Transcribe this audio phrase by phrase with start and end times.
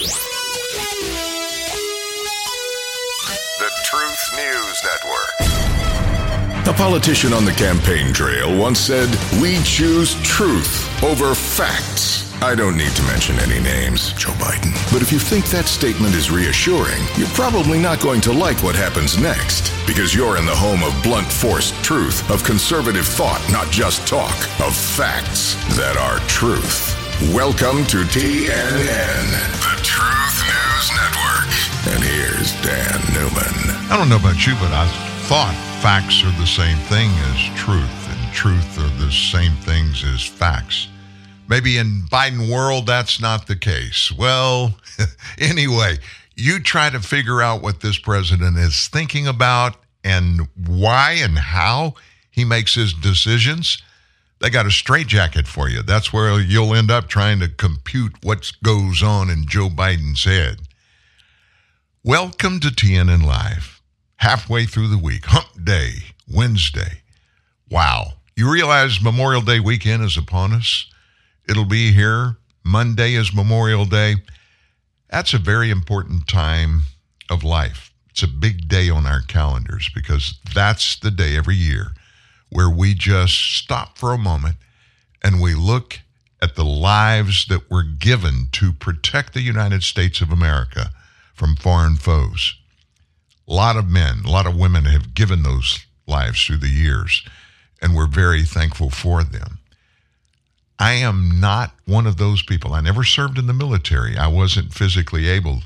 [0.00, 0.08] The
[3.84, 5.34] Truth News Network.
[6.66, 9.08] A politician on the campaign trail once said,
[9.42, 12.32] We choose truth over facts.
[12.42, 14.72] I don't need to mention any names, Joe Biden.
[14.90, 18.74] But if you think that statement is reassuring, you're probably not going to like what
[18.74, 19.70] happens next.
[19.86, 24.34] Because you're in the home of blunt force truth, of conservative thought, not just talk,
[24.60, 26.99] of facts that are truth.
[27.28, 31.92] Welcome to TNN, the Truth News Network.
[31.92, 33.90] And here's Dan Newman.
[33.90, 34.88] I don't know about you, but I
[35.28, 40.24] thought facts are the same thing as truth, and truth are the same things as
[40.24, 40.88] facts.
[41.46, 44.10] Maybe in Biden world that's not the case.
[44.10, 44.74] Well,
[45.38, 45.98] anyway,
[46.36, 51.96] you try to figure out what this president is thinking about and why and how
[52.30, 53.82] he makes his decisions.
[54.40, 55.82] They got a straitjacket for you.
[55.82, 60.60] That's where you'll end up trying to compute what goes on in Joe Biden's head.
[62.02, 63.82] Welcome to TNN Live.
[64.16, 65.92] Halfway through the week, hump day,
[66.26, 67.02] Wednesday.
[67.70, 68.14] Wow.
[68.34, 70.86] You realize Memorial Day weekend is upon us?
[71.46, 72.38] It'll be here.
[72.64, 74.16] Monday is Memorial Day.
[75.10, 76.82] That's a very important time
[77.28, 77.92] of life.
[78.08, 81.92] It's a big day on our calendars because that's the day every year
[82.50, 84.56] where we just stop for a moment
[85.22, 86.00] and we look
[86.42, 90.90] at the lives that were given to protect the United States of America
[91.34, 92.54] from foreign foes.
[93.46, 97.22] A lot of men, a lot of women have given those lives through the years,
[97.82, 99.58] and we're very thankful for them.
[100.78, 102.72] I am not one of those people.
[102.72, 104.16] I never served in the military.
[104.16, 105.62] I wasn't physically able.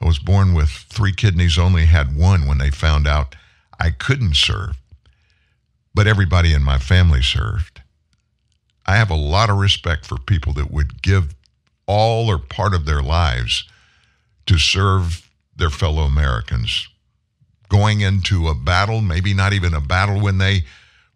[0.00, 3.34] I was born with three kidneys, only had one when they found out
[3.80, 4.76] I couldn't serve.
[5.98, 7.82] But everybody in my family served.
[8.86, 11.34] I have a lot of respect for people that would give
[11.86, 13.64] all or part of their lives
[14.46, 16.86] to serve their fellow Americans.
[17.68, 20.62] Going into a battle, maybe not even a battle when they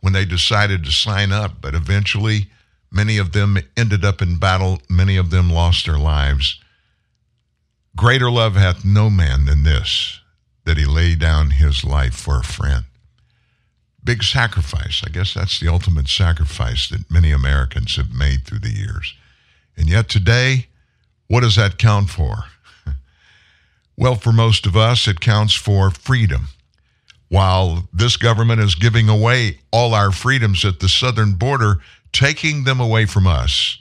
[0.01, 2.49] when they decided to sign up, but eventually
[2.95, 6.61] Many of them ended up in battle, many of them lost their lives.
[7.97, 10.21] Greater love hath no man than this,
[10.67, 12.85] that he lay down his life for a friend.
[14.05, 15.03] Big sacrifice.
[15.07, 19.15] I guess that's the ultimate sacrifice that many Americans have made through the years.
[19.77, 20.67] And yet today,
[21.29, 22.45] what does that count for?
[23.97, 26.49] well, for most of us, it counts for freedom.
[27.29, 31.79] While this government is giving away all our freedoms at the southern border,
[32.13, 33.79] taking them away from us.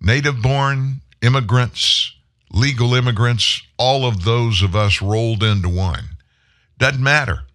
[0.00, 2.14] Native born immigrants,
[2.52, 6.04] legal immigrants, all of those of us rolled into one.
[6.78, 7.45] Doesn't matter.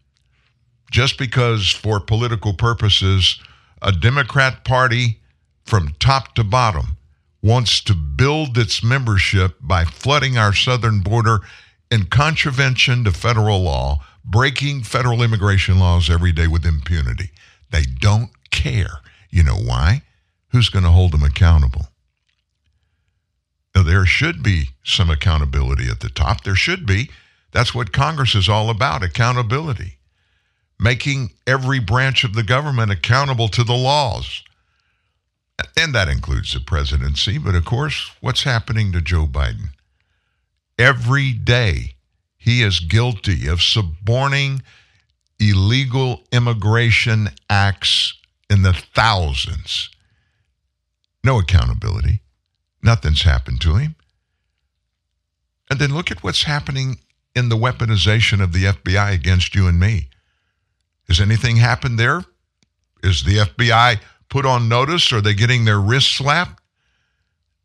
[0.92, 3.40] Just because, for political purposes,
[3.82, 5.22] a Democrat Party
[5.64, 6.98] from top to bottom
[7.42, 11.40] wants to build its membership by flooding our southern border
[11.90, 17.32] in contravention to federal law, breaking federal immigration laws every day with impunity.
[17.72, 19.00] They don't care.
[19.30, 20.04] You know why?
[20.50, 21.88] Who's going to hold them accountable?
[23.74, 26.44] Now, there should be some accountability at the top.
[26.44, 27.10] There should be.
[27.54, 29.98] That's what Congress is all about accountability.
[30.84, 34.42] Making every branch of the government accountable to the laws.
[35.78, 37.38] And that includes the presidency.
[37.38, 39.70] But of course, what's happening to Joe Biden?
[40.80, 41.94] Every day,
[42.36, 44.64] he is guilty of suborning
[45.40, 48.16] illegal immigration acts
[48.50, 49.90] in the thousands.
[51.24, 52.22] No accountability.
[52.84, 53.96] Nothing's happened to him.
[55.70, 57.00] And then look at what's happening
[57.36, 60.10] in the weaponization of the FBI against you and me.
[61.12, 62.24] Has anything happened there?
[63.04, 64.00] Is the FBI
[64.30, 65.12] put on notice?
[65.12, 66.62] Are they getting their wrists slapped?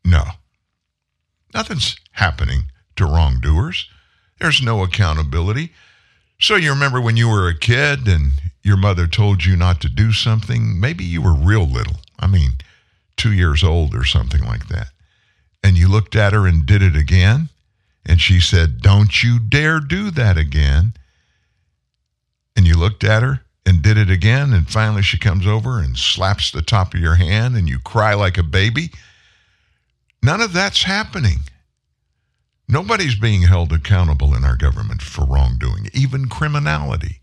[0.03, 0.23] No.
[1.53, 2.65] Nothing's happening
[2.97, 3.87] to wrongdoers.
[4.41, 5.71] There's no accountability.
[6.41, 9.87] So you remember when you were a kid and your mother told you not to
[9.87, 10.77] do something?
[10.77, 12.01] Maybe you were real little.
[12.19, 12.57] I mean,
[13.15, 14.87] two years old or something like that.
[15.63, 17.47] And you looked at her and did it again.
[18.05, 20.95] And she said, Don't you dare do that again.
[22.57, 24.51] And you looked at her and did it again.
[24.51, 28.13] And finally she comes over and slaps the top of your hand and you cry
[28.15, 28.89] like a baby.
[30.23, 31.41] None of that's happening.
[32.67, 37.21] Nobody's being held accountable in our government for wrongdoing, even criminality.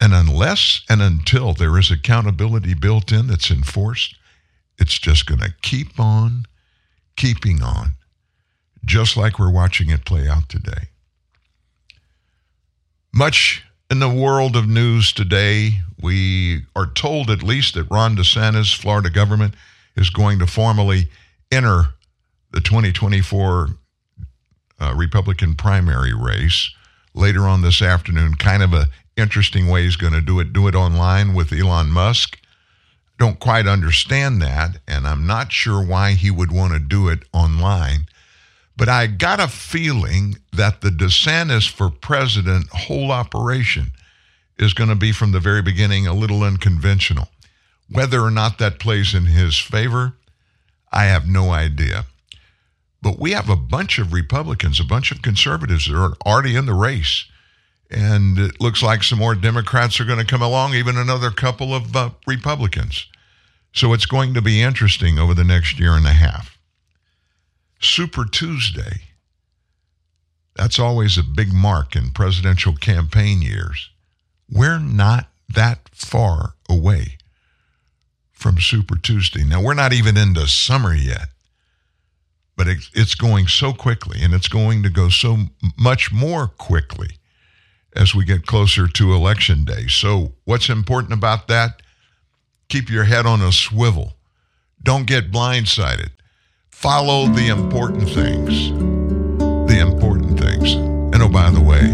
[0.00, 4.16] And unless and until there is accountability built in that's enforced,
[4.78, 6.46] it's just going to keep on
[7.16, 7.92] keeping on,
[8.84, 10.88] just like we're watching it play out today.
[13.14, 18.74] Much in the world of news today, we are told at least that Ron DeSantis,
[18.74, 19.54] Florida government,
[19.96, 21.10] is going to formally
[21.50, 21.94] enter
[22.52, 23.68] the 2024
[24.80, 26.70] uh, Republican primary race
[27.12, 28.34] later on this afternoon.
[28.36, 28.86] Kind of a
[29.18, 30.54] interesting way he's going to do it.
[30.54, 32.38] Do it online with Elon Musk.
[33.18, 37.24] Don't quite understand that, and I'm not sure why he would want to do it
[37.34, 38.06] online.
[38.76, 43.92] But I got a feeling that the DeSantis for president whole operation
[44.58, 47.28] is going to be from the very beginning a little unconventional.
[47.90, 50.14] Whether or not that plays in his favor,
[50.90, 52.06] I have no idea.
[53.02, 56.66] But we have a bunch of Republicans, a bunch of conservatives that are already in
[56.66, 57.26] the race.
[57.90, 61.74] And it looks like some more Democrats are going to come along, even another couple
[61.74, 63.06] of uh, Republicans.
[63.74, 66.51] So it's going to be interesting over the next year and a half.
[67.82, 69.02] Super Tuesday.
[70.54, 73.90] That's always a big mark in presidential campaign years.
[74.50, 77.18] We're not that far away
[78.30, 79.44] from Super Tuesday.
[79.44, 81.28] Now, we're not even into summer yet,
[82.56, 85.38] but it's going so quickly, and it's going to go so
[85.78, 87.18] much more quickly
[87.94, 89.86] as we get closer to Election Day.
[89.88, 91.82] So, what's important about that?
[92.68, 94.14] Keep your head on a swivel.
[94.82, 96.10] Don't get blindsided.
[96.82, 98.70] Follow the important things.
[99.70, 100.74] The important things.
[100.74, 101.86] And oh, by the way,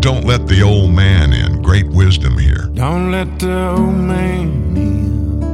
[0.00, 1.60] don't let the old man in.
[1.60, 2.70] Great wisdom here.
[2.72, 5.44] Don't let the old man in.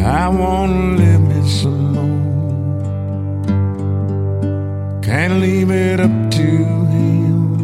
[0.00, 2.22] I want to live me some more.
[5.02, 6.46] Can't leave it up to
[6.94, 7.56] him.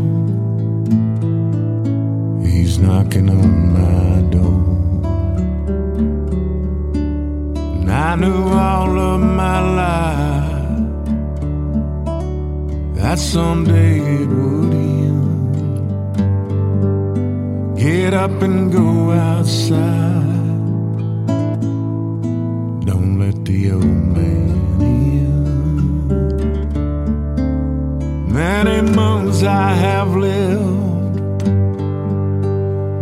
[2.43, 4.78] He's knocking on my door.
[7.89, 10.85] And I knew all of my life
[12.97, 16.17] that someday it would end.
[17.79, 20.27] Get up and go outside.
[22.85, 25.45] Don't let the old man in.
[28.31, 31.47] Many months I have lived,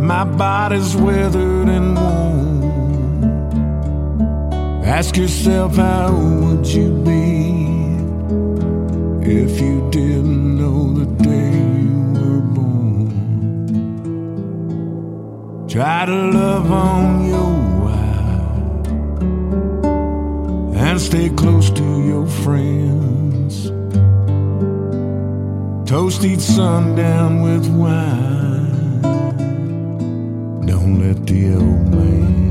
[0.01, 2.26] my body's withered and worn.
[4.87, 7.51] Ask yourself, how would you be
[9.29, 13.09] if you didn't know the day you were born?
[15.67, 17.53] Try to love on your
[17.83, 18.87] wife
[20.81, 23.69] and stay close to your friends.
[25.85, 29.01] Toast each sundown with wine.
[30.65, 32.46] Don't let the old man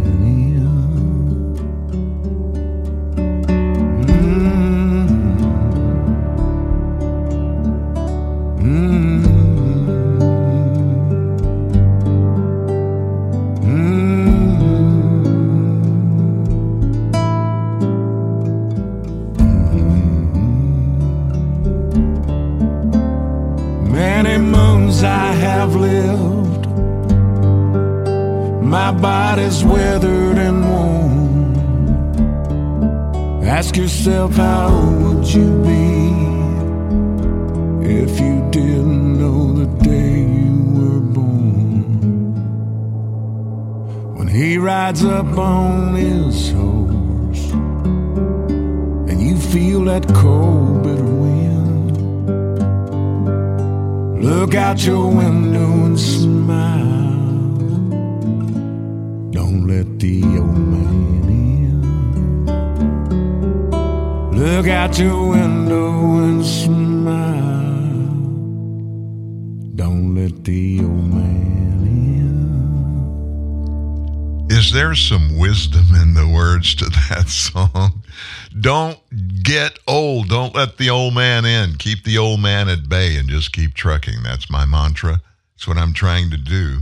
[79.47, 80.29] get old.
[80.29, 81.76] Don't let the old man in.
[81.76, 84.25] Keep the old man at bay and just keep trucking.
[84.25, 85.23] That's my mantra.
[85.55, 86.81] That's what I'm trying to do.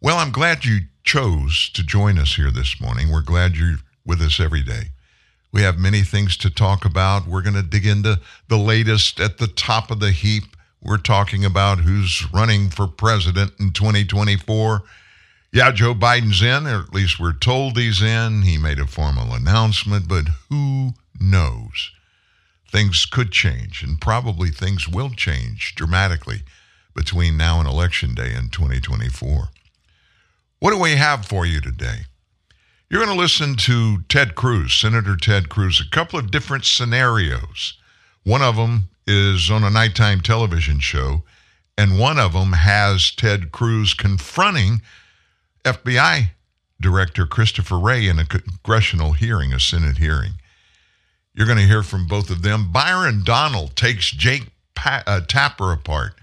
[0.00, 3.10] Well, I'm glad you chose to join us here this morning.
[3.10, 3.76] We're glad you're
[4.06, 4.84] with us every day.
[5.52, 7.26] We have many things to talk about.
[7.26, 10.56] We're going to dig into the latest at the top of the heap.
[10.82, 14.82] We're talking about who's running for president in 2024.
[15.52, 18.42] Yeah, Joe Biden's in, or at least we're told he's in.
[18.42, 21.90] He made a formal announcement, but who knows?
[22.70, 26.42] Things could change, and probably things will change dramatically
[26.94, 29.48] between now and Election Day in 2024.
[30.60, 32.06] What do we have for you today?
[32.88, 37.74] You're going to listen to Ted Cruz, Senator Ted Cruz, a couple of different scenarios.
[38.24, 41.22] One of them is on a nighttime television show,
[41.78, 44.82] and one of them has Ted Cruz confronting
[45.64, 46.30] FBI
[46.80, 50.32] Director Christopher Wray in a congressional hearing, a Senate hearing.
[51.34, 52.72] You're going to hear from both of them.
[52.72, 56.14] Byron Donald takes Jake pa- uh, Tapper apart.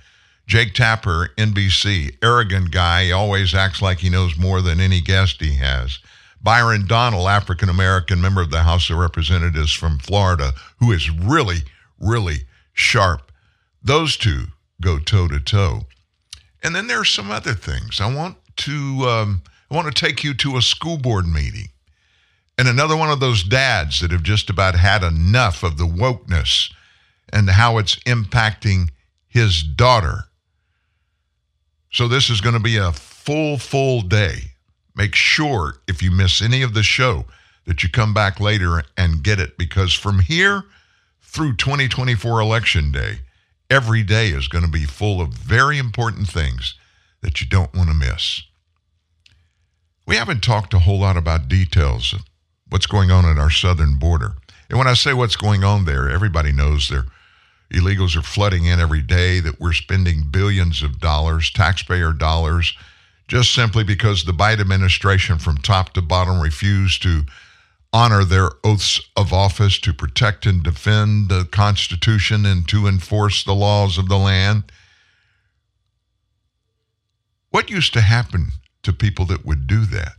[0.45, 3.05] Jake Tapper, NBC, arrogant guy.
[3.05, 5.99] He always acts like he knows more than any guest he has.
[6.41, 11.59] Byron Donald, African American member of the House of Representatives from Florida, who is really,
[11.99, 13.31] really sharp.
[13.83, 14.45] Those two
[14.81, 15.81] go toe to toe.
[16.63, 17.99] And then there are some other things.
[17.99, 18.73] I want to
[19.07, 21.69] um, I want to take you to a school board meeting.
[22.57, 26.71] And another one of those dads that have just about had enough of the wokeness
[27.31, 28.89] and how it's impacting
[29.27, 30.25] his daughter.
[31.91, 34.53] So this is going to be a full, full day.
[34.95, 37.25] Make sure if you miss any of the show
[37.65, 40.63] that you come back later and get it because from here
[41.21, 43.19] through 2024 election day,
[43.69, 46.75] every day is going to be full of very important things
[47.21, 48.41] that you don't want to miss.
[50.07, 52.15] We haven't talked a whole lot about details
[52.69, 54.33] what's going on at our southern border.
[54.69, 57.05] And when I say what's going on there, everybody knows there
[57.73, 62.75] illegals are flooding in every day, that we're spending billions of dollars, taxpayer dollars,
[63.27, 67.23] just simply because the Biden administration from top to bottom refused to
[67.91, 73.55] honor their oaths of office to protect and defend the Constitution and to enforce the
[73.55, 74.71] laws of the land.
[77.49, 78.51] What used to happen
[78.83, 80.13] to people that would do that?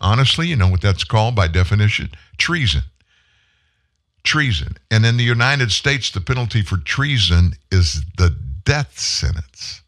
[0.00, 2.10] Honestly, you know what that's called by definition?
[2.38, 2.82] Treason.
[4.24, 4.76] Treason.
[4.90, 9.82] And in the United States, the penalty for treason is the death sentence.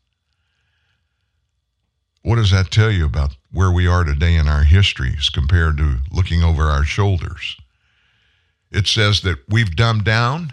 [2.22, 5.98] What does that tell you about where we are today in our histories compared to
[6.10, 7.56] looking over our shoulders?
[8.70, 10.52] It says that we've dumbed down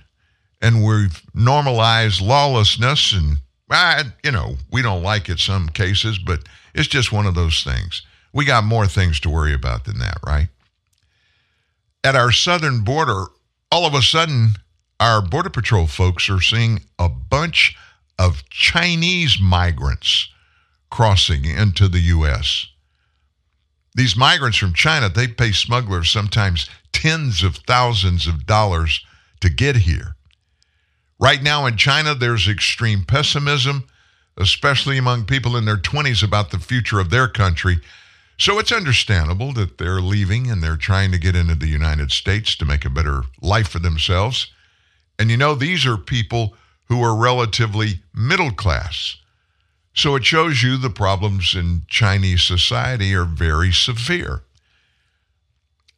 [0.61, 3.37] and we've normalized lawlessness and
[4.23, 6.41] you know, we don't like it some cases, but
[6.73, 8.03] it's just one of those things.
[8.35, 10.49] We got more things to worry about than that, right?
[12.03, 13.27] At our southern border,
[13.71, 14.55] all of a sudden,
[14.99, 17.77] our Border Patrol folks are seeing a bunch
[18.19, 20.27] of Chinese migrants
[20.89, 22.67] crossing into the U.S.
[23.95, 29.05] These migrants from China, they pay smugglers sometimes tens of thousands of dollars
[29.39, 30.17] to get here.
[31.17, 33.87] Right now in China, there's extreme pessimism,
[34.35, 37.79] especially among people in their 20s about the future of their country.
[38.37, 42.55] So it's understandable that they're leaving and they're trying to get into the United States
[42.57, 44.47] to make a better life for themselves.
[45.17, 46.55] And you know, these are people
[46.87, 49.17] who are relatively middle class.
[49.93, 54.41] So it shows you the problems in Chinese society are very severe.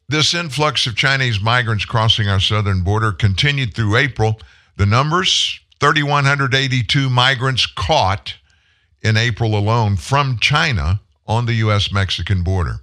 [0.08, 4.40] This influx of Chinese migrants crossing our southern border continued through April.
[4.76, 8.34] The numbers 3,182 migrants caught
[9.02, 11.92] in April alone from China on the U.S.
[11.92, 12.80] Mexican border.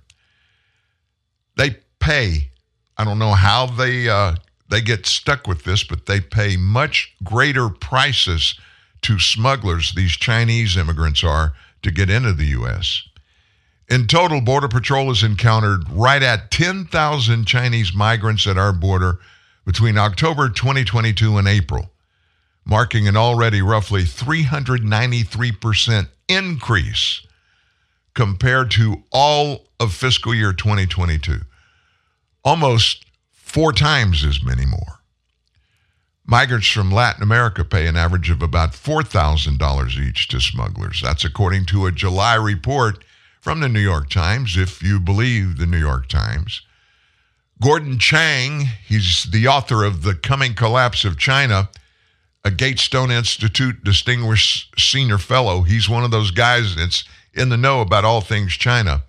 [1.57, 2.51] They pay,
[2.97, 4.35] I don't know how they, uh,
[4.69, 8.53] they get stuck with this, but they pay much greater prices
[9.01, 13.01] to smugglers these Chinese immigrants are to get into the U.S.
[13.89, 19.19] In total, Border Patrol has encountered right at 10,000 Chinese migrants at our border
[19.65, 21.91] between October 2022 and April,
[22.65, 27.24] marking an already roughly 393% increase
[28.15, 31.41] compared to all of fiscal year 2022.
[32.43, 34.99] Almost four times as many more.
[36.25, 41.01] Migrants from Latin America pay an average of about $4,000 each to smugglers.
[41.03, 43.03] That's according to a July report
[43.41, 46.63] from the New York Times, if you believe the New York Times.
[47.61, 51.69] Gordon Chang, he's the author of The Coming Collapse of China,
[52.43, 55.61] a Gatestone Institute Distinguished Senior Fellow.
[55.61, 57.03] He's one of those guys that's
[57.35, 59.03] in the know about all things China,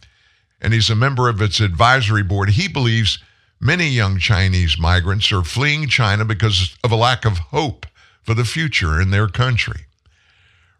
[0.60, 2.50] and he's a member of its advisory board.
[2.50, 3.18] He believes
[3.60, 7.86] Many young Chinese migrants are fleeing China because of a lack of hope
[8.22, 9.86] for the future in their country.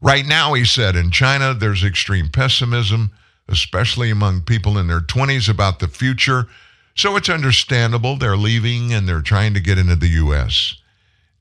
[0.03, 3.12] Right now, he said, in China, there's extreme pessimism,
[3.49, 6.49] especially among people in their 20s about the future.
[6.95, 10.76] So it's understandable they're leaving and they're trying to get into the U.S.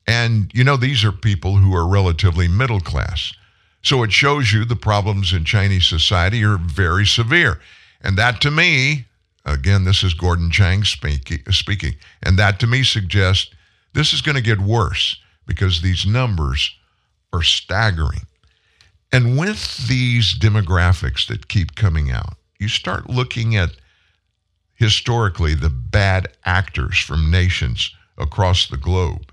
[0.08, 3.34] And, you know, these are people who are relatively middle class.
[3.86, 7.62] So it shows you the problems in Chinese society are very severe.
[8.02, 9.06] And that to me
[9.46, 11.96] Again, this is Gordon Chang speaking.
[12.24, 13.52] And that to me suggests
[13.94, 16.76] this is going to get worse because these numbers
[17.32, 18.22] are staggering.
[19.12, 23.70] And with these demographics that keep coming out, you start looking at
[24.74, 29.32] historically the bad actors from nations across the globe.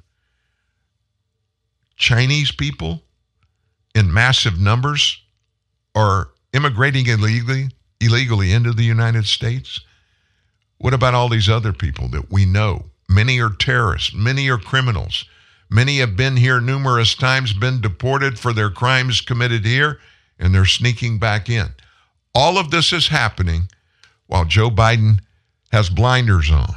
[1.97, 3.03] Chinese people
[3.95, 5.21] in massive numbers
[5.95, 7.69] are immigrating illegally
[8.01, 9.81] illegally into the United States.
[10.79, 14.15] What about all these other people that we know, Many are terrorists.
[14.15, 15.27] Many are criminals.
[15.69, 19.99] Many have been here numerous times, been deported for their crimes committed here,
[20.39, 21.69] and they're sneaking back in.
[22.35, 23.69] All of this is happening
[24.27, 25.19] while Joe Biden
[25.73, 26.77] has blinders on.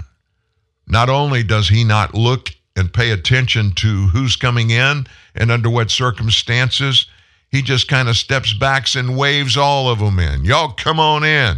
[0.87, 5.69] Not only does he not look and pay attention to who's coming in and under
[5.69, 7.05] what circumstances,
[7.51, 10.45] he just kind of steps back and waves all of them in.
[10.45, 11.57] Y'all come on in.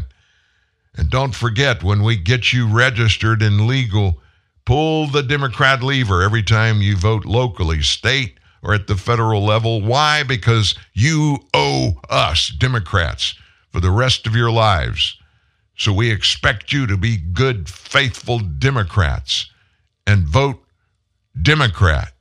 [0.96, 4.20] And don't forget, when we get you registered and legal,
[4.66, 9.82] pull the Democrat lever every time you vote locally, state, or at the federal level.
[9.82, 10.24] Why?
[10.24, 13.36] Because you owe us, Democrats,
[13.70, 15.18] for the rest of your lives.
[15.78, 19.52] So we expect you to be good, faithful Democrats
[20.08, 20.64] and vote
[21.40, 22.14] Democrat.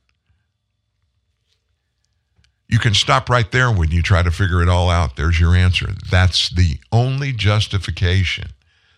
[2.69, 5.15] You can stop right there when you try to figure it all out.
[5.15, 5.87] There's your answer.
[6.09, 8.49] That's the only justification,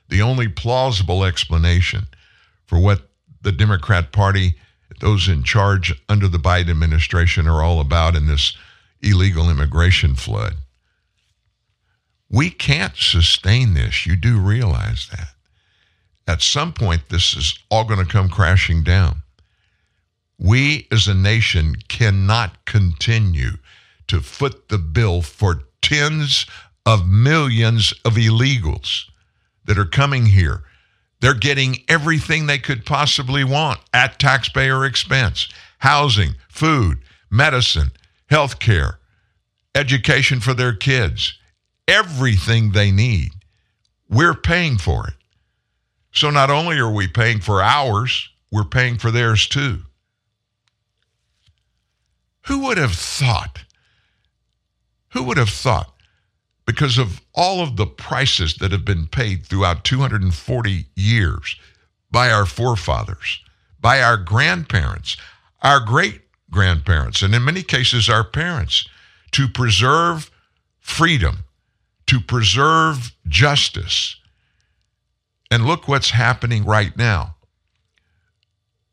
[0.08, 2.08] the only plausible explanation
[2.66, 3.10] for what
[3.42, 4.56] the Democrat Party,
[5.00, 8.58] those in charge under the Biden administration, are all about in this
[9.02, 10.56] illegal immigration flood.
[12.30, 14.06] We can't sustain this.
[14.06, 15.30] You do realize that.
[16.28, 19.24] At some point, this is all going to come crashing down.
[20.40, 23.58] We as a nation cannot continue
[24.08, 26.46] to foot the bill for tens
[26.86, 29.10] of millions of illegals
[29.66, 30.64] that are coming here.
[31.20, 37.92] They're getting everything they could possibly want at taxpayer expense housing, food, medicine,
[38.30, 39.00] health care,
[39.76, 41.38] education for their kids,
[41.88, 43.32] everything they need.
[44.10, 45.14] We're paying for it.
[46.12, 49.84] So not only are we paying for ours, we're paying for theirs too.
[52.48, 53.64] Who would have thought?
[55.10, 55.94] Who would have thought?
[56.66, 61.56] Because of all of the prices that have been paid throughout 240 years
[62.12, 63.40] by our forefathers,
[63.80, 65.18] by our grandparents,
[65.62, 68.88] our great grandparents, and in many cases our parents,
[69.32, 70.32] to preserve
[70.80, 71.46] freedom,
[72.08, 74.16] to preserve justice.
[75.52, 77.36] And look what's happening right now.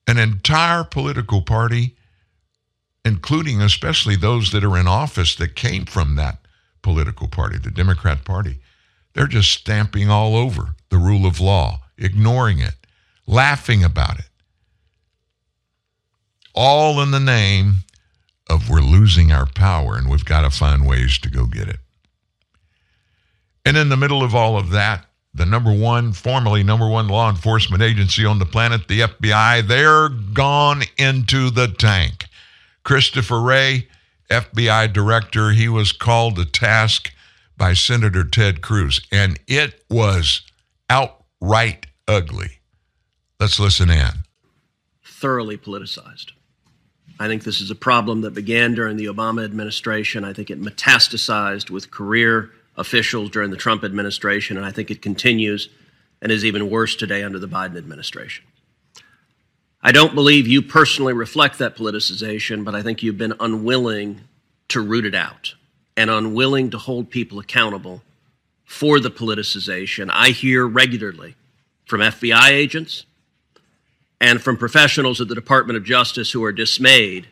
[0.07, 1.97] An entire political party
[3.07, 6.38] including especially those that are in office that came from that
[6.83, 8.59] political party, the Democrat Party.
[9.14, 12.75] They're just stamping all over the rule of law, ignoring it,
[13.25, 14.29] laughing about it.
[16.53, 17.85] All in the name
[18.51, 21.79] of we're losing our power and we've got to find ways to go get it.
[23.64, 27.31] And in the middle of all of that, the number one, formerly number one law
[27.31, 32.26] enforcement agency on the planet, the FBI, they're gone into the tank.
[32.87, 33.88] Christopher Wray,
[34.31, 37.12] FBI director, he was called to task
[37.57, 40.42] by Senator Ted Cruz, and it was
[40.88, 42.61] outright ugly.
[43.40, 44.22] Let's listen in.
[45.05, 46.31] Thoroughly politicized.
[47.18, 50.25] I think this is a problem that began during the Obama administration.
[50.25, 55.03] I think it metastasized with career officials during the Trump administration, and I think it
[55.03, 55.70] continues
[56.22, 58.44] and is even worse today under the Biden administration.
[59.87, 64.22] I don't believe you personally reflect that politicization, but I think you've been unwilling
[64.66, 65.55] to root it out
[65.96, 68.03] and unwilling to hold people accountable
[68.64, 70.11] for the politicization.
[70.12, 71.37] I hear regularly
[71.85, 73.07] from FBI agents
[74.20, 77.29] and from professionals at the Department of Justice who are dismayed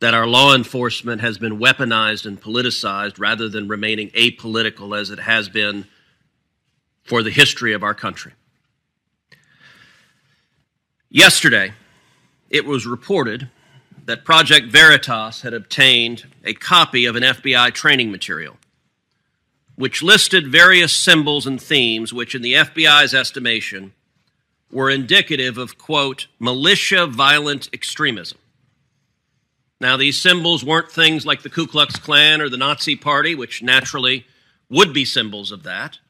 [0.00, 5.18] that our law enforcement has been weaponized and politicized rather than remaining apolitical as it
[5.18, 5.86] has been
[7.02, 8.32] for the history of our country.
[11.14, 11.74] Yesterday,
[12.50, 13.48] it was reported
[14.04, 18.56] that Project Veritas had obtained a copy of an FBI training material,
[19.76, 23.92] which listed various symbols and themes which, in the FBI's estimation,
[24.72, 28.38] were indicative of, quote, militia violent extremism.
[29.80, 33.62] Now, these symbols weren't things like the Ku Klux Klan or the Nazi Party, which
[33.62, 34.26] naturally
[34.68, 36.00] would be symbols of that,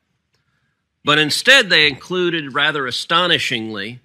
[1.04, 4.00] but instead they included, rather astonishingly,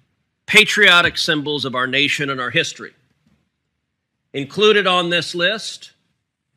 [0.50, 2.92] patriotic symbols of our nation and our history.
[4.32, 5.92] Included on this list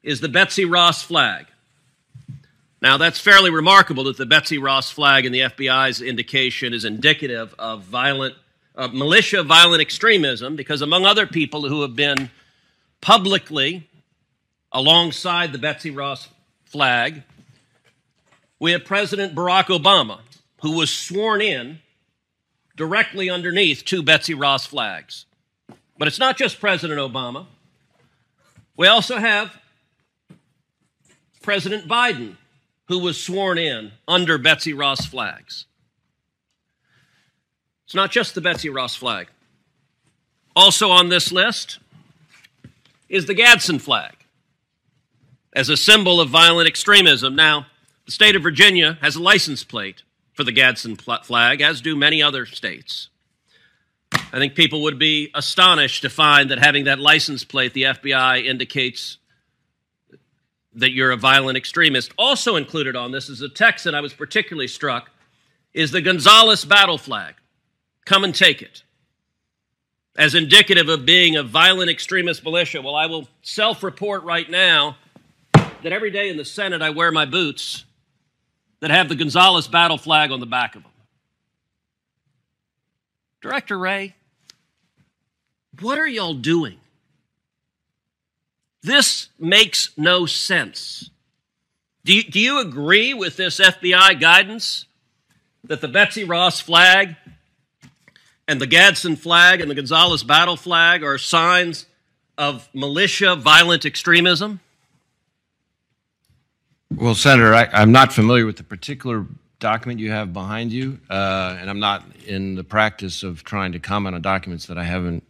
[0.02, 1.46] is the Betsy Ross flag.
[2.82, 7.54] Now, that's fairly remarkable that the Betsy Ross flag in the FBI's indication is indicative
[7.60, 8.34] of violent,
[8.92, 12.32] militia violent extremism, because among other people who have been
[13.00, 13.88] publicly
[14.72, 16.30] alongside the Betsy Ross
[16.66, 17.22] flag,
[18.58, 20.18] we have President Barack Obama,
[20.64, 21.78] who was sworn in
[22.76, 25.26] directly underneath two Betsy Ross flags.
[25.98, 27.46] But it's not just President Obama.
[28.76, 29.58] We also have
[31.42, 32.38] President Biden,
[32.88, 35.66] who was sworn in under Betsy Ross flags.
[37.86, 39.28] It's not just the Betsy Ross flag.
[40.56, 41.80] Also on this list
[43.10, 44.16] is the Gadsden flag
[45.56, 47.36] as a symbol of violent extremism.
[47.36, 47.68] Now,
[48.06, 52.22] the state of Virginia has a license plate for the Gadsden flag, as do many
[52.22, 53.10] other states.
[54.12, 58.46] I think people would be astonished to find that having that license plate, the FBI
[58.46, 59.17] indicates
[60.76, 62.12] that you're a violent extremist.
[62.17, 65.12] Also included on this is a text that I was particularly struck
[65.74, 67.36] is the Gonzales battle flag.
[68.06, 68.84] Come and take it.
[70.15, 72.82] As indicative of being a violent extremist militia.
[72.82, 74.98] Well, I will self report right now
[75.54, 77.86] that every day in the Senate I wear my boots
[78.84, 80.91] that have the Gonzales battle flag on the back of them.
[83.41, 84.13] Director Wray,
[85.80, 86.76] what are y'all doing?
[88.82, 91.10] This makes no sense.
[92.04, 94.86] Do you, do you agree with this FBI guidance
[95.63, 97.15] that the Betsy Ross flag
[98.50, 101.86] and the Gadsden flag and the Gonzales battle flag are signs
[102.38, 104.60] of militia violent extremism?
[106.96, 109.26] Well, Senator, I, am not familiar with the particular
[109.60, 113.80] document you have behind you, uh, and I'm not in the practice of trying to
[113.80, 115.24] comment on documents that I haven't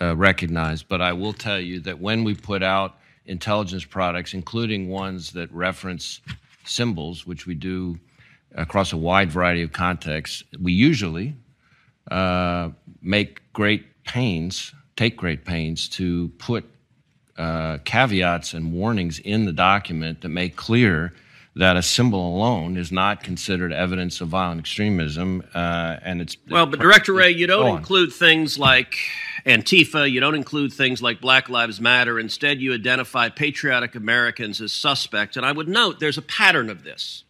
[0.00, 0.88] uh, recognized.
[0.88, 5.50] But I will tell you that when we put out intelligence products, including ones that
[5.52, 6.20] reference
[6.64, 8.00] symbols, which we do
[8.56, 11.36] across a wide variety of contexts, we usually
[12.10, 16.68] uh, make great pains, take great pains to put
[17.38, 21.12] uh, caveats and warnings in the document that make clear
[21.56, 26.66] that a symbol alone is not considered evidence of violent extremism, uh, and it's well.
[26.66, 28.96] But Director Wray, you don't include things like
[29.46, 30.10] Antifa.
[30.10, 32.20] You don't include things like Black Lives Matter.
[32.20, 35.36] Instead, you identify patriotic Americans as suspects.
[35.36, 37.24] And I would note there's a pattern of this.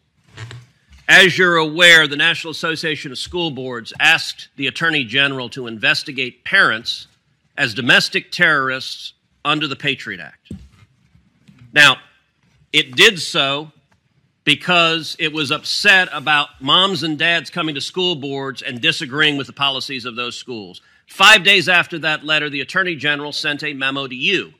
[1.08, 6.42] As you're aware, the National Association of School Boards asked the Attorney General to investigate
[6.42, 7.06] parents
[7.56, 9.12] as domestic terrorists
[9.46, 10.52] under the Patriot Act.
[11.72, 11.96] Now,
[12.72, 13.70] it did so
[14.44, 19.46] because it was upset about moms and dads coming to school boards and disagreeing with
[19.46, 20.82] the policies of those schools.
[21.06, 24.52] Five days after that letter, the Attorney General sent a memo to you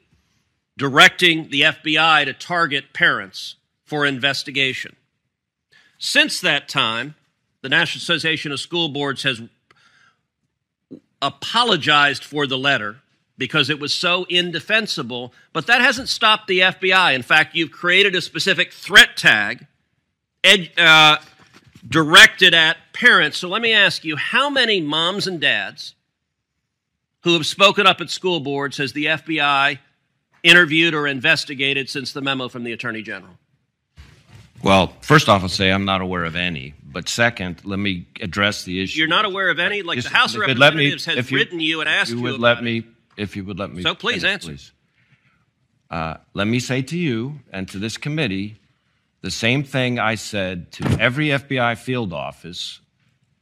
[0.78, 4.94] directing the FBI to target parents for investigation.
[5.98, 7.14] Since that time,
[7.62, 9.40] the National Association of School Boards has
[11.22, 12.96] apologized for the letter
[13.38, 17.14] because it was so indefensible, but that hasn't stopped the FBI.
[17.14, 19.66] In fact, you've created a specific threat tag
[20.42, 21.18] ed, uh,
[21.86, 23.38] directed at parents.
[23.38, 25.94] So let me ask you how many moms and dads
[27.22, 29.78] who have spoken up at school boards has the FBI
[30.42, 33.36] interviewed or investigated since the memo from the Attorney General?
[34.62, 36.74] Well, first off, I'll say I'm not aware of any.
[36.82, 39.00] But second, let me address the issue.
[39.00, 39.82] You're not aware of any?
[39.82, 42.40] Like the House of Representatives me, has you, written you and asked you, you would
[42.40, 42.84] let me,
[43.16, 43.82] If you would let me.
[43.82, 44.48] So please finish, answer.
[44.48, 44.72] Please.
[45.90, 48.56] Uh, let me say to you and to this committee
[49.22, 52.80] the same thing I said to every FBI field office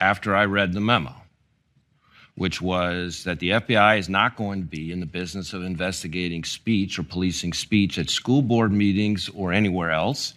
[0.00, 1.14] after I read the memo,
[2.34, 6.44] which was that the FBI is not going to be in the business of investigating
[6.44, 10.34] speech or policing speech at school board meetings or anywhere else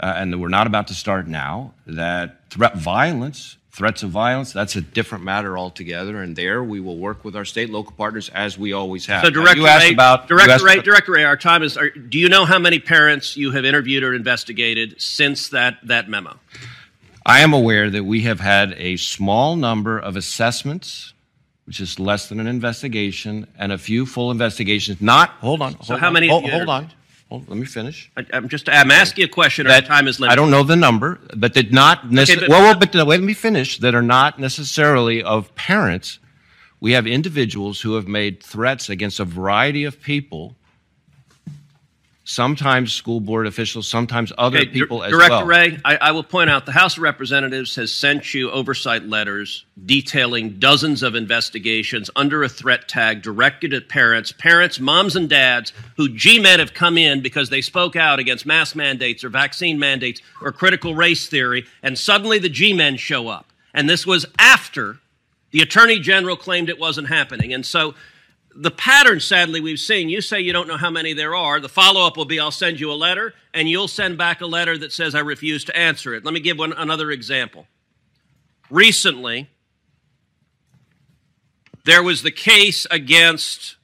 [0.00, 4.52] uh, and that we're not about to start now, that threat violence, threats of violence,
[4.52, 6.22] that's a different matter altogether.
[6.22, 9.22] And there we will work with our state local partners as we always have.
[9.22, 11.76] So, Director you asked Wray, about Director Wray, Director Wray, our time is.
[11.76, 16.08] Are, do you know how many parents you have interviewed or investigated since that that
[16.08, 16.38] memo?
[17.24, 21.12] I am aware that we have had a small number of assessments
[21.66, 25.00] which is less than an investigation, and a few full investigations.
[25.00, 25.72] Not hold on.
[25.82, 26.28] So hold how on, many?
[26.28, 26.92] Hold, hold on.
[27.30, 28.10] Let me finish.
[28.16, 29.66] I, am just I'm asking a question.
[29.66, 30.32] That, our time is limited.
[30.32, 32.44] I don't know the number, but did not necessarily.
[32.46, 33.78] Okay, well, well, but wait, let me finish.
[33.78, 36.20] That are not necessarily of parents.
[36.78, 40.56] We have individuals who have made threats against a variety of people
[42.26, 45.46] sometimes school board officials, sometimes other okay, people as Director well.
[45.46, 49.04] Director Wray, I, I, will point out the House of Representatives has sent you oversight
[49.04, 55.30] letters detailing dozens of investigations under a threat tag directed at parents, parents, moms, and
[55.30, 59.78] dads who G-men have come in because they spoke out against mask mandates or vaccine
[59.78, 63.52] mandates or critical race theory, and suddenly the G-men show up.
[63.72, 64.98] And this was after
[65.52, 67.54] the Attorney General claimed it wasn't happening.
[67.54, 67.94] And so
[68.58, 71.60] the pattern, sadly, we've seen you say you don't know how many there are.
[71.60, 74.46] The follow up will be I'll send you a letter, and you'll send back a
[74.46, 76.24] letter that says I refuse to answer it.
[76.24, 77.66] Let me give one, another example.
[78.70, 79.48] Recently,
[81.84, 83.76] there was the case against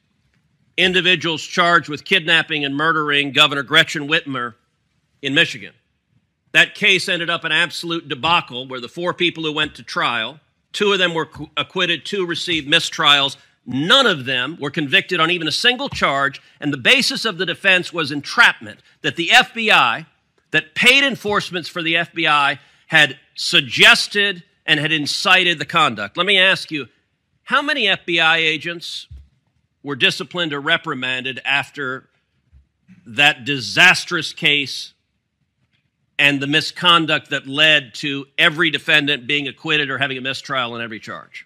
[0.75, 4.55] individuals charged with kidnapping and murdering Governor Gretchen Whitmer
[5.21, 5.73] in Michigan.
[6.51, 10.39] That case ended up an absolute debacle where the four people who went to trial,
[10.71, 15.47] two of them were acquitted, two received mistrials None of them were convicted on even
[15.47, 20.05] a single charge, and the basis of the defense was entrapment that the FBI,
[20.51, 26.17] that paid enforcements for the FBI, had suggested and had incited the conduct.
[26.17, 26.87] Let me ask you
[27.43, 29.07] how many FBI agents
[29.81, 32.09] were disciplined or reprimanded after
[33.05, 34.93] that disastrous case
[36.19, 40.81] and the misconduct that led to every defendant being acquitted or having a mistrial on
[40.81, 41.45] every charge?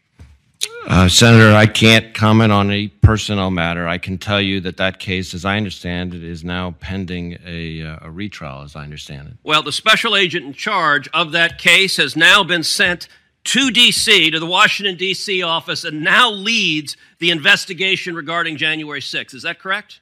[0.87, 3.87] Uh, Senator, I can't comment on a personnel matter.
[3.87, 7.83] I can tell you that that case, as I understand it, is now pending a,
[7.83, 9.33] uh, a retrial, as I understand it.
[9.43, 13.09] Well, the special agent in charge of that case has now been sent
[13.45, 15.41] to D.C., to the Washington, D.C.
[15.41, 19.33] office, and now leads the investigation regarding January 6th.
[19.33, 20.01] Is that correct?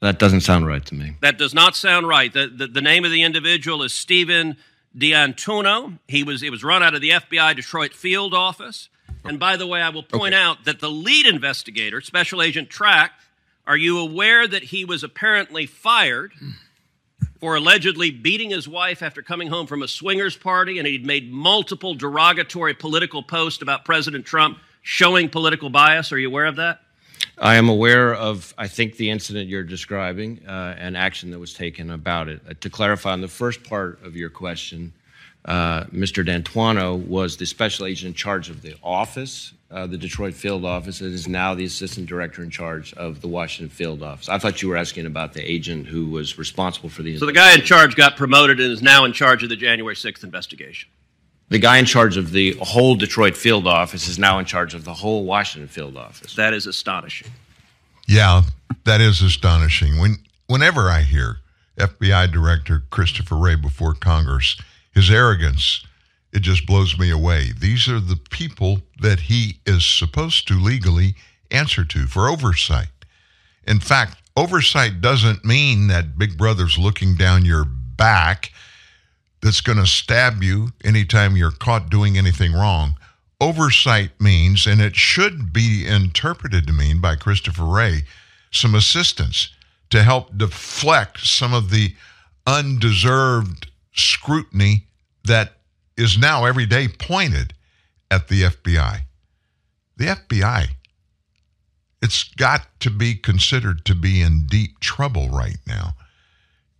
[0.00, 1.16] That doesn't sound right to me.
[1.20, 2.32] That does not sound right.
[2.32, 4.56] The, the, the name of the individual is Steven
[4.96, 5.98] D'Antuono.
[6.08, 8.88] He was, it was run out of the FBI Detroit field office.
[9.24, 10.42] And by the way, I will point okay.
[10.42, 13.12] out that the lead investigator, Special Agent Trask,
[13.66, 16.32] are you aware that he was apparently fired
[17.38, 21.32] for allegedly beating his wife after coming home from a swingers party and he'd made
[21.32, 26.12] multiple derogatory political posts about President Trump showing political bias?
[26.12, 26.80] Are you aware of that?
[27.38, 31.54] I am aware of, I think, the incident you're describing uh, and action that was
[31.54, 32.40] taken about it.
[32.48, 34.92] Uh, to clarify on the first part of your question,
[35.44, 36.24] uh, Mr.
[36.24, 41.00] D'Antuono was the special agent in charge of the office, uh, the Detroit field office,
[41.00, 44.28] and is now the assistant director in charge of the Washington field office.
[44.28, 47.18] I thought you were asking about the agent who was responsible for the.
[47.18, 49.96] So the guy in charge got promoted and is now in charge of the January
[49.96, 50.88] 6th investigation.
[51.48, 54.84] The guy in charge of the whole Detroit field office is now in charge of
[54.84, 56.34] the whole Washington field office.
[56.36, 57.28] That is astonishing.
[58.06, 58.42] Yeah,
[58.84, 59.98] that is astonishing.
[59.98, 61.38] When whenever I hear
[61.76, 64.56] FBI Director Christopher Wray before Congress
[64.92, 65.84] his arrogance,
[66.32, 67.50] it just blows me away.
[67.58, 71.14] These are the people that he is supposed to legally
[71.50, 72.88] answer to for oversight.
[73.66, 78.52] In fact, oversight doesn't mean that Big Brother's looking down your back
[79.42, 82.96] that's going to stab you anytime you're caught doing anything wrong.
[83.40, 88.04] Oversight means, and it should be interpreted to mean by Christopher Wray,
[88.52, 89.50] some assistance
[89.90, 91.94] to help deflect some of the
[92.46, 94.86] undeserved scrutiny
[95.24, 95.58] that
[95.96, 97.54] is now every day pointed
[98.10, 99.00] at the FBI.
[99.96, 100.68] The FBI,
[102.00, 105.94] it's got to be considered to be in deep trouble right now.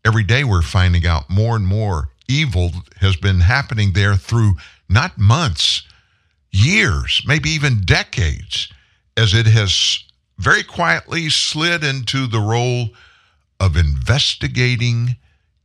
[0.05, 4.55] Every day we're finding out more and more evil has been happening there through
[4.89, 5.83] not months,
[6.51, 8.69] years, maybe even decades,
[9.17, 10.03] as it has
[10.39, 12.89] very quietly slid into the role
[13.61, 15.17] of investigating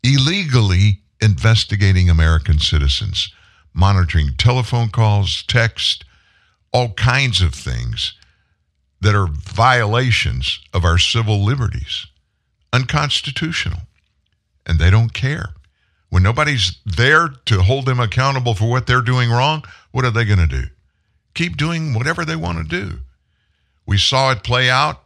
[0.04, 3.32] illegally investigating American citizens,
[3.74, 6.04] monitoring telephone calls, text,
[6.72, 8.14] all kinds of things
[9.02, 12.08] that are violations of our civil liberties,
[12.74, 13.82] unconstitutional.
[14.66, 15.54] And they don't care.
[16.10, 20.26] When nobody's there to hold them accountable for what they're doing wrong, what are they
[20.26, 20.68] going to do?
[21.34, 23.00] Keep doing whatever they want to do.
[23.86, 25.04] We saw it play out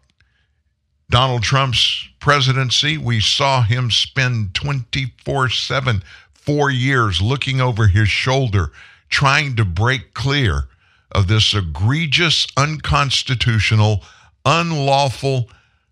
[1.12, 8.72] Donald Trump's presidency, we saw him spend 24 7, four years looking over his shoulder,
[9.10, 10.70] trying to break clear
[11.12, 14.02] of this egregious, unconstitutional,
[14.46, 15.50] unlawful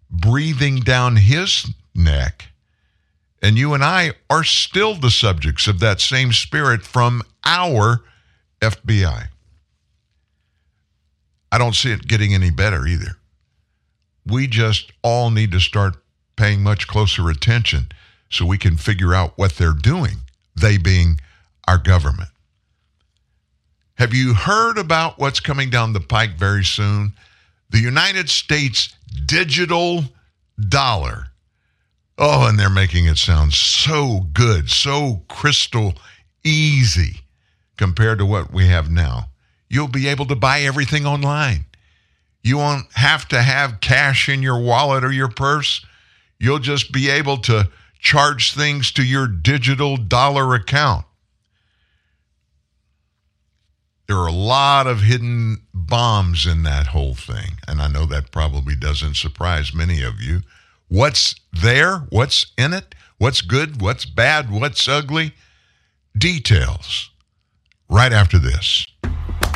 [0.10, 2.48] breathing down his neck.
[3.42, 8.06] And you and I are still the subjects of that same spirit from our
[8.62, 9.28] FBI.
[11.52, 13.19] I don't see it getting any better either
[14.26, 15.96] we just all need to start
[16.36, 17.90] paying much closer attention
[18.30, 20.18] so we can figure out what they're doing,
[20.56, 21.20] they being
[21.68, 22.30] our government.
[23.96, 27.14] Have you heard about what's coming down the pike very soon?
[27.70, 30.06] The United States digital
[30.68, 31.28] dollar.
[32.18, 35.94] Oh, and they're making it sound so good, so crystal
[36.44, 37.22] easy
[37.78, 39.30] compared to what we have now.
[39.70, 41.66] You'll be able to buy everything online.
[42.42, 45.86] You won't have to have cash in your wallet or your purse.
[46.40, 51.06] You'll just be able to charge things to your digital dollar account.
[54.08, 57.60] There are a lot of hidden bombs in that whole thing.
[57.68, 60.42] And I know that probably doesn't surprise many of you.
[60.88, 62.08] What's there?
[62.10, 62.96] What's in it?
[63.20, 63.82] What's good?
[63.82, 64.50] What's bad?
[64.50, 65.34] What's ugly?
[66.18, 67.12] Details
[67.90, 68.88] right after this.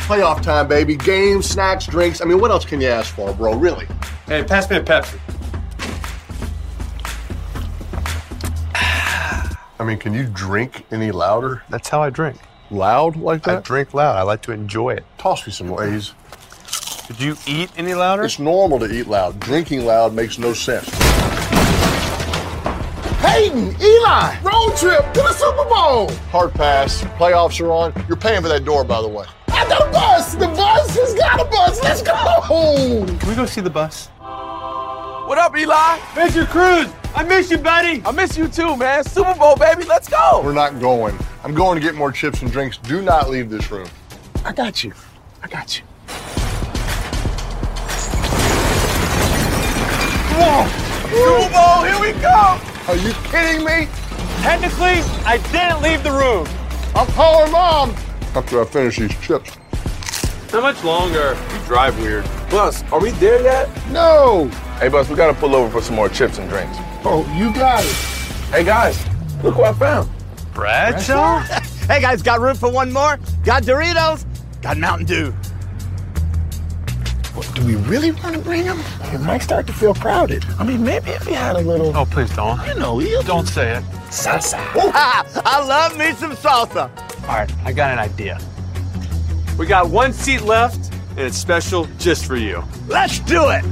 [0.04, 0.96] Playoff time, baby.
[0.96, 2.20] Games, snacks, drinks.
[2.20, 3.54] I mean, what else can you ask for, bro?
[3.54, 3.86] Really?
[4.26, 5.18] Hey, pass me a Pepsi.
[9.80, 11.62] I mean, can you drink any louder?
[11.70, 12.38] That's how I drink.
[12.70, 13.58] Loud like that?
[13.58, 14.16] I drink loud.
[14.16, 15.06] I like to enjoy it.
[15.16, 16.12] Toss me some Lay's.
[17.06, 18.24] Did you eat any louder?
[18.24, 19.40] It's normal to eat loud.
[19.40, 20.86] Drinking loud makes no sense.
[23.20, 26.10] Hayden, Eli, road trip to the Super Bowl.
[26.30, 27.00] Hard pass.
[27.16, 27.94] Playoffs are on.
[28.06, 29.24] You're paying for that door, by the way.
[29.56, 30.34] At the bus.
[30.34, 31.82] The bus has got a bus.
[31.82, 33.06] Let's go.
[33.18, 34.08] Can we go see the bus?
[35.26, 35.98] What up, Eli?
[36.14, 36.46] Mr.
[36.46, 38.02] Cruz, I miss you, buddy.
[38.04, 39.04] I miss you too, man.
[39.04, 39.84] Super Bowl, baby.
[39.84, 40.42] Let's go.
[40.44, 41.16] We're not going.
[41.42, 42.76] I'm going to get more chips and drinks.
[42.78, 43.88] Do not leave this room.
[44.44, 44.92] I got you.
[45.42, 45.84] I got you.
[51.08, 52.58] Super Bowl, here we go.
[52.88, 53.88] Are you kidding me?
[54.42, 56.46] Technically, I didn't leave the room.
[56.94, 57.94] I'm calling mom
[58.34, 59.56] after I finish these chips.
[60.50, 61.36] How much longer?
[61.52, 62.24] You drive weird.
[62.50, 63.68] Bus, are we there yet?
[63.90, 64.48] No.
[64.78, 66.76] Hey, Bus, we gotta pull over for some more chips and drinks.
[67.04, 67.92] Oh, you got it.
[68.52, 69.04] Hey, guys,
[69.42, 70.10] look what I found.
[70.52, 71.40] Bradshaw?
[71.88, 73.18] Hey guys, got room for one more?
[73.44, 74.24] Got Doritos?
[74.62, 75.32] Got Mountain Dew.
[77.34, 78.78] What, do we really want to bring him?
[79.12, 80.44] It might start to feel crowded.
[80.58, 82.64] I mean, maybe if he had a little, Oh, please don't.
[82.68, 83.84] you know, he'll Don't say it.
[84.14, 84.58] Salsa.
[85.44, 86.88] I love me some salsa.
[87.22, 88.38] All right, I got an idea.
[89.58, 92.62] We got one seat left, and it's special just for you.
[92.86, 93.62] Let's do it.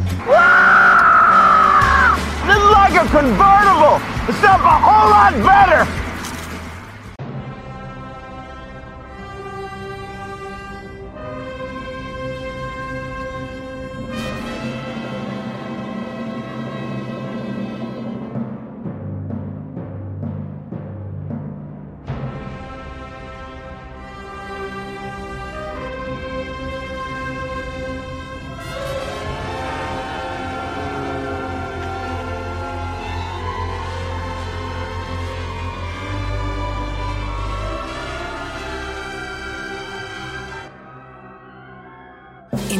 [2.43, 6.02] This is like a convertible, except a whole lot better.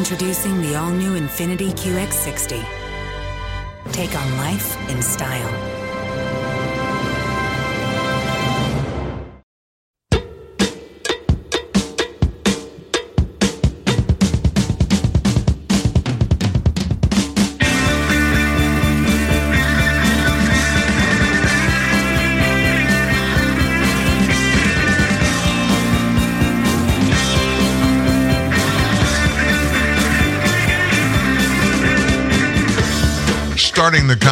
[0.03, 2.61] Introducing the all new Infiniti QX60.
[3.93, 5.72] Take on life in style.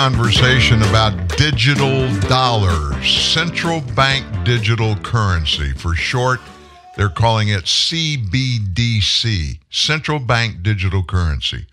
[0.03, 5.73] Conversation about digital dollars, central bank digital currency.
[5.73, 6.39] For short,
[6.97, 11.67] they're calling it CBDC, central bank digital currency.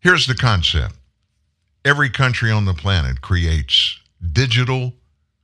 [0.00, 0.94] Here's the concept
[1.84, 4.00] every country on the planet creates
[4.32, 4.94] digital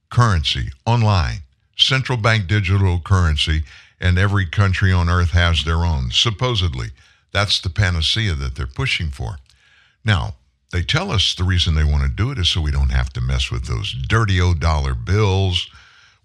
[0.09, 1.40] currency online,
[1.76, 3.62] central bank digital currency,
[4.00, 6.12] and every country on earth has their own.
[6.12, 6.92] Supposedly,
[7.31, 9.37] that's the panacea that they're pushing for.
[10.02, 10.37] Now,
[10.70, 13.11] they tell us the reason they want to do it is so we don't have
[13.14, 15.68] to mess with those dirty old dollar bills.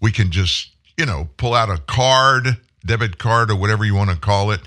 [0.00, 4.10] We can just, you know, pull out a card, debit card, or whatever you want
[4.10, 4.60] to call it.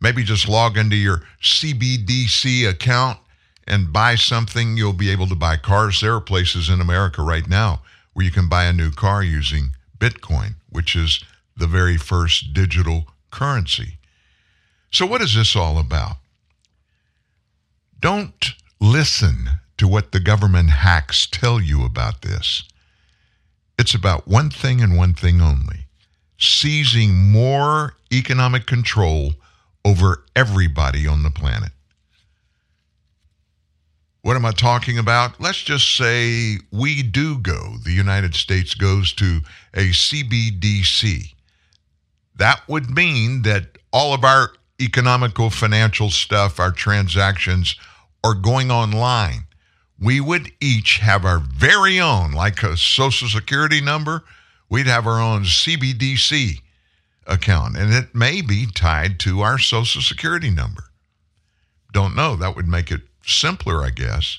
[0.00, 3.18] Maybe just log into your CBDC account
[3.66, 4.76] and buy something.
[4.76, 6.00] You'll be able to buy cars.
[6.00, 9.70] There are places in America right now where you can buy a new car using
[9.98, 11.24] Bitcoin, which is
[11.56, 13.98] the very first digital currency.
[14.90, 16.16] So, what is this all about?
[17.98, 22.64] Don't listen to what the government hacks tell you about this.
[23.78, 25.86] It's about one thing and one thing only
[26.36, 29.32] seizing more economic control
[29.84, 31.70] over everybody on the planet.
[34.22, 35.40] What am I talking about?
[35.40, 39.40] Let's just say we do go, the United States goes to
[39.74, 41.32] a CBDC.
[42.34, 47.76] That would mean that all of our economical financial stuff, our transactions,
[48.24, 49.46] are going online.
[49.98, 54.24] We would each have our very own, like a social security number,
[54.68, 56.60] we'd have our own CBDC
[57.26, 60.84] account, and it may be tied to our social security number.
[61.92, 62.36] Don't know.
[62.36, 64.38] That would make it simpler, I guess.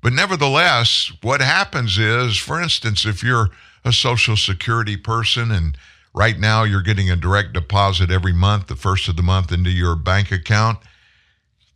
[0.00, 3.50] But nevertheless, what happens is, for instance, if you're
[3.84, 5.76] a social security person and
[6.14, 9.70] right now you're getting a direct deposit every month, the first of the month, into
[9.70, 10.78] your bank account,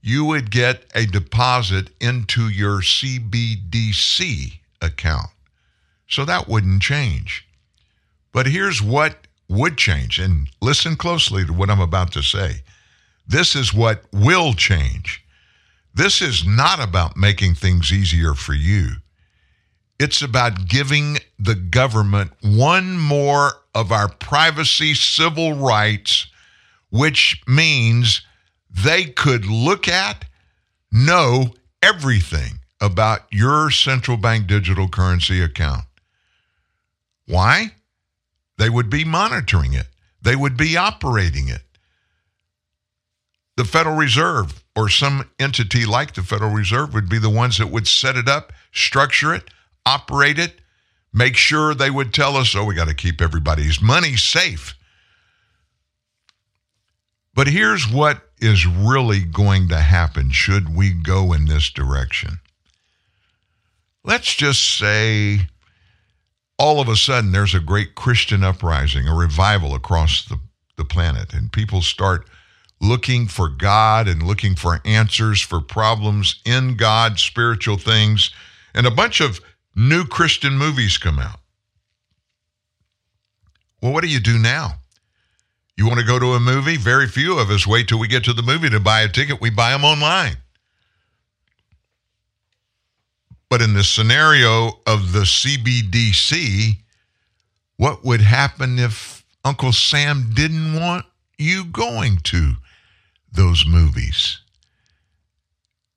[0.02, 5.30] you would get a deposit into your CBDC account.
[6.08, 7.46] So that wouldn't change.
[8.32, 12.62] But here's what would change, and listen closely to what I'm about to say.
[13.26, 15.24] This is what will change.
[15.94, 18.88] This is not about making things easier for you.
[20.00, 26.26] It's about giving the government one more of our privacy civil rights,
[26.90, 28.22] which means
[28.72, 30.24] they could look at,
[30.90, 35.84] know everything about your central bank digital currency account.
[37.26, 37.72] Why?
[38.58, 39.86] They would be monitoring it,
[40.20, 41.62] they would be operating it.
[43.56, 47.70] The Federal Reserve or some entity like the Federal Reserve would be the ones that
[47.70, 49.50] would set it up, structure it,
[49.84, 50.60] operate it,
[51.12, 54.74] make sure they would tell us, oh, we got to keep everybody's money safe.
[57.34, 62.40] But here's what is really going to happen should we go in this direction.
[64.04, 65.48] Let's just say
[66.58, 70.40] all of a sudden there's a great Christian uprising, a revival across the,
[70.76, 72.28] the planet, and people start
[72.80, 78.30] looking for God and looking for answers for problems in God, spiritual things,
[78.74, 79.40] and a bunch of
[79.76, 81.38] new Christian movies come out.
[83.80, 84.81] Well, what do you do now?
[85.82, 86.76] You want to go to a movie?
[86.76, 89.40] Very few of us wait till we get to the movie to buy a ticket.
[89.40, 90.36] We buy them online.
[93.50, 96.76] But in the scenario of the CBDC,
[97.78, 101.04] what would happen if Uncle Sam didn't want
[101.36, 102.52] you going to
[103.32, 104.38] those movies?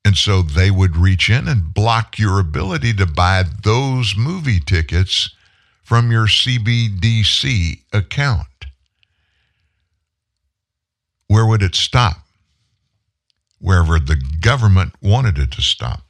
[0.04, 5.30] And so they would reach in and block your ability to buy those movie tickets
[5.84, 8.48] from your CBDC account.
[11.28, 12.18] Where would it stop?
[13.60, 16.02] Wherever the government wanted it to stop.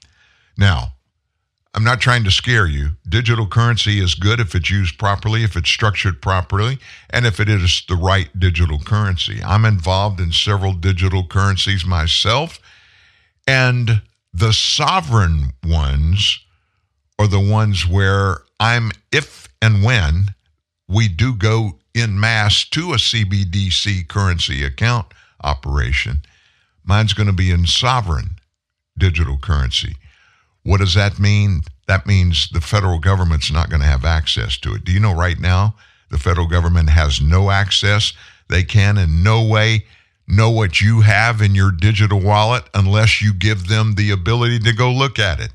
[0.58, 0.94] Now,
[1.76, 2.92] I'm not trying to scare you.
[3.08, 7.50] Digital currency is good if it's used properly, if it's structured properly, and if it
[7.50, 9.42] is the right digital currency.
[9.44, 12.60] I'm involved in several digital currencies myself,
[13.46, 14.02] and
[14.34, 16.40] the sovereign ones
[17.20, 20.28] are the ones where I'm, if and when
[20.88, 25.08] we do go in mass to a CBDC currency account
[25.42, 26.22] operation,
[26.84, 28.38] mine's going to be in sovereign
[28.98, 29.96] digital currency.
[30.64, 31.62] What does that mean?
[31.88, 34.84] That means the federal government's not going to have access to it.
[34.84, 35.76] Do you know right now
[36.10, 38.14] the federal government has no access?
[38.50, 39.86] They can in no way
[40.28, 44.74] know what you have in your digital wallet unless you give them the ability to
[44.74, 45.52] go look at it.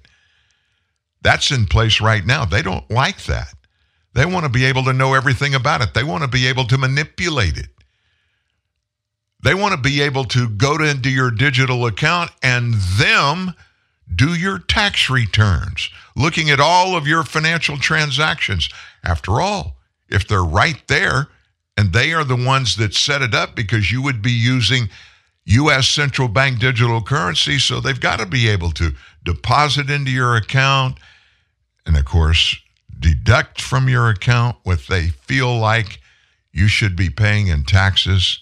[1.22, 2.44] That's in place right now.
[2.44, 3.52] They don't like that.
[4.12, 5.94] They want to be able to know everything about it.
[5.94, 7.68] They want to be able to manipulate it.
[9.42, 13.54] They want to be able to go to, into your digital account and them
[14.14, 18.68] do your tax returns, looking at all of your financial transactions.
[19.04, 19.76] After all,
[20.08, 21.28] if they're right there
[21.76, 24.90] and they are the ones that set it up because you would be using
[25.44, 25.88] U.S.
[25.88, 28.92] central bank digital currency, so they've got to be able to
[29.24, 30.98] deposit into your account
[31.86, 32.56] and, of course,
[33.00, 36.00] deduct from your account what they feel like
[36.52, 38.40] you should be paying in taxes.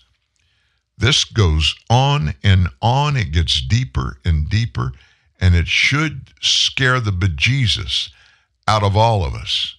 [0.97, 3.17] This goes on and on.
[3.17, 4.93] It gets deeper and deeper,
[5.41, 8.11] and it should scare the bejesus
[8.67, 9.77] out of all of us.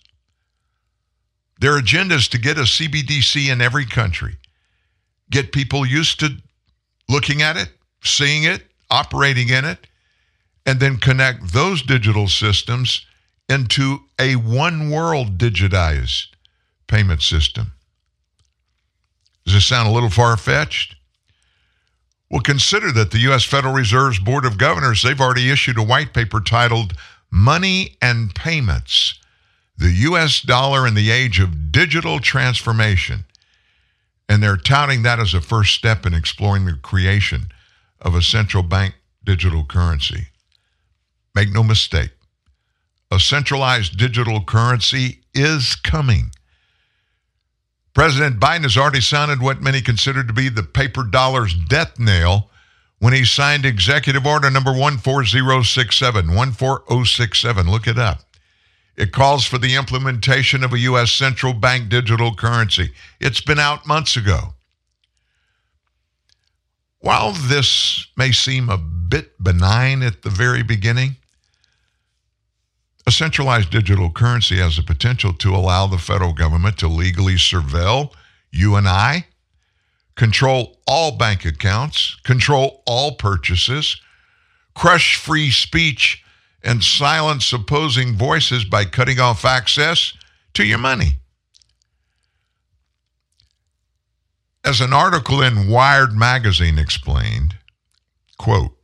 [1.59, 4.37] Their agenda is to get a CBDC in every country,
[5.29, 6.29] get people used to
[7.09, 7.69] looking at it,
[8.01, 9.87] seeing it, operating in it,
[10.65, 13.05] and then connect those digital systems
[13.49, 16.27] into a one world digitized
[16.87, 17.73] payment system.
[19.45, 20.95] Does this sound a little far fetched?
[22.29, 23.43] Well, consider that the U.S.
[23.43, 26.93] Federal Reserve's Board of Governors, they've already issued a white paper titled
[27.31, 29.19] Money and Payments
[29.77, 30.41] The U.S.
[30.41, 33.25] Dollar in the Age of Digital Transformation.
[34.27, 37.49] And they're touting that as a first step in exploring the creation
[37.99, 38.93] of a central bank
[39.23, 40.27] digital currency.
[41.33, 42.11] Make no mistake,
[43.11, 46.31] a centralized digital currency is coming.
[47.93, 52.49] President Biden has already sounded what many consider to be the paper dollar's death nail
[52.99, 56.27] when he signed Executive Order number 14067.
[56.27, 57.69] 14067.
[57.69, 58.21] Look it up.
[58.95, 61.11] It calls for the implementation of a U.S.
[61.11, 62.91] central bank digital currency.
[63.19, 64.53] It's been out months ago.
[66.99, 71.15] While this may seem a bit benign at the very beginning,
[73.09, 78.13] a centralized digital currency has the potential to allow the federal government to legally surveil
[78.51, 79.25] you and I,
[80.15, 83.99] control all bank accounts, control all purchases,
[84.75, 86.23] crush free speech,
[86.63, 90.13] and silence opposing voices by cutting off access
[90.53, 91.13] to your money.
[94.63, 97.55] As an article in Wired magazine explained,
[98.37, 98.77] quote,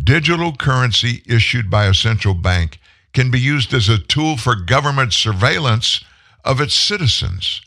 [0.00, 2.78] digital currency issued by a central bank
[3.18, 6.04] can be used as a tool for government surveillance
[6.44, 7.60] of its citizens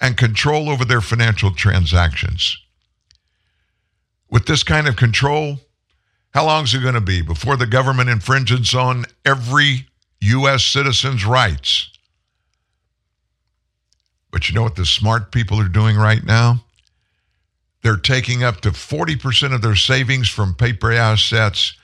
[0.00, 2.56] and control over their financial transactions.
[4.30, 5.60] with this kind of control,
[6.30, 9.86] how long is it going to be before the government infringes on every
[10.22, 10.64] U.S.
[10.64, 11.90] citizen's rights?
[14.30, 16.64] But you know what the smart people are doing right now?
[17.82, 21.74] They're taking up to 40% of their savings from paper assets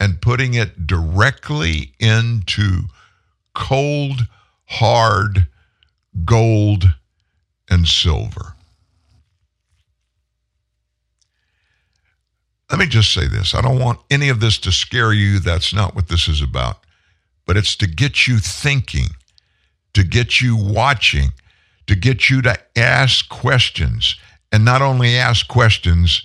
[0.00, 2.84] and putting it directly into
[3.54, 4.26] cold,
[4.64, 5.46] hard
[6.24, 6.84] gold
[7.68, 8.54] and silver.
[12.70, 13.54] Let me just say this.
[13.54, 15.38] I don't want any of this to scare you.
[15.38, 16.78] That's not what this is about.
[17.46, 19.08] But it's to get you thinking,
[19.92, 21.32] to get you watching,
[21.88, 24.14] to get you to ask questions.
[24.52, 26.22] And not only ask questions,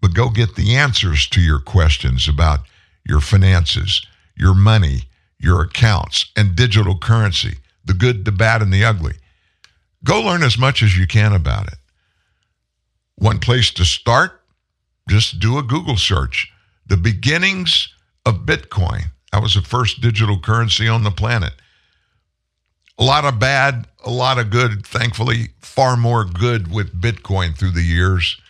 [0.00, 2.60] but go get the answers to your questions about
[3.06, 4.04] your finances,
[4.36, 5.02] your money,
[5.38, 9.14] your accounts, and digital currency the good, the bad, and the ugly.
[10.02, 11.78] Go learn as much as you can about it.
[13.16, 14.40] One place to start
[15.08, 16.50] just do a Google search.
[16.86, 17.92] The beginnings
[18.24, 19.04] of Bitcoin.
[19.32, 21.52] That was the first digital currency on the planet.
[22.98, 24.86] A lot of bad, a lot of good.
[24.86, 28.40] Thankfully, far more good with Bitcoin through the years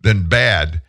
[0.00, 0.80] than bad.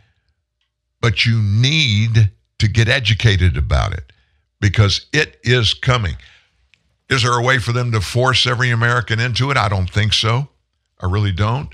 [1.01, 4.11] But you need to get educated about it
[4.59, 6.15] because it is coming.
[7.09, 9.57] Is there a way for them to force every American into it?
[9.57, 10.49] I don't think so.
[10.99, 11.73] I really don't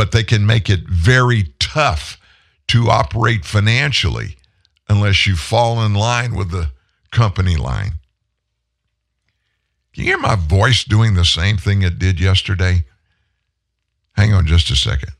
[0.00, 2.18] but they can make it very tough
[2.66, 4.34] to operate financially
[4.88, 6.70] unless you fall in line with the
[7.10, 7.92] company line.
[9.92, 12.86] Can you hear my voice doing the same thing it did yesterday?
[14.12, 15.12] Hang on just a second.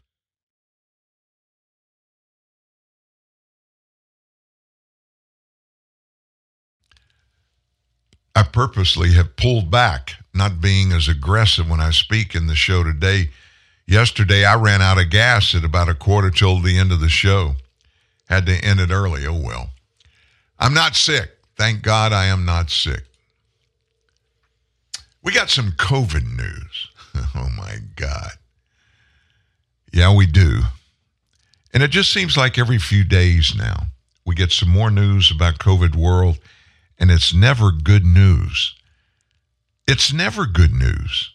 [8.41, 12.83] I purposely have pulled back, not being as aggressive when I speak in the show
[12.83, 13.31] today
[13.91, 17.09] Yesterday, I ran out of gas at about a quarter till the end of the
[17.09, 17.57] show.
[18.29, 19.27] Had to end it early.
[19.27, 19.71] Oh, well.
[20.61, 21.37] I'm not sick.
[21.57, 23.03] Thank God I am not sick.
[25.25, 26.89] We got some COVID news.
[27.35, 28.31] oh, my God.
[29.93, 30.61] Yeah, we do.
[31.75, 33.87] And it just seems like every few days now,
[34.25, 36.39] we get some more news about COVID world,
[37.01, 38.75] and it's never good news.
[39.89, 41.33] It's never good news.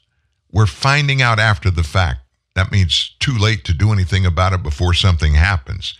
[0.51, 2.21] We're finding out after the fact.
[2.53, 5.95] That means too late to do anything about it before something happens.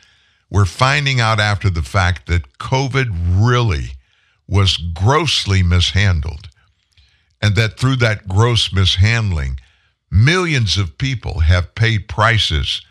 [0.50, 3.08] We're finding out after the fact that COVID
[3.44, 3.94] really
[4.48, 6.48] was grossly mishandled.
[7.42, 9.60] And that through that gross mishandling,
[10.10, 12.82] millions of people have paid prices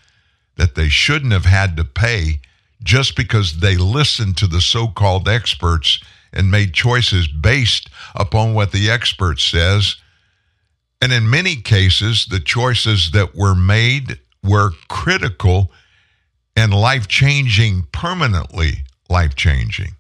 [0.57, 2.41] that they shouldn't have had to pay
[2.83, 6.01] just because they listened to the so called experts
[6.35, 9.97] and made choices based upon what the expert says
[11.05, 15.71] and in many cases, the choices that were made were critical
[16.57, 19.97] and life changing, permanently life changing.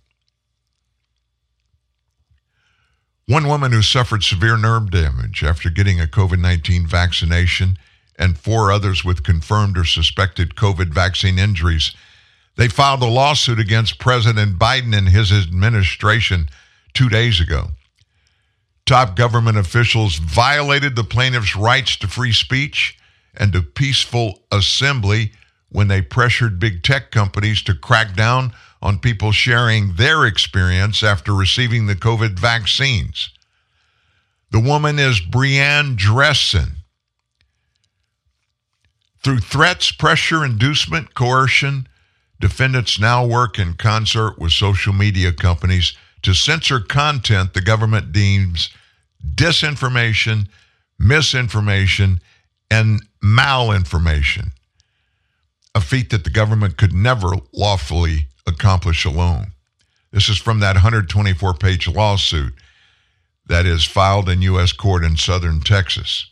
[3.26, 7.76] One woman who suffered severe nerve damage after getting a COVID 19 vaccination,
[8.18, 11.94] and four others with confirmed or suspected COVID vaccine injuries.
[12.56, 16.48] They filed a lawsuit against President Biden and his administration
[16.92, 17.70] two days ago.
[18.86, 22.98] Top government officials violated the plaintiff's rights to free speech
[23.34, 25.32] and to peaceful assembly
[25.70, 31.34] when they pressured big tech companies to crack down on people sharing their experience after
[31.34, 33.30] receiving the COVID vaccines.
[34.50, 36.76] The woman is Brianne Dressen.
[39.24, 41.88] Through threats, pressure, inducement, coercion,
[42.40, 48.70] defendants now work in concert with social media companies to censor content the government deems
[49.34, 50.48] disinformation,
[50.98, 52.20] misinformation,
[52.70, 54.50] and malinformation,
[55.74, 59.52] a feat that the government could never lawfully accomplish alone.
[60.12, 62.54] This is from that 124 page lawsuit
[63.46, 64.72] that is filed in U.S.
[64.72, 66.30] court in southern Texas.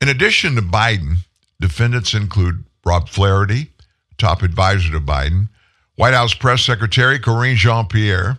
[0.00, 1.16] In addition to Biden,
[1.60, 3.71] defendants include Rob Flaherty,
[4.18, 5.48] top advisor to Biden,
[5.96, 8.38] White House Press Secretary Karine Jean Pierre,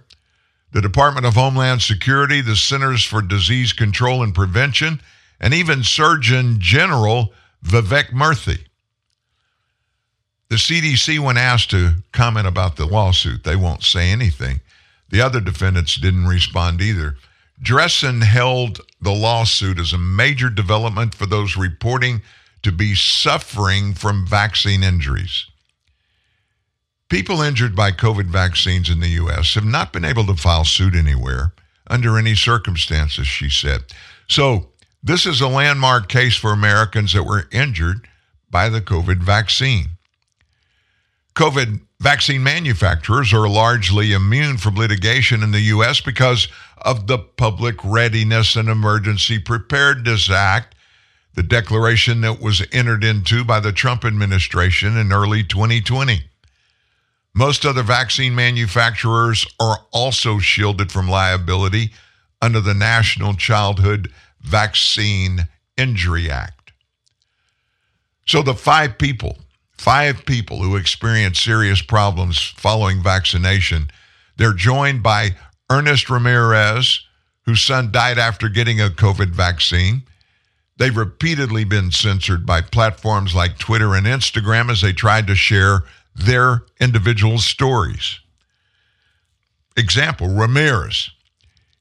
[0.71, 5.01] the Department of Homeland Security, the Centers for Disease Control and Prevention,
[5.39, 7.31] and even Surgeon General
[7.63, 8.65] Vivek Murthy.
[10.49, 14.61] The CDC, when asked to comment about the lawsuit, they won't say anything.
[15.09, 17.17] The other defendants didn't respond either.
[17.61, 22.21] Dressen held the lawsuit as a major development for those reporting
[22.63, 25.45] to be suffering from vaccine injuries.
[27.13, 29.53] People injured by COVID vaccines in the U.S.
[29.53, 31.53] have not been able to file suit anywhere
[31.85, 33.83] under any circumstances, she said.
[34.27, 34.71] So,
[35.03, 38.09] this is a landmark case for Americans that were injured
[38.49, 39.89] by the COVID vaccine.
[41.35, 46.01] COVID vaccine manufacturers are largely immune from litigation in the U.S.
[46.01, 46.47] because
[46.79, 50.73] of the Public Readiness and Emergency Preparedness Act,
[51.35, 56.23] the declaration that was entered into by the Trump administration in early 2020.
[57.35, 61.91] Most other vaccine manufacturers are also shielded from liability
[62.41, 64.11] under the National Childhood
[64.41, 66.71] Vaccine Injury Act.
[68.25, 69.37] So the five people
[69.83, 73.91] five people who experienced serious problems following vaccination.
[74.37, 75.35] They're joined by
[75.69, 77.01] Ernest Ramirez,
[77.41, 80.03] whose son died after getting a COVID vaccine.
[80.77, 85.83] They've repeatedly been censored by platforms like Twitter and Instagram as they tried to share
[86.15, 88.19] their individual stories.
[89.75, 91.09] Example Ramirez.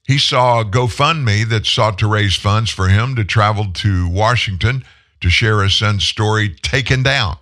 [0.07, 4.83] He saw a GoFundMe that sought to raise funds for him to travel to Washington
[5.21, 7.37] to share his son's story taken down.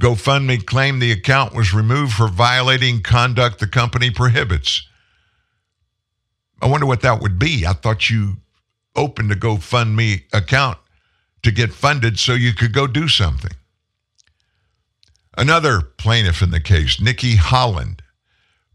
[0.00, 4.88] GoFundMe claimed the account was removed for violating conduct the company prohibits.
[6.62, 7.66] I wonder what that would be.
[7.66, 8.38] I thought you
[8.96, 10.78] opened a GoFundMe account
[11.42, 13.52] to get funded so you could go do something.
[15.36, 18.02] Another plaintiff in the case, Nikki Holland,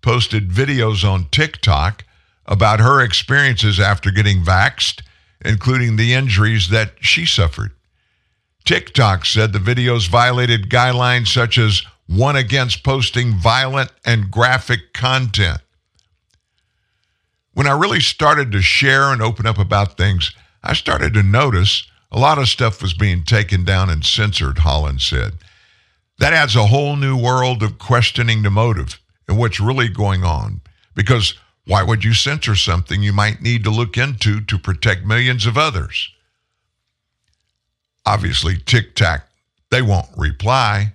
[0.01, 2.03] posted videos on TikTok
[2.45, 5.01] about her experiences after getting vaxxed,
[5.43, 7.71] including the injuries that she suffered.
[8.65, 15.59] TikTok said the videos violated guidelines such as one against posting violent and graphic content.
[17.53, 20.33] When I really started to share and open up about things,
[20.63, 25.01] I started to notice a lot of stuff was being taken down and censored, Holland
[25.01, 25.33] said.
[26.19, 30.61] That adds a whole new world of questioning the motive and what's really going on.
[30.93, 31.33] Because
[31.65, 35.57] why would you censor something you might need to look into to protect millions of
[35.57, 36.09] others?
[38.05, 39.27] Obviously, TikTok,
[39.71, 40.93] they won't reply.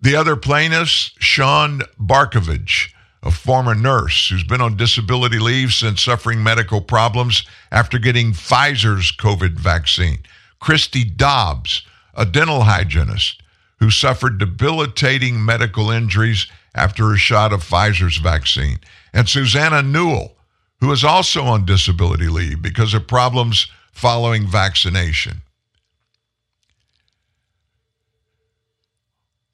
[0.00, 6.42] The other plaintiffs, Sean Barcavage, a former nurse who's been on disability leave since suffering
[6.42, 10.18] medical problems after getting Pfizer's COVID vaccine.
[10.60, 11.82] Christy Dobbs,
[12.14, 13.42] a dental hygienist
[13.78, 18.78] who suffered debilitating medical injuries after a shot of Pfizer's vaccine.
[19.12, 20.36] And Susanna Newell,
[20.80, 25.42] who is also on disability leave because of problems following vaccination.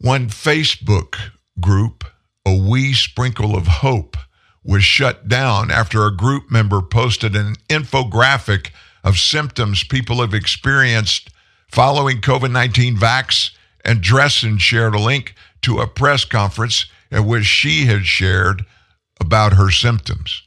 [0.01, 1.17] One Facebook
[1.61, 2.05] group,
[2.45, 4.19] A Wee Sprinkle of Hope,
[4.63, 8.71] was shut down after a group member posted an infographic
[9.03, 11.31] of symptoms people have experienced
[11.69, 13.51] following COVID 19 vax,
[13.85, 18.65] and Dressen shared a link to a press conference at which she had shared
[19.21, 20.43] about her symptoms.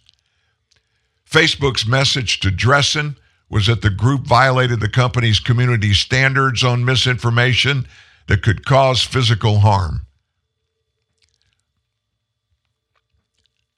[1.30, 3.16] Facebook's message to Dressen
[3.50, 7.88] was that the group violated the company's community standards on misinformation
[8.28, 10.06] that could cause physical harm.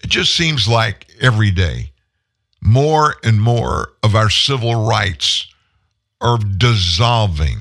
[0.04, 1.92] It just seems like every day
[2.62, 5.48] more and more of our civil rights
[6.22, 7.60] are dissolving.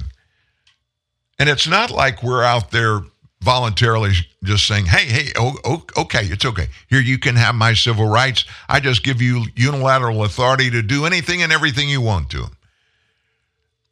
[1.38, 3.00] And it's not like we're out there
[3.40, 4.12] voluntarily
[4.42, 6.66] just saying, hey, hey, oh, okay, it's okay.
[6.88, 8.44] Here, you can have my civil rights.
[8.68, 12.46] I just give you unilateral authority to do anything and everything you want to.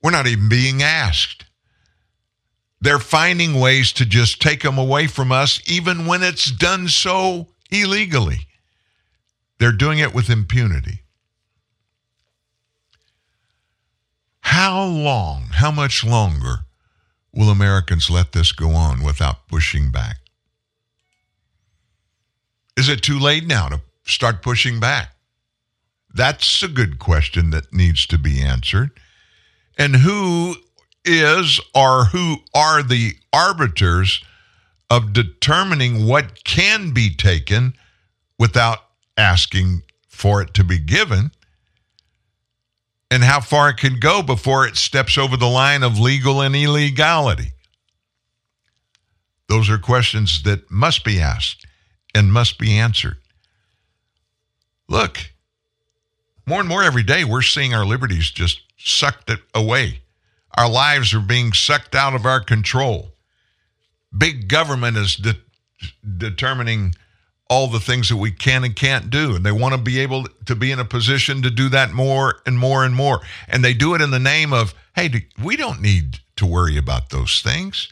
[0.03, 1.45] We're not even being asked.
[2.81, 7.49] They're finding ways to just take them away from us, even when it's done so
[7.71, 8.47] illegally.
[9.59, 11.03] They're doing it with impunity.
[14.41, 16.66] How long, how much longer
[17.37, 20.17] will Americans let this go on without pushing back?
[22.77, 25.15] Is it too late now to start pushing back?
[26.13, 28.91] That's a good question that needs to be answered.
[29.79, 30.57] And who
[31.05, 34.25] is or who are the arbiters
[34.91, 37.75] of determining what can be taken
[38.39, 38.79] without
[39.17, 41.31] asking for it to be given
[43.11, 46.57] and how far it can go before it steps over the line of legal and
[46.57, 47.53] illegality.
[49.49, 51.67] Those are questions that must be asked
[52.15, 53.19] and must be answered.
[54.89, 55.33] Look,
[56.47, 60.01] more and more every day, we're seeing our liberties just sucked away
[60.57, 63.13] our lives are being sucked out of our control.
[64.17, 65.37] Big government is de-
[66.17, 66.95] determining
[67.49, 69.37] all the things that we can and can't do.
[69.37, 72.41] And they want to be able to be in a position to do that more
[72.45, 73.21] and more and more.
[73.49, 77.11] And they do it in the name of, hey, we don't need to worry about
[77.11, 77.89] those things.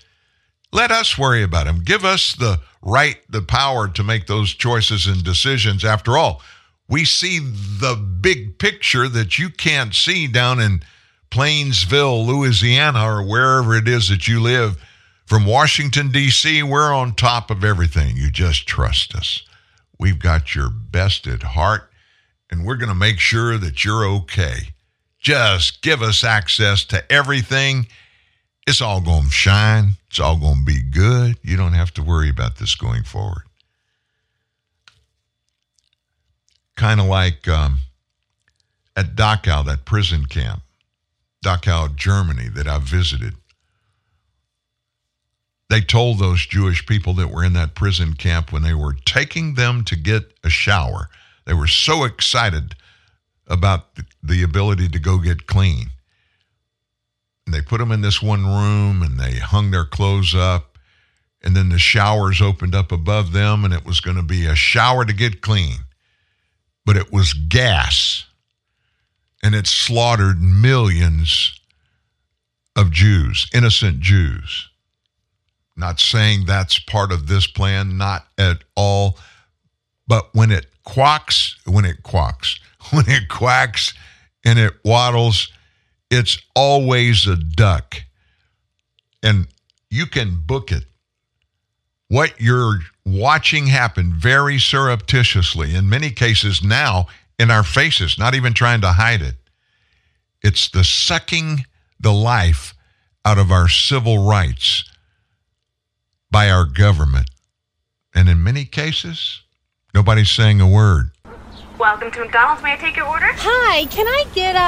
[0.72, 1.82] Let us worry about them.
[1.84, 5.84] Give us the right, the power to make those choices and decisions.
[5.84, 6.42] After all,
[6.88, 10.82] we see the big picture that you can't see down in
[11.30, 14.76] Plainsville, Louisiana, or wherever it is that you live.
[15.26, 18.16] From Washington, D.C., we're on top of everything.
[18.16, 19.42] You just trust us.
[19.98, 21.90] We've got your best at heart,
[22.50, 24.74] and we're going to make sure that you're okay.
[25.18, 27.86] Just give us access to everything.
[28.66, 29.92] It's all going to shine.
[30.08, 31.38] It's all going to be good.
[31.42, 33.44] You don't have to worry about this going forward.
[36.76, 37.78] Kind of like um,
[38.94, 40.62] at Dachau, that prison camp,
[41.42, 43.34] Dachau, Germany, that I visited.
[45.70, 49.54] They told those Jewish people that were in that prison camp when they were taking
[49.54, 51.08] them to get a shower,
[51.46, 52.74] they were so excited
[53.46, 55.90] about the ability to go get clean.
[57.46, 60.78] And they put them in this one room and they hung their clothes up.
[61.42, 64.54] And then the showers opened up above them, and it was going to be a
[64.54, 65.76] shower to get clean.
[66.86, 68.24] But it was gas.
[69.42, 71.60] And it slaughtered millions
[72.74, 74.70] of Jews, innocent Jews.
[75.76, 79.18] Not saying that's part of this plan, not at all.
[80.06, 82.60] But when it quacks, when it quacks,
[82.90, 83.94] when it quacks
[84.44, 85.52] and it waddles,
[86.10, 87.96] it's always a duck.
[89.22, 89.48] And
[89.90, 90.84] you can book it.
[92.08, 97.06] What you're watching happen very surreptitiously, in many cases now,
[97.38, 99.34] in our faces, not even trying to hide it.
[100.42, 101.64] It's the sucking
[101.98, 102.74] the life
[103.24, 104.84] out of our civil rights
[106.34, 107.30] by our government.
[108.12, 109.42] And in many cases,
[109.94, 111.12] nobody's saying a word.
[111.78, 112.60] Welcome to McDonald's.
[112.60, 113.28] May I take your order?
[113.30, 114.58] Hi, can I get a?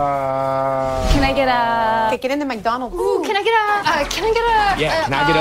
[0.00, 2.06] Uh, can I get a?
[2.14, 2.96] Okay, get into McDonald's.
[2.96, 3.82] Ooh, can I get a?
[3.84, 4.80] Uh, can I get a?
[4.80, 5.40] Yeah, uh, can I get a?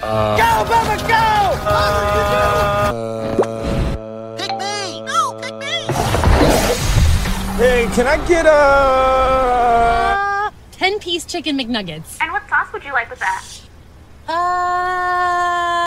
[0.00, 1.24] Uh, uh, go, Bubba, go!
[4.38, 5.02] pick me!
[5.02, 5.76] No, pick me!
[7.58, 10.01] Hey, can I get a?
[11.02, 12.18] Ten-piece chicken McNuggets.
[12.20, 13.44] And what sauce would you like with that?
[14.28, 15.86] Uh.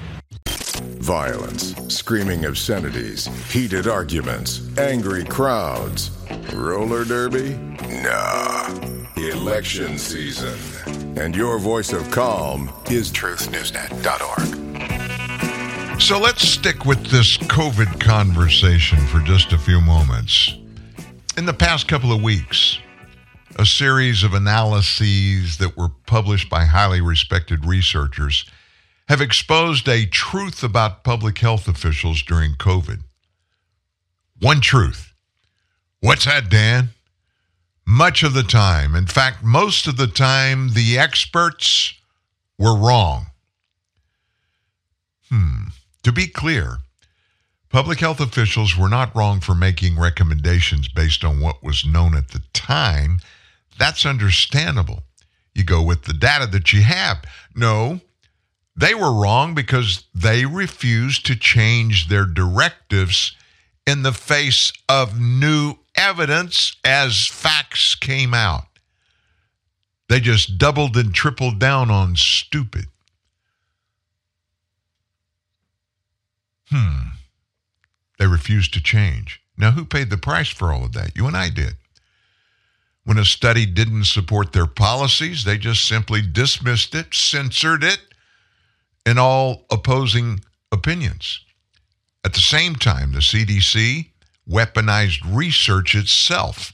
[1.01, 6.11] Violence, screaming obscenities, heated arguments, angry crowds.
[6.53, 7.55] Roller derby?
[8.03, 8.67] Nah.
[9.17, 10.55] Election season.
[11.17, 15.99] And your voice of calm is truthnewsnet.org.
[15.99, 20.53] So let's stick with this COVID conversation for just a few moments.
[21.35, 22.77] In the past couple of weeks,
[23.55, 28.45] a series of analyses that were published by highly respected researchers
[29.11, 33.01] have exposed a truth about public health officials during COVID.
[34.39, 35.11] One truth.
[35.99, 36.91] What's that, Dan?
[37.85, 41.93] Much of the time, in fact, most of the time, the experts
[42.57, 43.25] were wrong.
[45.29, 45.63] Hmm.
[46.03, 46.77] To be clear,
[47.67, 52.29] public health officials were not wrong for making recommendations based on what was known at
[52.29, 53.19] the time.
[53.77, 55.03] That's understandable.
[55.53, 57.25] You go with the data that you have.
[57.53, 57.99] No,
[58.75, 63.35] they were wrong because they refused to change their directives
[63.85, 68.65] in the face of new evidence as facts came out.
[70.07, 72.85] They just doubled and tripled down on stupid.
[76.69, 77.09] Hmm.
[78.17, 79.41] They refused to change.
[79.57, 81.15] Now, who paid the price for all of that?
[81.15, 81.75] You and I did.
[83.03, 87.99] When a study didn't support their policies, they just simply dismissed it, censored it,
[89.05, 90.41] and all opposing
[90.71, 91.39] opinions.
[92.23, 94.09] At the same time, the CDC
[94.49, 96.73] weaponized research itself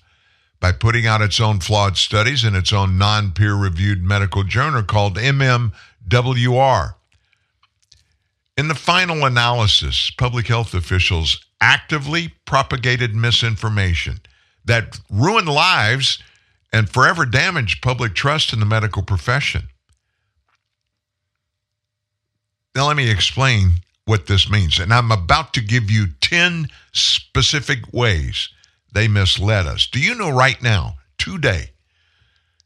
[0.60, 4.84] by putting out its own flawed studies in its own non peer reviewed medical journal
[4.84, 6.96] called MMWR.
[8.58, 14.20] In the final analysis, public health officials actively propagated misinformation
[14.66, 16.22] that ruined lives
[16.74, 19.70] and forever damaged public trust in the medical profession.
[22.78, 23.72] Now, let me explain
[24.06, 24.78] what this means.
[24.78, 28.50] And I'm about to give you 10 specific ways
[28.94, 29.88] they misled us.
[29.88, 31.72] Do you know right now, today,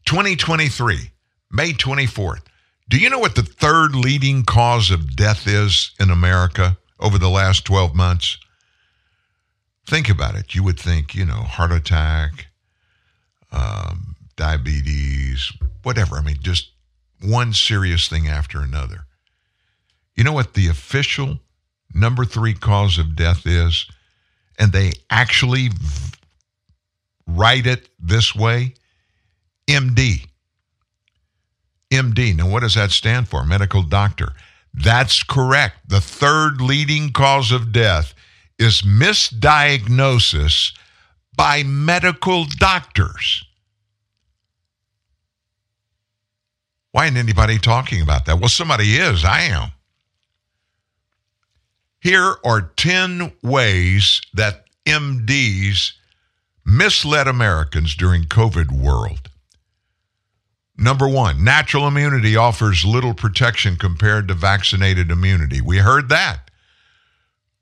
[0.03, 1.11] 2023,
[1.49, 2.41] May 24th,
[2.89, 7.29] do you know what the third leading cause of death is in America over the
[7.29, 8.37] last 12 months?
[9.87, 10.53] Think about it.
[10.53, 12.47] You would think, you know, heart attack,
[13.53, 15.53] um, diabetes,
[15.83, 16.17] whatever.
[16.17, 16.71] I mean, just
[17.21, 19.05] one serious thing after another.
[20.21, 21.39] You know what the official
[21.95, 23.87] number three cause of death is?
[24.59, 25.69] And they actually
[27.25, 28.75] write it this way
[29.67, 30.27] MD.
[31.89, 32.35] MD.
[32.35, 33.43] Now, what does that stand for?
[33.43, 34.33] Medical doctor.
[34.75, 35.89] That's correct.
[35.89, 38.13] The third leading cause of death
[38.59, 40.73] is misdiagnosis
[41.35, 43.43] by medical doctors.
[46.91, 48.39] Why isn't anybody talking about that?
[48.39, 49.25] Well, somebody is.
[49.25, 49.71] I am.
[52.01, 55.93] Here are 10 ways that MDs
[56.65, 59.29] misled Americans during COVID world.
[60.75, 65.61] Number one, natural immunity offers little protection compared to vaccinated immunity.
[65.61, 66.49] We heard that.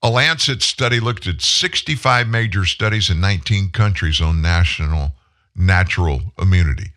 [0.02, 5.12] A Lancet study looked at 65 major studies in 19 countries on national
[5.54, 6.92] natural immunity.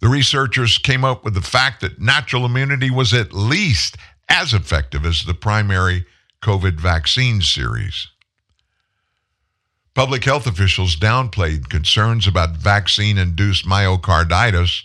[0.00, 3.96] The researchers came up with the fact that natural immunity was at least
[4.28, 6.04] as effective as the primary
[6.42, 8.08] COVID vaccine series.
[9.94, 14.82] Public health officials downplayed concerns about vaccine induced myocarditis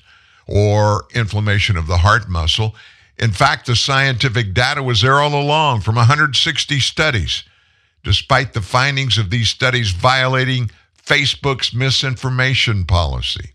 [0.48, 2.76] or inflammation of the heart muscle.
[3.18, 7.44] In fact, the scientific data was there all along from 160 studies,
[8.04, 10.70] despite the findings of these studies violating
[11.04, 13.54] Facebook's misinformation policy.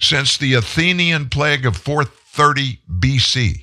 [0.00, 3.62] Since the Athenian plague of 430 BC,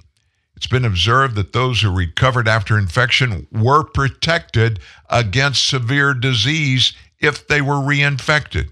[0.60, 7.47] it's been observed that those who recovered after infection were protected against severe disease if
[7.47, 8.72] they were reinfected.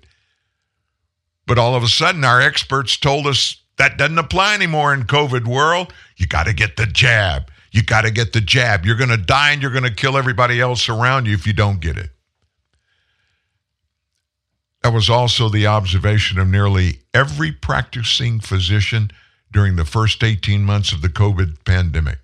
[1.46, 5.48] But all of a sudden, our experts told us that doesn't apply anymore in COVID
[5.48, 5.94] world.
[6.18, 7.50] You got to get the jab.
[7.72, 8.86] You got to get the jab.
[8.86, 11.54] You're going to die and you're going to kill everybody else around you if you
[11.54, 12.10] don't get it.
[14.84, 19.10] That was also the observation of nearly every practicing physician
[19.52, 22.20] during the first 18 months of the COVID pandemic.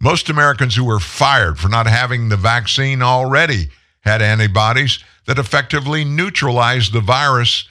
[0.00, 3.68] Most Americans who were fired for not having the vaccine already
[4.00, 7.66] had antibodies that effectively neutralized the virus,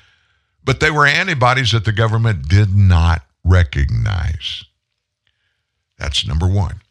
[0.64, 4.64] but they were antibodies that the government did not recognize.
[5.98, 6.82] That's number one.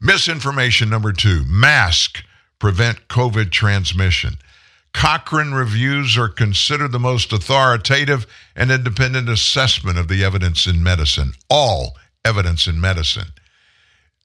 [0.00, 2.24] Misinformation number two mask
[2.58, 4.36] prevent COVID transmission.
[4.96, 8.26] Cochrane reviews are considered the most authoritative
[8.56, 13.28] and independent assessment of the evidence in medicine, all evidence in medicine.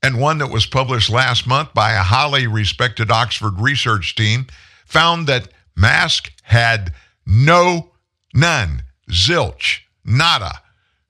[0.01, 4.47] And one that was published last month by a highly respected Oxford research team
[4.85, 6.93] found that mask had
[7.25, 7.91] no,
[8.33, 10.53] none, zilch, nada,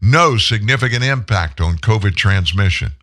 [0.01, 2.93] no significant impact on COVID transmission.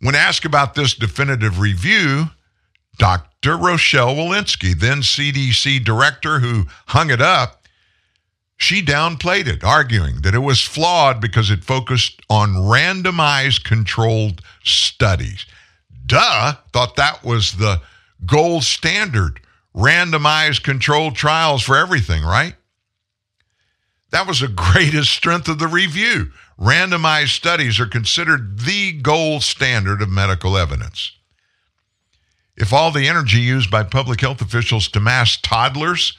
[0.00, 2.26] When asked about this definitive review,
[2.98, 3.56] Dr.
[3.56, 7.66] Rochelle Walensky, then CDC director who hung it up,
[8.56, 15.44] she downplayed it, arguing that it was flawed because it focused on randomized controlled studies.
[16.06, 17.82] Duh, thought that was the
[18.24, 19.40] gold standard.
[19.74, 22.54] Randomized controlled trials for everything, right?
[24.10, 26.30] That was the greatest strength of the review.
[26.58, 31.12] Randomized studies are considered the gold standard of medical evidence.
[32.56, 36.16] If all the energy used by public health officials to mask toddlers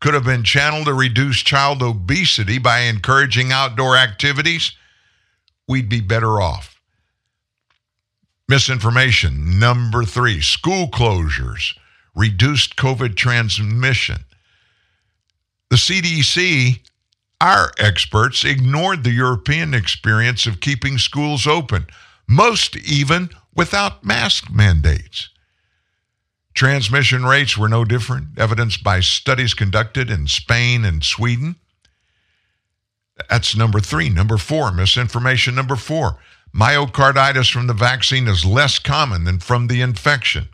[0.00, 4.72] could have been channeled to reduce child obesity by encouraging outdoor activities,
[5.68, 6.80] we'd be better off.
[8.48, 9.58] Misinformation.
[9.58, 11.76] Number three, school closures
[12.14, 14.24] reduced COVID transmission.
[15.70, 16.80] The CDC,
[17.40, 21.86] our experts, ignored the European experience of keeping schools open,
[22.26, 25.28] most even without mask mandates.
[26.54, 31.56] Transmission rates were no different, evidenced by studies conducted in Spain and Sweden.
[33.28, 34.08] That's number three.
[34.08, 36.18] Number four, misinformation number four.
[36.54, 40.48] Myocarditis from the vaccine is less common than from the infection.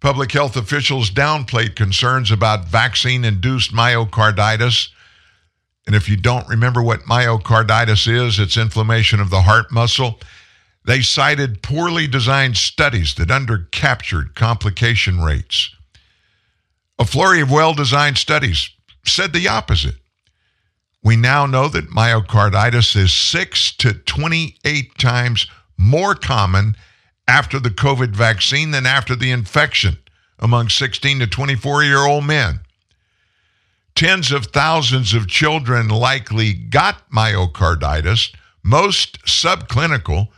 [0.00, 4.88] Public health officials downplayed concerns about vaccine induced myocarditis.
[5.86, 10.18] And if you don't remember what myocarditis is, it's inflammation of the heart muscle.
[10.84, 15.70] They cited poorly designed studies that undercaptured complication rates.
[16.98, 18.70] A flurry of well designed studies
[19.04, 19.96] said the opposite.
[21.04, 26.76] We now know that myocarditis is 6 to 28 times more common
[27.26, 29.98] after the COVID vaccine than after the infection
[30.38, 32.60] among 16 to 24 year old men.
[33.94, 40.28] Tens of thousands of children likely got myocarditis, most subclinical,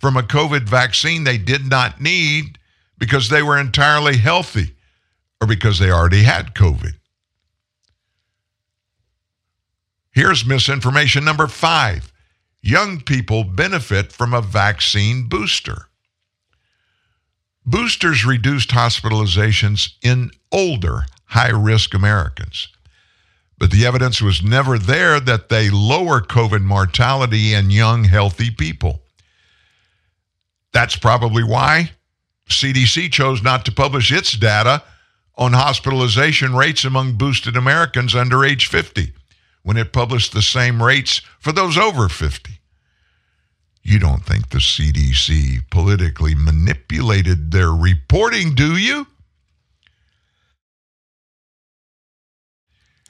[0.00, 2.58] from a COVID vaccine they did not need
[2.98, 4.74] because they were entirely healthy
[5.40, 6.94] or because they already had COVID.
[10.12, 12.12] Here's misinformation number five
[12.62, 15.86] young people benefit from a vaccine booster.
[17.64, 22.68] Boosters reduced hospitalizations in older, high risk Americans.
[23.58, 29.02] But the evidence was never there that they lower COVID mortality in young, healthy people.
[30.72, 31.92] That's probably why
[32.48, 34.82] CDC chose not to publish its data
[35.36, 39.12] on hospitalization rates among boosted Americans under age 50
[39.62, 42.60] when it published the same rates for those over 50.
[43.82, 49.06] You don't think the CDC politically manipulated their reporting, do you?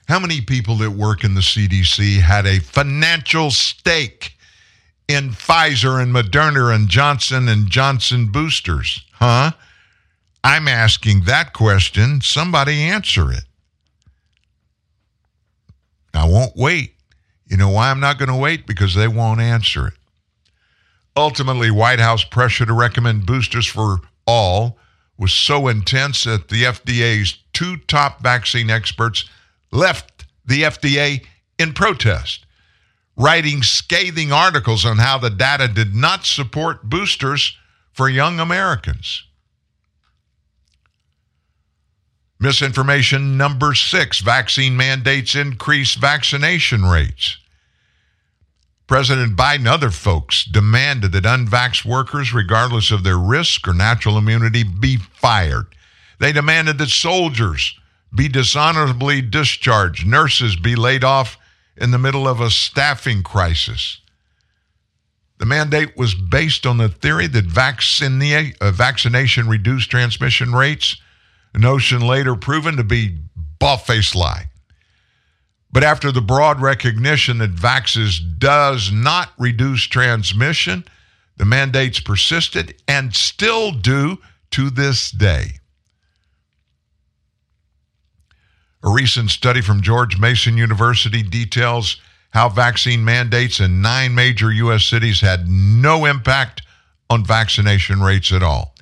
[0.07, 4.37] How many people that work in the CDC had a financial stake
[5.11, 9.05] in Pfizer and Moderna and Johnson and Johnson boosters?
[9.13, 9.53] Huh?
[10.43, 12.21] I'm asking that question.
[12.21, 13.45] Somebody answer it.
[16.15, 16.95] I won't wait.
[17.47, 18.67] You know why I'm not going to wait?
[18.67, 19.95] Because they won't answer it.
[21.17, 24.79] Ultimately, White House pressure to recommend boosters for all
[25.19, 29.29] was so intense that the FDA's two top vaccine experts
[29.71, 31.25] left the FDA
[31.59, 32.47] in protest,
[33.21, 37.55] writing scathing articles on how the data did not support boosters
[37.93, 39.25] for young Americans.
[42.39, 47.37] Misinformation number six vaccine mandates increase vaccination rates.
[48.87, 54.65] President Biden other folks demanded that unvaxxed workers, regardless of their risk or natural immunity,
[54.65, 55.67] be fired.
[56.19, 57.79] They demanded that soldiers
[58.15, 61.37] be dishonorably discharged, nurses be laid off
[61.81, 64.01] in the middle of a staffing crisis.
[65.39, 67.47] The mandate was based on the theory that
[68.61, 70.97] uh, vaccination reduced transmission rates
[71.55, 73.19] a notion later proven to be
[73.59, 74.51] bald-faced lie.
[75.73, 80.85] But after the broad recognition that vaxes does not reduce transmission,
[81.37, 84.19] the mandates persisted and still do
[84.51, 85.60] to this day.
[88.83, 92.01] A recent study from George Mason University details
[92.31, 94.85] how vaccine mandates in nine major U.S.
[94.85, 96.63] cities had no impact
[97.11, 98.75] on vaccination rates at all.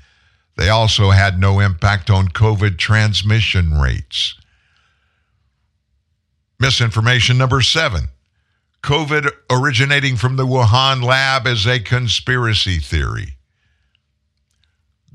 [0.57, 4.34] They also had no impact on COVID transmission rates.
[6.61, 8.09] Misinformation number seven
[8.82, 13.38] COVID originating from the Wuhan lab is a conspiracy theory.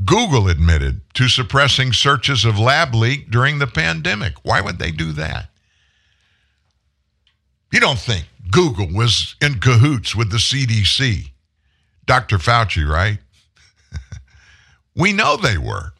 [0.05, 4.33] Google admitted to suppressing searches of lab leak during the pandemic.
[4.43, 5.49] Why would they do that?
[7.71, 11.31] You don't think Google was in cahoots with the CDC?
[12.05, 12.37] Dr.
[12.37, 13.19] Fauci, right?
[14.95, 15.93] We know they were.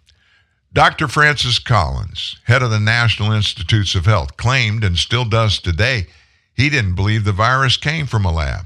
[0.72, 1.08] Dr.
[1.08, 6.08] Francis Collins, head of the National Institutes of Health, claimed and still does today
[6.54, 8.66] he didn't believe the virus came from a lab.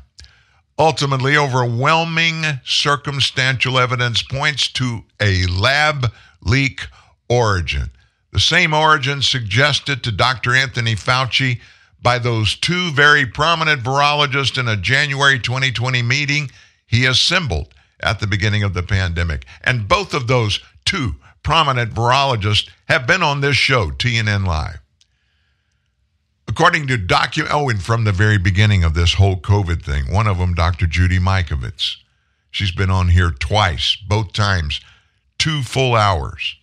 [0.79, 6.87] Ultimately, overwhelming circumstantial evidence points to a lab leak
[7.29, 7.89] origin.
[8.31, 10.53] The same origin suggested to Dr.
[10.53, 11.59] Anthony Fauci
[12.01, 16.51] by those two very prominent virologists in a January 2020 meeting
[16.85, 19.45] he assembled at the beginning of the pandemic.
[19.63, 24.79] And both of those two prominent virologists have been on this show, TNN Live.
[26.57, 30.25] According to document, oh, and from the very beginning of this whole COVID thing, one
[30.25, 30.87] of them, Dr.
[30.87, 31.97] Judy Mikovits,
[32.49, 34.81] she's been on here twice, both times,
[35.37, 36.55] two full hours.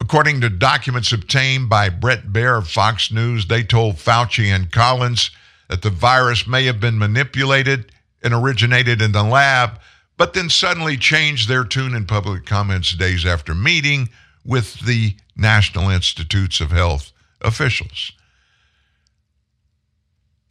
[0.00, 5.32] According to documents obtained by Brett Baier of Fox News, they told Fauci and Collins
[5.68, 7.90] that the virus may have been manipulated
[8.22, 9.80] and originated in the lab
[10.16, 14.08] but then suddenly changed their tune in public comments days after meeting
[14.44, 17.10] with the National Institutes of Health
[17.40, 18.12] officials.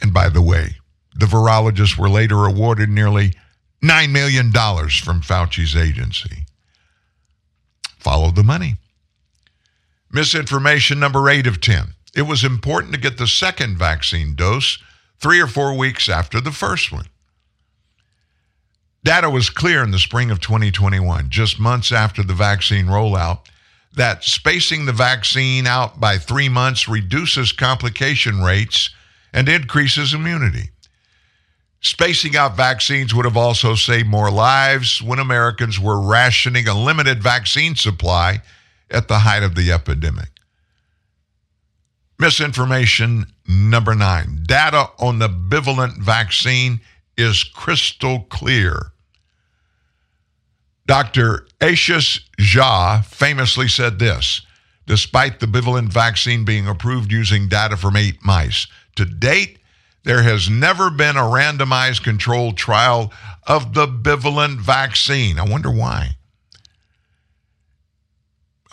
[0.01, 0.77] And by the way,
[1.15, 3.33] the virologists were later awarded nearly
[3.83, 6.45] $9 million from Fauci's agency.
[7.97, 8.77] Follow the money.
[10.11, 11.93] Misinformation number eight of 10.
[12.15, 14.77] It was important to get the second vaccine dose
[15.19, 17.05] three or four weeks after the first one.
[19.03, 23.45] Data was clear in the spring of 2021, just months after the vaccine rollout,
[23.95, 28.89] that spacing the vaccine out by three months reduces complication rates
[29.33, 30.69] and increases immunity.
[31.81, 37.23] Spacing out vaccines would have also saved more lives when Americans were rationing a limited
[37.23, 38.41] vaccine supply
[38.91, 40.29] at the height of the epidemic.
[42.19, 46.79] Misinformation number nine data on the bivalent vaccine
[47.17, 48.91] is crystal clear.
[50.85, 51.47] Dr.
[51.59, 54.41] Ashish Jha famously said this
[54.87, 58.67] despite the bivalent vaccine being approved using data from eight mice.
[58.95, 59.59] To date,
[60.03, 63.11] there has never been a randomized controlled trial
[63.47, 65.39] of the bivalent vaccine.
[65.39, 66.17] I wonder why.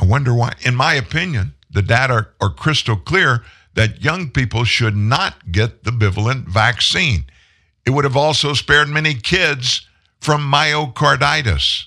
[0.01, 0.55] I wonder why.
[0.65, 3.45] In my opinion, the data are crystal clear
[3.75, 7.27] that young people should not get the bivalent vaccine.
[7.85, 9.87] It would have also spared many kids
[10.21, 11.85] from myocarditis.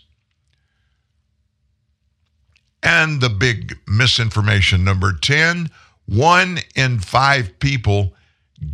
[2.83, 5.69] And the big misinformation number 10
[6.05, 8.13] one in five people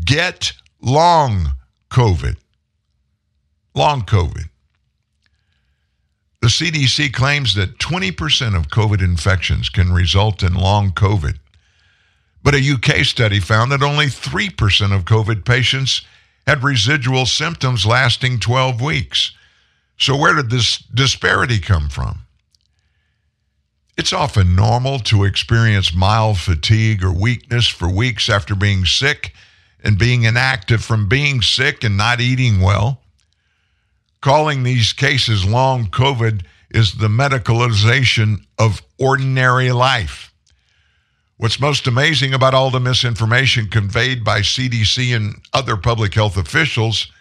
[0.05, 1.53] get long
[1.89, 2.37] COVID.
[3.73, 4.45] Long COVID.
[6.41, 11.37] The CDC claims that 20% of COVID infections can result in long COVID.
[12.43, 16.03] But a UK study found that only 3% of COVID patients
[16.45, 19.33] had residual symptoms lasting 12 weeks.
[19.97, 22.19] So, where did this disparity come from?
[23.97, 29.33] It's often normal to experience mild fatigue or weakness for weeks after being sick
[29.83, 33.01] and being inactive from being sick and not eating well.
[34.21, 40.33] Calling these cases long COVID is the medicalization of ordinary life.
[41.37, 47.11] What's most amazing about all the misinformation conveyed by CDC and other public health officials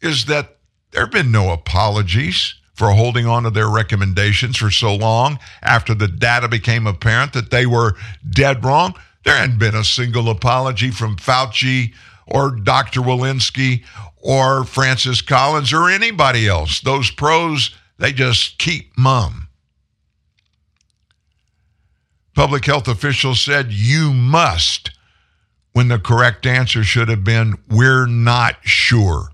[0.00, 0.56] is that
[0.92, 5.94] there have been no apologies for holding on to their recommendations for so long after
[5.94, 7.94] the data became apparent that they were
[8.30, 8.94] dead wrong.
[9.24, 11.94] There hadn't been a single apology from Fauci
[12.26, 13.00] or Dr.
[13.00, 13.84] Walensky
[14.16, 16.80] or Francis Collins or anybody else.
[16.80, 19.48] Those pros, they just keep mum.
[22.34, 24.90] Public health officials said you must,
[25.72, 29.30] when the correct answer should have been, we're not sure.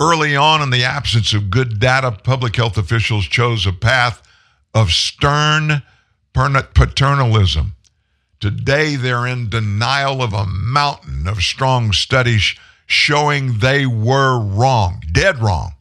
[0.00, 4.22] Early on, in the absence of good data, public health officials chose a path
[4.72, 5.82] of stern
[6.32, 7.74] paternalism.
[8.40, 12.54] Today, they're in denial of a mountain of strong studies
[12.86, 15.72] showing they were wrong, dead wrong.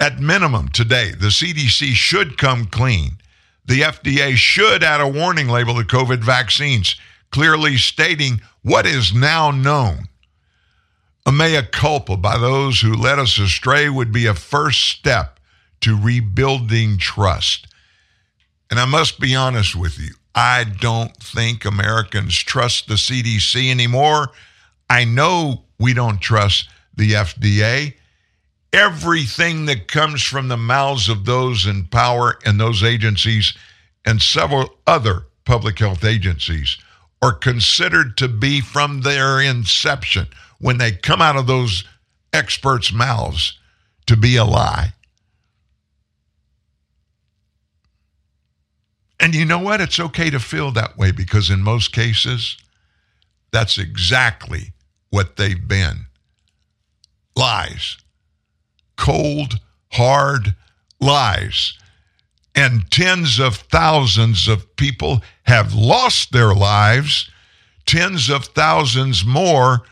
[0.00, 3.18] At minimum, today, the CDC should come clean.
[3.64, 6.96] The FDA should add a warning label to COVID vaccines,
[7.30, 10.08] clearly stating what is now known.
[11.24, 15.38] A mea culpa by those who led us astray would be a first step
[15.82, 17.66] to rebuilding trust.
[18.70, 24.28] And I must be honest with you, I don't think Americans trust the CDC anymore.
[24.88, 27.94] I know we don't trust the FDA.
[28.72, 33.54] Everything that comes from the mouths of those in power and those agencies
[34.04, 36.78] and several other public health agencies
[37.20, 40.28] are considered to be from their inception
[40.60, 41.84] when they come out of those
[42.32, 43.58] experts' mouths
[44.06, 44.92] to be a lie.
[49.20, 49.82] And you know what?
[49.82, 52.56] It's okay to feel that way because in most cases,
[53.52, 54.72] that's exactly
[55.10, 56.06] what they've been
[57.36, 57.98] lies.
[58.96, 59.60] Cold,
[59.92, 60.54] hard
[61.00, 61.74] lies.
[62.54, 67.30] And tens of thousands of people have lost their lives.
[67.86, 69.82] Tens of thousands more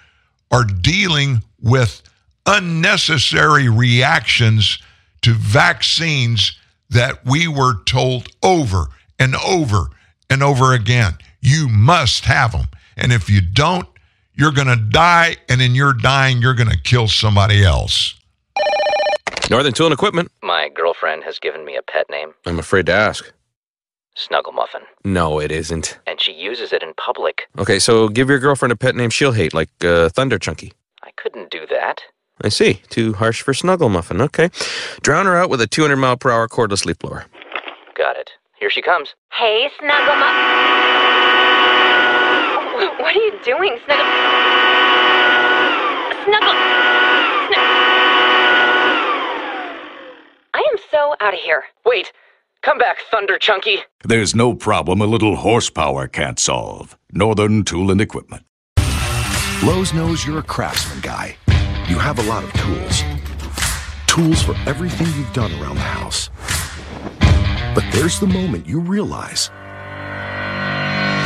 [0.51, 2.03] are dealing with
[2.47, 4.79] unnecessary reactions
[5.23, 6.59] to vaccines
[6.91, 8.89] that we were told over
[9.19, 9.89] and over
[10.31, 11.15] and over again.
[11.41, 12.69] You must have them.
[12.97, 13.87] And if you don't,
[14.35, 15.37] you're going to die.
[15.49, 18.15] And in your dying, you're going to kill somebody else.
[19.51, 20.31] Northern Tool and Equipment.
[20.43, 22.35] My girlfriend has given me a pet name.
[22.47, 23.33] I'm afraid to ask.
[24.15, 24.83] Snuggle Muffin.
[25.05, 25.99] No, it isn't.
[26.07, 27.43] And she uses it in public.
[27.57, 30.73] Okay, so give your girlfriend a pet name she'll hate, like uh, Thunder Chunky.
[31.05, 32.03] I couldn't do that.
[32.43, 32.83] I see.
[32.91, 34.21] Too harsh for Snuggle Muffin.
[34.21, 34.51] Okay.
[35.03, 37.27] Drown her out with a 200 mile per hour cordless leaf blower.
[37.97, 38.31] Got it.
[38.59, 39.15] Here she comes.
[39.33, 40.35] Hey, Snuggle Muff.
[42.99, 44.05] What are you doing, Snuggle?
[46.25, 46.55] Snuggle.
[47.47, 47.75] Snuggle.
[50.55, 51.65] I am so out of here.
[51.85, 52.13] Wait!
[52.63, 53.79] Come back, Thunder Chunky!
[54.03, 56.99] There's no problem a little horsepower can't solve.
[57.13, 58.45] Northern Tool and Equipment.
[59.63, 61.37] Lowe's knows you're a craftsman guy.
[61.89, 63.03] You have a lot of tools.
[64.09, 66.31] Tools for everything you've done around the house.
[67.75, 69.51] But there's the moment you realize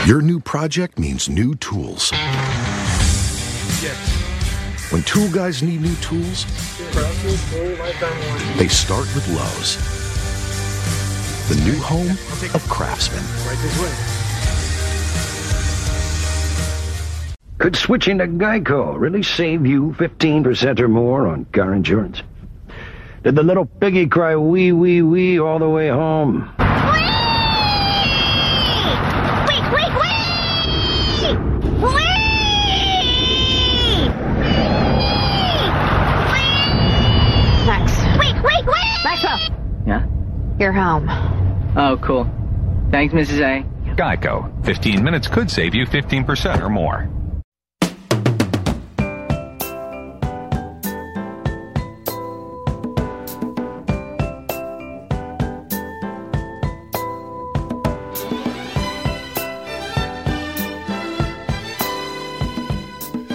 [0.07, 2.11] your new project means new tools.
[3.81, 3.97] Yes.
[4.91, 6.45] When tool guys need new tools,
[8.59, 9.77] they start with Lowe's,
[11.49, 12.11] the new home
[12.55, 13.23] of Craftsman.
[17.59, 22.23] Could switching to Geico really save you 15% or more on car insurance?
[23.23, 26.53] Did the little piggy cry wee wee wee all the way home?
[40.63, 41.09] You're home.
[41.77, 42.31] Oh, cool.
[42.93, 43.41] Thanks, Mrs.
[43.41, 43.95] A.
[43.97, 44.65] Geico.
[44.65, 47.11] 15 minutes could save you 15% or more.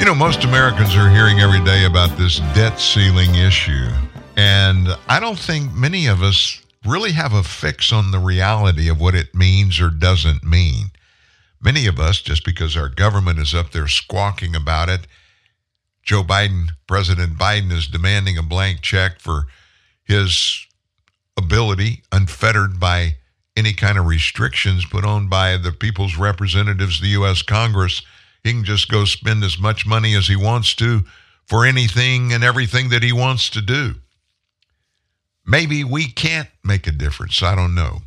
[0.07, 3.89] Know, most Americans are hearing every day about this debt ceiling issue.
[4.37, 9.01] And I don't think many of us really have a fix on the reality of
[9.01, 10.91] what it means or doesn't mean.
[11.59, 15.07] Many of us, just because our government is up there squawking about it,
[16.03, 19.47] Joe Biden, President Biden, is demanding a blank check for
[20.05, 20.65] his
[21.35, 23.17] ability, unfettered by
[23.57, 27.41] any kind of restrictions put on by the people's representatives, the U.S.
[27.41, 28.03] Congress.
[28.43, 31.03] He can just go spend as much money as he wants to
[31.45, 33.95] for anything and everything that he wants to do.
[35.45, 37.41] Maybe we can't make a difference.
[37.41, 37.99] I don't know.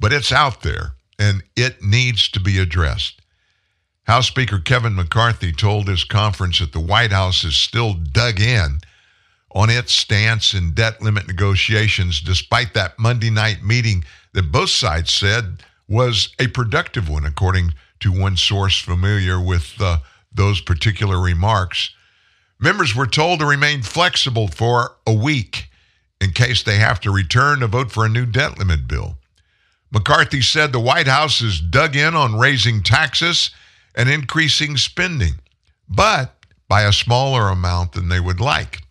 [0.00, 3.20] But it's out there and it needs to be addressed.
[4.04, 8.80] House Speaker Kevin McCarthy told his conference that the White House is still dug in
[9.52, 15.12] on its stance in debt limit negotiations, despite that Monday night meeting that both sides
[15.12, 19.98] said was a productive one, according to one source familiar with uh,
[20.32, 21.90] those particular remarks.
[22.58, 25.68] Members were told to remain flexible for a week
[26.20, 29.18] in case they have to return to vote for a new debt limit bill.
[29.92, 33.50] McCarthy said the White House is dug in on raising taxes
[33.94, 35.34] and increasing spending,
[35.88, 36.34] but
[36.68, 38.82] by a smaller amount than they would like.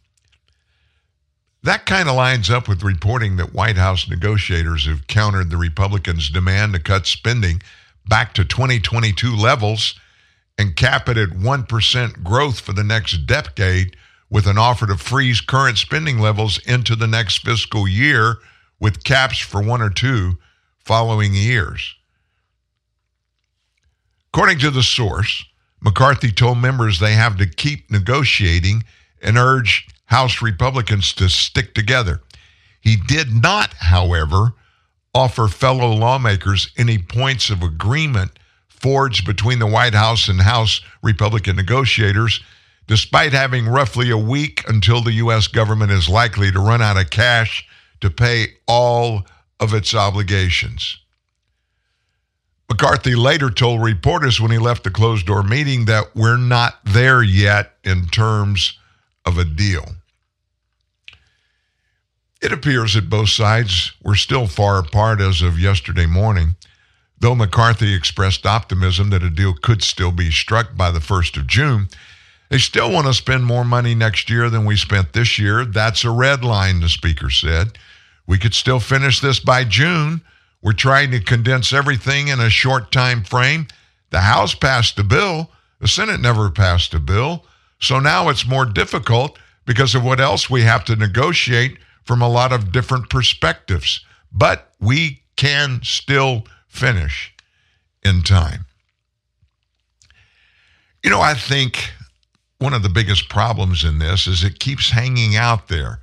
[1.64, 6.30] That kind of lines up with reporting that White House negotiators have countered the Republicans'
[6.30, 7.62] demand to cut spending
[8.08, 10.00] back to 2022 levels
[10.58, 13.96] and cap it at 1% growth for the next decade
[14.30, 18.38] with an offer to freeze current spending levels into the next fiscal year
[18.80, 20.38] with caps for one or two
[20.78, 21.96] following years.
[24.34, 25.46] According to the source,
[25.82, 28.84] McCarthy told members they have to keep negotiating
[29.22, 32.22] and urged House Republicans to stick together.
[32.82, 34.54] He did not, however,
[35.16, 38.38] offer fellow lawmakers any points of agreement
[38.68, 42.44] forged between the White House and House Republican negotiators,
[42.86, 45.48] despite having roughly a week until the U.S.
[45.48, 47.66] government is likely to run out of cash
[48.02, 49.26] to pay all
[49.60, 50.98] of its obligations.
[52.70, 57.24] McCarthy later told reporters when he left the closed door meeting that we're not there
[57.24, 58.78] yet in terms
[59.26, 59.96] of a deal.
[62.46, 66.56] It appears that both sides were still far apart as of yesterday morning,
[67.18, 71.48] though McCarthy expressed optimism that a deal could still be struck by the 1st of
[71.48, 71.88] June.
[72.50, 75.66] They still want to spend more money next year than we spent this year.
[75.66, 77.80] That's a red line, the speaker said.
[78.28, 80.22] We could still finish this by June.
[80.62, 83.70] We're trying to condense everything in a short time frame.
[84.12, 85.50] The House passed a bill,
[85.80, 87.44] the Senate never passed a bill.
[87.80, 92.30] So now it's more difficult because of what else we have to negotiate from a
[92.30, 94.06] lot of different perspectives.
[94.32, 97.34] But we can still finish
[98.04, 98.66] in time.
[101.04, 101.92] You know, I think
[102.58, 106.00] one of the biggest problems in this is it keeps hanging out there.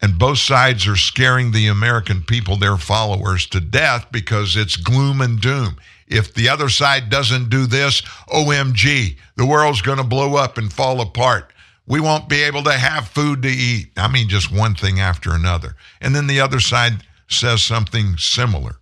[0.00, 5.20] And both sides are scaring the American people, their followers, to death because it's gloom
[5.20, 5.76] and doom.
[6.08, 10.72] If the other side doesn't do this, OMG, the world's going to blow up and
[10.72, 11.52] fall apart.
[11.86, 13.90] We won't be able to have food to eat.
[13.96, 15.74] I mean, just one thing after another.
[16.00, 18.76] And then the other side says something similar.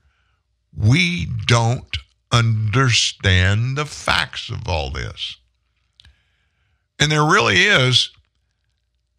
[0.76, 1.96] We don't
[2.32, 5.36] understand the facts of all this.
[6.98, 8.10] And there really is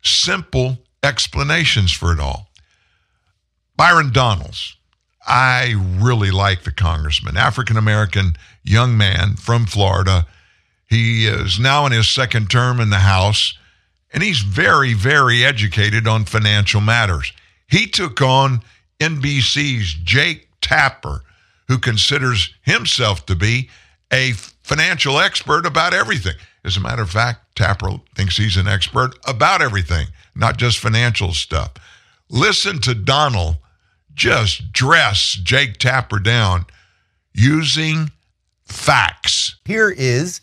[0.03, 2.49] simple explanations for it all.
[3.75, 4.77] Byron Donalds,
[5.25, 10.27] I really like the congressman, African American young man from Florida.
[10.87, 13.57] He is now in his second term in the House,
[14.13, 17.31] and he's very, very educated on financial matters.
[17.67, 18.61] He took on
[18.99, 21.23] NBC's Jake Tapper,
[21.67, 23.69] who considers himself to be
[24.11, 24.33] a
[24.63, 26.35] financial expert about everything.
[26.63, 31.33] As a matter of fact, Tapper thinks he's an expert about everything, not just financial
[31.33, 31.71] stuff.
[32.29, 33.57] Listen to Donald
[34.13, 36.65] just dress Jake Tapper down
[37.33, 38.11] using
[38.65, 39.55] facts.
[39.65, 40.41] Here is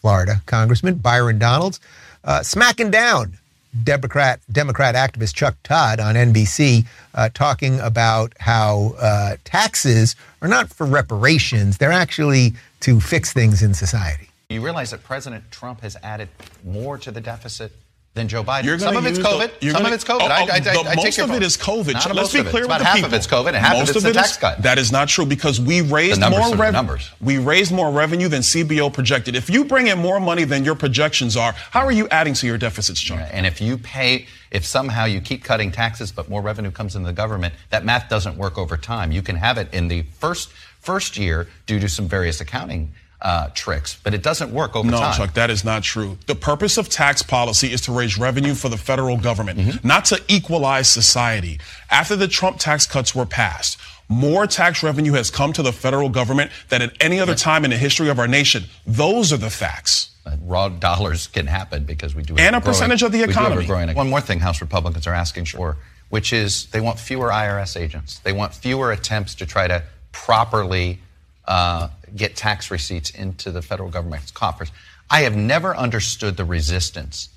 [0.00, 1.80] Florida Congressman Byron Donalds
[2.26, 3.38] uh, smacking down
[3.84, 10.68] Democrat Democrat activist Chuck Todd on NBC, uh, talking about how uh, taxes are not
[10.70, 14.28] for reparations; they're actually to fix things in society.
[14.48, 16.28] You realize that President Trump has added
[16.64, 17.72] more to the deficit
[18.16, 18.64] than Joe Biden.
[18.64, 19.50] You're Some of it's the- COVID.
[19.60, 20.22] you're Some gonna- of it's COVID.
[20.22, 21.92] Oh, I, I, oh, I, the- I take most of it is COVID.
[21.92, 22.50] Not Let's be of it.
[22.50, 23.08] clear with the half people.
[23.08, 24.62] of it's COVID and half most of it's the tax is- cut.
[24.62, 26.96] That is not true because we raised numbers more revenue.
[27.20, 29.36] We raised more revenue than CBO projected.
[29.36, 32.46] If you bring in more money than your projections are, how are you adding to
[32.46, 33.20] your deficits, Chuck?
[33.30, 37.06] And if you pay, if somehow you keep cutting taxes but more revenue comes into
[37.06, 39.12] the government, that math doesn't work over time.
[39.12, 40.48] You can have it in the first
[40.80, 42.92] first year due to some various accounting
[43.26, 45.16] uh, tricks, but it doesn't work over no, time.
[45.16, 46.16] Chuck, that is not true.
[46.26, 49.88] The purpose of tax policy is to raise revenue for the federal government, Mm-hmm.
[49.88, 51.58] not to equalize society.
[51.90, 53.78] After the Trump tax cuts were passed,
[54.08, 57.70] more tax revenue has come to the federal government than at any other time in
[57.72, 58.62] the history of our nation.
[58.86, 60.10] Those are the facts.
[60.24, 63.18] Uh, raw dollars can happen because we do have And a growing- percentage of the
[63.18, 63.66] we do economy.
[63.66, 65.76] growing- One more thing House Republicans are asking for,
[66.10, 68.20] which is they want fewer IRS agents.
[68.22, 69.82] They want fewer attempts to try to
[70.12, 71.00] properly
[71.48, 74.70] uh, get tax receipts into the federal government's coffers.
[75.10, 77.28] I have never understood the resistance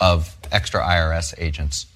[0.00, 1.86] of extra IRS agents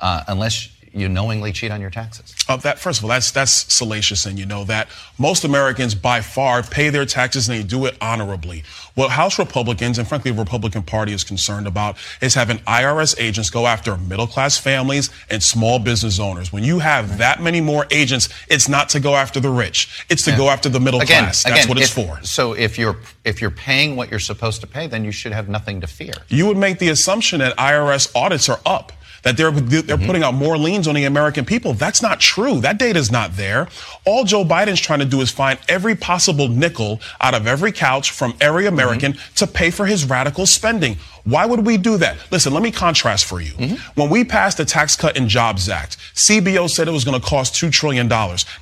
[0.00, 2.34] uh, unless you knowingly cheat on your taxes.
[2.48, 4.88] Uh, that first of all, that's that's salacious, and you know that
[5.18, 8.64] most Americans by far pay their taxes and they do it honorably.
[8.98, 13.48] What House Republicans and frankly the Republican Party is concerned about is having IRS agents
[13.48, 16.52] go after middle class families and small business owners.
[16.52, 20.24] When you have that many more agents, it's not to go after the rich; it's
[20.24, 20.36] to Yeah.
[20.36, 21.44] go after the middle again, class.
[21.44, 22.18] That's again, what it's if- for.
[22.24, 25.48] So if you're if you're paying what you're supposed to pay, then you should have
[25.48, 26.14] nothing to fear.
[26.26, 28.90] You would make the assumption that IRS audits are up,
[29.22, 30.06] that they're they're Mm-hmm.
[30.06, 31.72] putting out more liens on the American people.
[31.74, 32.60] That's not true.
[32.60, 33.68] That data is not there.
[34.04, 38.10] All Joe Biden's trying to do is find every possible nickel out of every couch
[38.10, 38.74] from every Mm-hmm.
[38.88, 39.34] American mm-hmm.
[39.34, 40.96] to pay for his radical spending.
[41.28, 42.16] Why would we do that?
[42.30, 43.52] Listen, let me contrast for you.
[43.52, 44.00] Mm-hmm.
[44.00, 47.26] When we passed the Tax Cut and Jobs Act, CBO said it was going to
[47.26, 48.08] cost $2 trillion.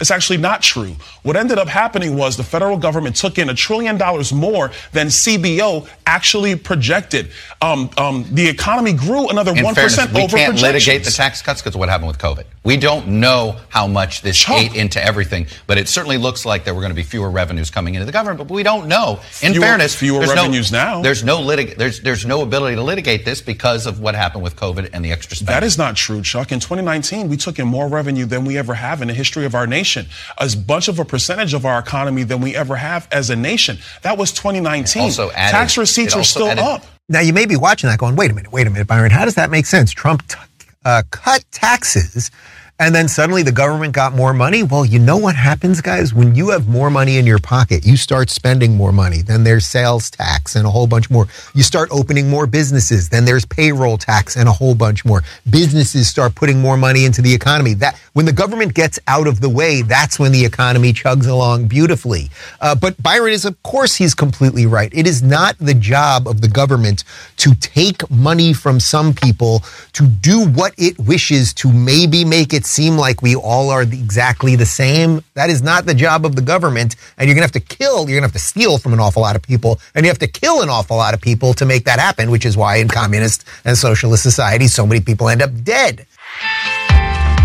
[0.00, 0.96] It's actually not true.
[1.22, 5.06] What ended up happening was the federal government took in a trillion dollars more than
[5.08, 7.30] CBO actually projected.
[7.62, 10.62] Um, um, the economy grew another In 1% fairness, we over can't projections.
[10.62, 12.44] litigate the tax cuts because of what happened with COVID.
[12.64, 16.74] We don't know how much this ate into everything, but it certainly looks like there
[16.74, 18.38] were going to be fewer revenues coming into the government.
[18.38, 19.20] But we don't know.
[19.40, 21.00] In Fewer- fairness, fewer there's no- revenues now.
[21.00, 24.56] There's no litig- There's there's no ability to litigate this because of what happened with
[24.56, 25.54] COVID and the extra spending.
[25.54, 26.52] That is not true, Chuck.
[26.52, 29.54] In 2019, we took in more revenue than we ever have in the history of
[29.54, 30.06] our nation.
[30.40, 33.78] As bunch of a percentage of our economy than we ever have as a nation.
[34.02, 35.02] That was 2019.
[35.02, 36.86] also added- Tax receipts it are still added- up.
[37.08, 39.10] Now you may be watching that, going, "Wait a minute, wait a minute, Byron.
[39.12, 39.92] How does that make sense?
[39.92, 40.36] Trump t-
[40.84, 42.30] uh, cut taxes."
[42.78, 44.62] And then suddenly the government got more money.
[44.62, 46.12] Well, you know what happens, guys?
[46.12, 49.22] When you have more money in your pocket, you start spending more money.
[49.22, 51.26] Then there's sales tax and a whole bunch more.
[51.54, 53.08] You start opening more businesses.
[53.08, 55.22] Then there's payroll tax and a whole bunch more.
[55.48, 57.72] Businesses start putting more money into the economy.
[57.72, 61.68] That when the government gets out of the way, that's when the economy chugs along
[61.68, 62.28] beautifully.
[62.60, 64.92] Uh, but Byron is, of course, he's completely right.
[64.92, 67.04] It is not the job of the government
[67.38, 69.62] to take money from some people
[69.94, 74.56] to do what it wishes to maybe make it seem like we all are exactly
[74.56, 75.22] the same.
[75.34, 76.96] That is not the job of the government.
[77.16, 79.00] And you're going to have to kill, you're going to have to steal from an
[79.00, 81.64] awful lot of people, and you have to kill an awful lot of people to
[81.64, 85.42] make that happen, which is why in communist and socialist societies, so many people end
[85.42, 86.06] up dead.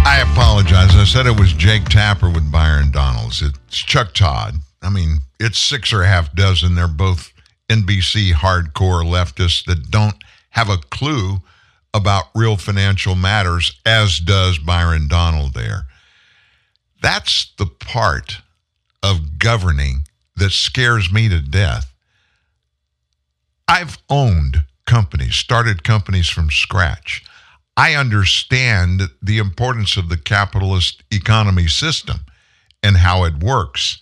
[0.03, 0.95] I apologize.
[0.95, 3.41] I said it was Jake Tapper with Byron Donalds.
[3.41, 4.55] It's Chuck Todd.
[4.81, 6.75] I mean, it's six or a half dozen.
[6.75, 7.31] They're both
[7.69, 11.41] NBC hardcore leftists that don't have a clue
[11.93, 15.87] about real financial matters, as does Byron Donald there.
[17.01, 18.41] That's the part
[19.03, 20.03] of governing
[20.35, 21.93] that scares me to death.
[23.67, 27.23] I've owned companies, started companies from scratch.
[27.77, 32.19] I understand the importance of the capitalist economy system
[32.83, 34.01] and how it works.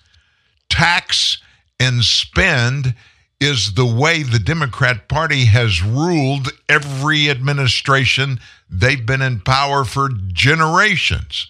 [0.69, 1.37] Tax
[1.79, 2.95] and spend
[3.39, 8.39] is the way the Democrat Party has ruled every administration
[8.69, 11.47] they've been in power for generations.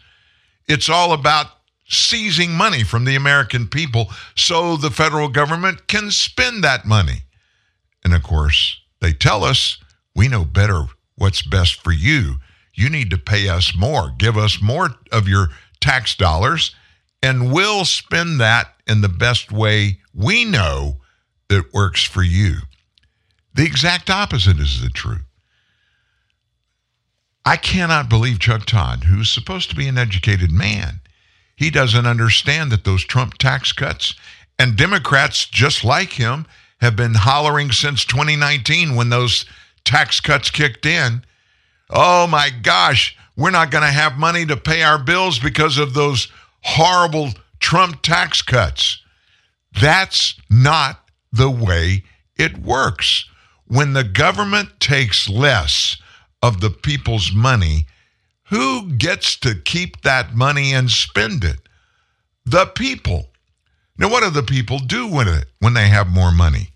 [0.67, 1.47] It's all about
[1.87, 7.23] seizing money from the American people so the federal government can spend that money.
[8.03, 9.79] And of course, they tell us
[10.15, 10.85] we know better
[11.15, 12.35] what's best for you.
[12.75, 15.49] You need to pay us more, give us more of your
[15.81, 16.75] tax dollars,
[17.23, 20.97] and we'll spend that in the best way we know
[21.49, 22.59] that works for you.
[23.53, 25.23] The exact opposite is the truth.
[27.45, 31.01] I cannot believe Chuck Todd, who's supposed to be an educated man,
[31.55, 34.15] he doesn't understand that those Trump tax cuts
[34.57, 36.45] and Democrats just like him
[36.79, 39.45] have been hollering since 2019 when those
[39.83, 41.23] tax cuts kicked in.
[41.89, 45.93] Oh my gosh, we're not going to have money to pay our bills because of
[45.93, 46.31] those
[46.61, 49.01] horrible Trump tax cuts.
[49.81, 50.98] That's not
[51.31, 52.03] the way
[52.37, 53.25] it works.
[53.67, 55.97] When the government takes less
[56.41, 57.85] of the people's money,
[58.49, 61.59] who gets to keep that money and spend it?
[62.45, 63.29] The people.
[63.97, 66.69] Now, what do the people do with it when they have more money?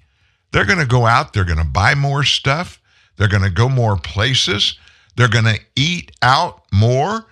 [0.51, 2.79] They're going to go out, they're going to buy more stuff,
[3.17, 4.77] they're going to go more places,
[5.15, 7.25] they're going to eat out more,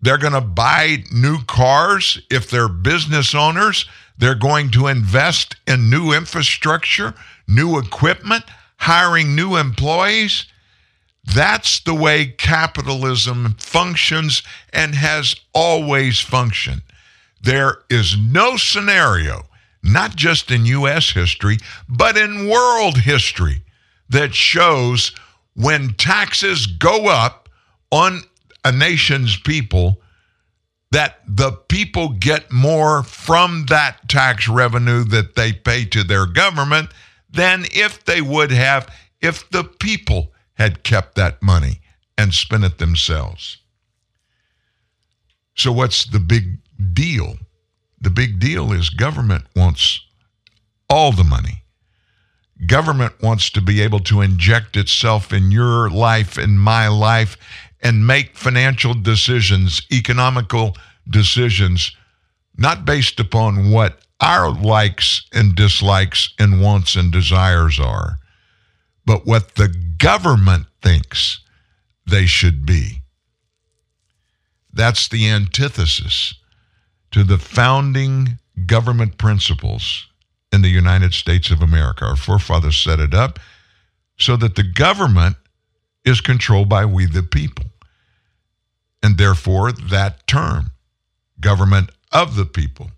[0.00, 3.86] they're going to buy new cars if they're business owners,
[4.18, 7.14] they're going to invest in new infrastructure,
[7.48, 8.44] new equipment,
[8.76, 10.46] hiring new employees.
[11.34, 14.42] That's the way capitalism functions
[14.72, 16.82] and has always functioned.
[17.42, 19.46] There is no scenario,
[19.82, 21.10] not just in U.S.
[21.10, 21.58] history,
[21.88, 23.62] but in world history,
[24.08, 25.12] that shows
[25.54, 27.48] when taxes go up
[27.90, 28.22] on
[28.66, 30.02] a nation's people,
[30.90, 36.90] that the people get more from that tax revenue that they pay to their government
[37.30, 41.80] than if they would have if the people had kept that money
[42.18, 43.58] and spent it themselves.
[45.54, 46.58] So, what's the big
[46.92, 47.38] deal?
[48.00, 50.00] The big deal is government wants
[50.90, 51.62] all the money.
[52.66, 57.36] Government wants to be able to inject itself in your life, in my life,
[57.86, 60.76] and make financial decisions, economical
[61.08, 61.94] decisions,
[62.56, 68.18] not based upon what our likes and dislikes and wants and desires are,
[69.04, 71.38] but what the government thinks
[72.04, 73.02] they should be.
[74.72, 76.34] That's the antithesis
[77.12, 80.08] to the founding government principles
[80.50, 82.04] in the United States of America.
[82.04, 83.38] Our forefathers set it up
[84.18, 85.36] so that the government
[86.04, 87.66] is controlled by we the people.
[89.06, 90.72] And therefore, that term,
[91.40, 92.90] government of the people,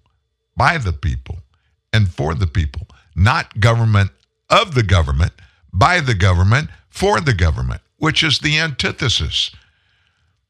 [0.56, 1.40] by the people,
[1.92, 4.12] and for the people, not government
[4.48, 5.32] of the government,
[5.70, 9.50] by the government, for the government, which is the antithesis.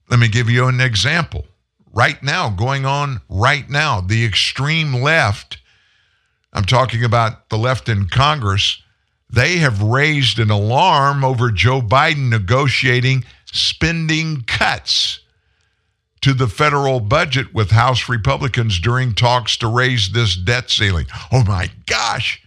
[0.09, 1.45] Let me give you an example.
[1.93, 5.59] Right now, going on right now, the extreme left,
[6.53, 8.81] I'm talking about the left in Congress,
[9.29, 15.19] they have raised an alarm over Joe Biden negotiating spending cuts
[16.21, 21.07] to the federal budget with House Republicans during talks to raise this debt ceiling.
[21.33, 22.43] Oh my gosh.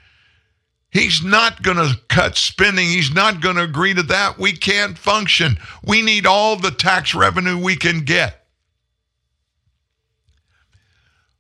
[0.91, 2.85] He's not going to cut spending.
[2.85, 4.37] He's not going to agree to that.
[4.37, 5.57] We can't function.
[5.85, 8.45] We need all the tax revenue we can get.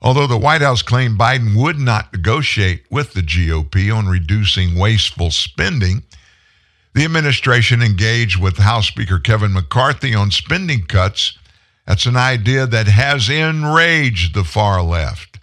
[0.01, 5.29] Although the White House claimed Biden would not negotiate with the GOP on reducing wasteful
[5.29, 6.01] spending,
[6.93, 11.37] the administration engaged with House Speaker Kevin McCarthy on spending cuts.
[11.91, 15.39] That's an idea that has enraged the far left.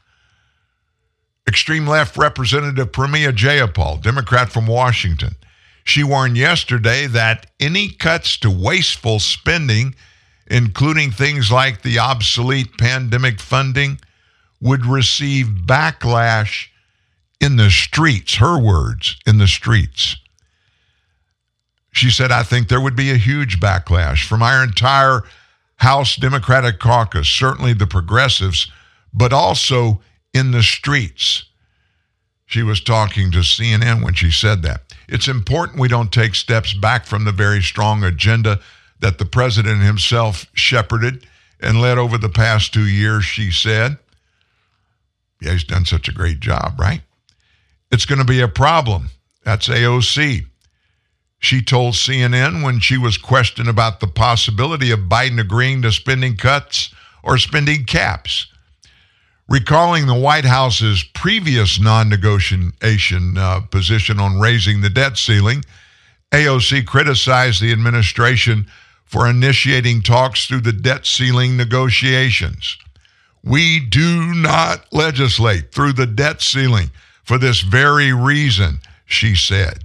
[1.46, 5.36] Extreme left Representative Pramila Jayapal, Democrat from Washington,
[5.84, 9.94] she warned yesterday that any cuts to wasteful spending,
[10.50, 14.00] including things like the obsolete pandemic funding,
[14.58, 16.68] would receive backlash
[17.42, 20.16] in the streets, her words, in the streets.
[21.92, 25.24] She said, I think there would be a huge backlash from our entire
[25.78, 28.70] House Democratic caucus, certainly the progressives,
[29.12, 30.00] but also
[30.34, 31.44] in the streets.
[32.46, 34.82] She was talking to CNN when she said that.
[35.08, 38.60] It's important we don't take steps back from the very strong agenda
[39.00, 41.26] that the president himself shepherded
[41.60, 43.98] and led over the past two years, she said.
[45.40, 47.02] Yeah, he's done such a great job, right?
[47.92, 49.10] It's going to be a problem.
[49.44, 50.46] That's AOC.
[51.38, 56.36] She told CNN when she was questioned about the possibility of Biden agreeing to spending
[56.36, 56.92] cuts
[57.22, 58.46] or spending caps.
[59.48, 65.64] Recalling the White House's previous non negotiation uh, position on raising the debt ceiling,
[66.32, 68.66] AOC criticized the administration
[69.06, 72.76] for initiating talks through the debt ceiling negotiations.
[73.42, 76.90] We do not legislate through the debt ceiling
[77.24, 79.84] for this very reason, she said.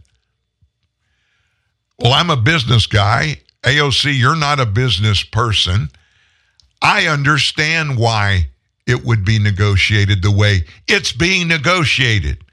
[2.03, 3.38] Well, I'm a business guy.
[3.63, 5.88] AOC, you're not a business person.
[6.81, 8.49] I understand why
[8.85, 12.43] it would be negotiated the way it's being negotiated.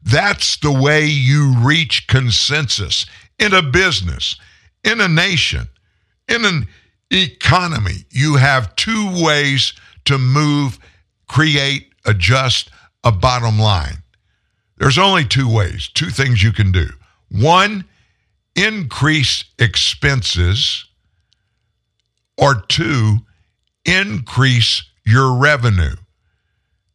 [0.00, 3.04] That's the way you reach consensus
[3.40, 4.36] in a business,
[4.84, 5.68] in a nation,
[6.28, 6.68] in an
[7.10, 8.04] economy.
[8.10, 9.72] You have two ways
[10.04, 10.78] to move,
[11.26, 12.70] create, adjust
[13.02, 14.04] a bottom line.
[14.76, 16.86] There's only two ways, two things you can do.
[17.28, 17.84] One,
[18.58, 20.84] increase expenses,
[22.36, 23.18] or two,
[23.84, 25.94] increase your revenue.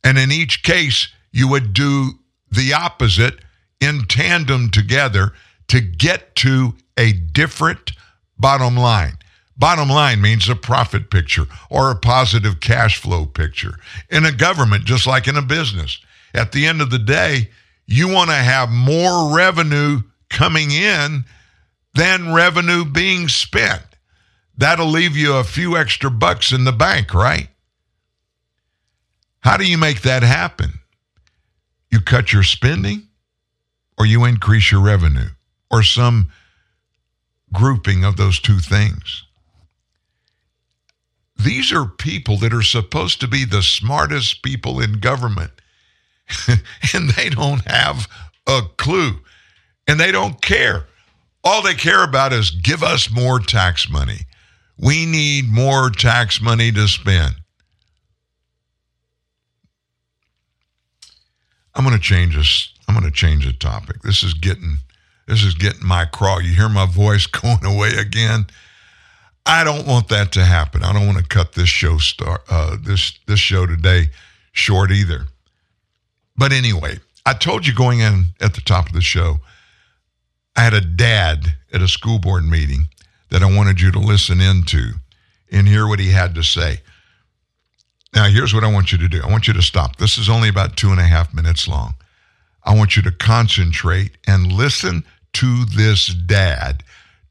[0.04, 2.20] And in each case, you would do
[2.52, 3.40] the opposite
[3.80, 5.32] in tandem together
[5.70, 7.94] to get to a different
[8.38, 9.18] bottom line.
[9.56, 13.76] Bottom line means a profit picture or a positive cash flow picture.
[14.10, 16.00] In a government, just like in a business,
[16.34, 17.50] at the end of the day,
[17.86, 21.24] you want to have more revenue coming in
[21.94, 23.84] than revenue being spent.
[24.58, 27.50] That'll leave you a few extra bucks in the bank, right?
[29.40, 30.74] How do you make that happen?
[31.92, 33.08] You cut your spending
[33.98, 35.30] or you increase your revenue
[35.70, 36.32] or some
[37.52, 39.26] grouping of those two things.
[41.38, 45.52] These are people that are supposed to be the smartest people in government,
[46.94, 48.08] and they don't have
[48.48, 49.20] a clue,
[49.88, 50.88] and they don't care.
[51.44, 54.20] All they care about is give us more tax money.
[54.78, 57.36] We need more tax money to spend.
[61.76, 62.74] I'm going to change this.
[62.88, 64.02] I'm going to change the topic.
[64.02, 64.78] This is getting
[65.28, 66.42] this is getting my crawl.
[66.42, 68.46] You hear my voice going away again.
[69.46, 70.84] I don't want that to happen.
[70.84, 74.10] I don't want to cut this show start uh, this this show today
[74.54, 75.28] short either.
[76.38, 79.40] But anyway, I told you going in at the top of the show,
[80.56, 82.90] I had a dad at a school board meeting
[83.30, 84.94] that I wanted you to listen into
[85.52, 86.82] and hear what he had to say.
[88.14, 89.22] Now, here's what I want you to do.
[89.24, 89.96] I want you to stop.
[89.96, 91.96] This is only about two and a half minutes long.
[92.64, 95.04] I want you to concentrate and listen
[95.34, 96.84] to this dad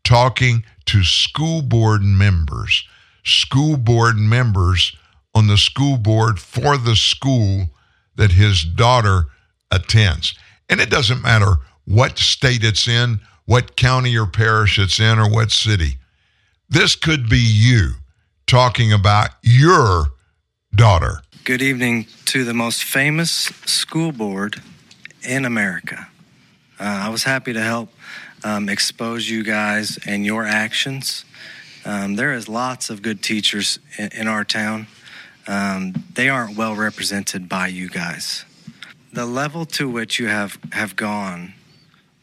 [0.03, 2.85] talking to school board members,
[3.25, 4.97] school board members
[5.35, 7.71] on the school board for the school
[8.17, 9.27] that his daughter
[9.71, 10.35] attends.
[10.69, 15.29] And it doesn't matter what state it's in, what county or parish it's in, or
[15.29, 15.99] what city.
[16.69, 17.95] This could be you
[18.47, 20.13] talking about your
[20.75, 21.23] daughter.
[21.45, 23.31] Good evening to the most famous
[23.67, 24.63] school board
[25.23, 26.09] in America.
[26.79, 27.91] Uh, I was happy to help
[28.45, 31.25] um, expose you guys and your actions.
[31.85, 34.87] Um, there is lots of good teachers in, in our town.
[35.49, 38.45] Um, they aren't well represented by you guys.
[39.13, 41.55] The level to which you have, have gone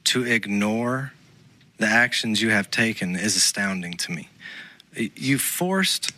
[0.10, 1.14] to ignore
[1.78, 4.28] the actions you have taken is astounding to me.
[4.96, 6.12] You forced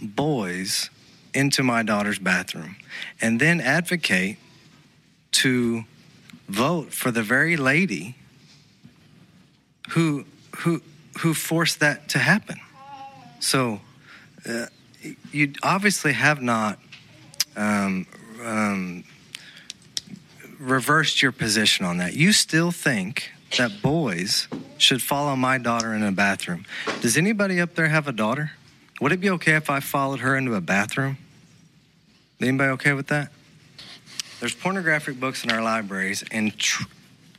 [0.00, 0.90] boys
[1.34, 2.76] into my daughter's bathroom
[3.20, 4.36] and then advocate
[5.32, 5.82] to
[6.48, 8.14] vote for the very lady
[9.90, 10.24] who
[10.58, 10.80] who
[11.18, 12.60] who forced that to happen.
[13.40, 13.80] So
[14.48, 14.66] uh,
[15.32, 16.78] you obviously have not
[17.56, 18.06] um,
[18.44, 19.02] um,
[20.60, 22.14] reversed your position on that.
[22.14, 24.48] You still think that boys
[24.78, 26.64] should follow my daughter in a bathroom.
[27.00, 28.52] Does anybody up there have a daughter?
[29.00, 31.18] Would it be okay if I followed her into a bathroom?
[32.40, 33.30] Anybody okay with that?
[34.40, 36.84] There's pornographic books in our libraries and tr-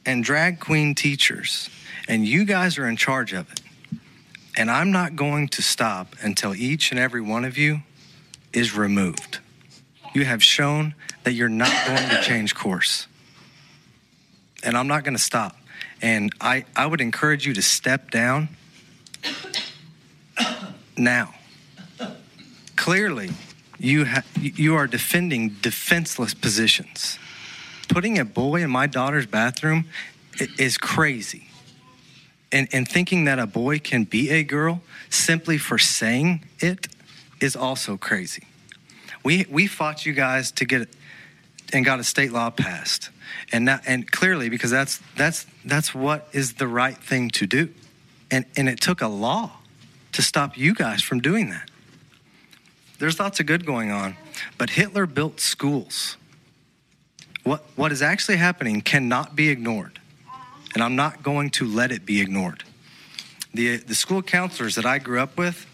[0.06, 1.69] and drag queen teachers,
[2.07, 3.61] and you guys are in charge of it.
[4.56, 7.81] And I'm not going to stop until each and every one of you
[8.53, 9.40] is removed.
[10.14, 13.07] You have shown that you're not going to change course.
[14.64, 15.57] And I'm not going to stop.
[16.03, 18.49] And I, I would encourage you to step down
[20.97, 21.34] now.
[22.75, 23.31] Clearly,
[23.80, 27.17] you, ha- you are defending defenseless positions.
[27.88, 29.85] Putting a boy in my daughter's bathroom
[30.59, 31.47] is crazy.
[32.51, 36.89] And, and thinking that a boy can be a girl simply for saying it
[37.39, 38.43] is also crazy.
[39.23, 40.89] We, we fought you guys to get
[41.73, 43.09] and got a state law passed.
[43.51, 47.69] And and clearly because that's that's that's what is the right thing to do.
[48.31, 49.51] And and it took a law
[50.13, 51.69] to stop you guys from doing that.
[52.99, 54.15] There's lots of good going on,
[54.57, 56.15] but Hitler built schools.
[57.43, 59.99] What what is actually happening cannot be ignored.
[60.73, 62.63] And I'm not going to let it be ignored.
[63.53, 65.67] The the school counselors that I grew up with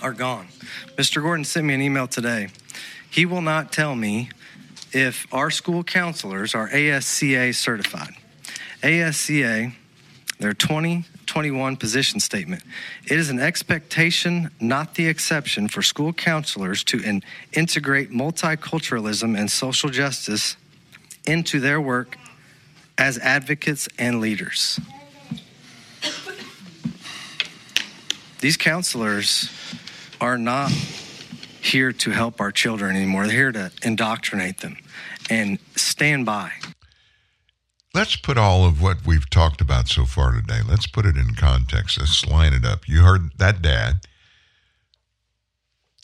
[0.00, 0.48] are gone.
[0.96, 1.22] Mr.
[1.22, 2.48] Gordon sent me an email today.
[3.10, 4.30] He will not tell me
[4.94, 8.14] if our school counselors are ASCA certified.
[8.82, 9.72] ASCA,
[10.38, 12.62] their 2021 position statement.
[13.04, 17.22] It is an expectation, not the exception, for school counselors to in-
[17.52, 20.56] integrate multiculturalism and social justice
[21.26, 22.16] into their work
[22.96, 24.78] as advocates and leaders.
[28.40, 29.50] These counselors
[30.20, 33.26] are not here to help our children anymore.
[33.26, 34.76] They're here to indoctrinate them
[35.30, 36.52] and stand by.
[37.94, 41.34] Let's put all of what we've talked about so far today, let's put it in
[41.34, 41.98] context.
[41.98, 42.88] Let's line it up.
[42.88, 44.00] You heard that dad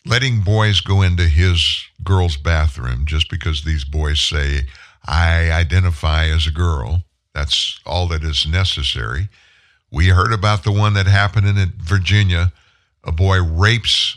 [0.06, 4.62] letting boys go into his girl's bathroom just because these boys say,
[5.06, 7.02] I identify as a girl.
[7.34, 9.28] That's all that is necessary.
[9.90, 12.52] We heard about the one that happened in Virginia.
[13.04, 14.16] A boy rapes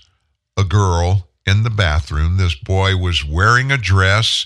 [0.58, 2.38] a girl in the bathroom.
[2.38, 4.46] This boy was wearing a dress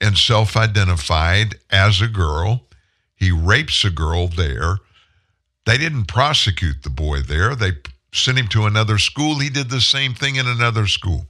[0.00, 2.66] and self identified as a girl.
[3.16, 4.78] He rapes a girl there.
[5.66, 7.54] They didn't prosecute the boy there.
[7.54, 7.72] They
[8.12, 9.38] sent him to another school.
[9.38, 11.26] He did the same thing in another school.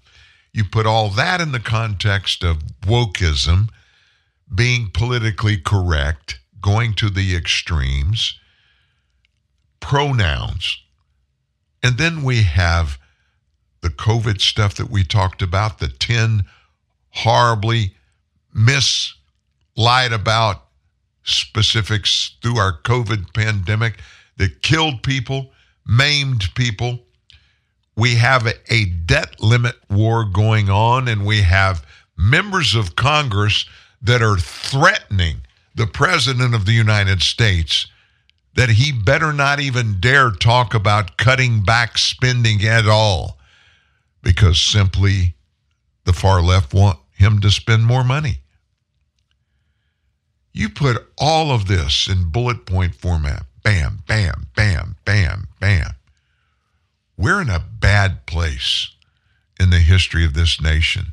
[0.53, 3.71] You put all that in the context of wokeism,
[4.55, 8.39] being politically correct, going to the extremes,
[9.81, 10.79] pronouns.
[11.83, 12.99] And then we have
[13.81, 16.45] the COVID stuff that we talked about, the 10
[17.11, 17.94] horribly
[18.55, 20.65] mislied about
[21.25, 23.99] specifics through our COVID pandemic
[24.37, 25.53] that killed people,
[25.87, 27.01] maimed people.
[27.97, 31.87] We have a, a debt limit war going on, and we have
[32.17, 33.67] members of Congress
[34.03, 35.39] that are threatening
[35.75, 37.87] the President of the United States
[38.55, 43.39] that he better not even dare talk about cutting back spending at all
[44.23, 45.35] because simply
[46.05, 48.41] the far left want him to spend more money.
[50.55, 55.95] You put all of this in bullet point format bam, bam, bam, bam, bam.
[57.17, 58.91] We're in a bad place
[59.59, 61.07] in the history of this nation.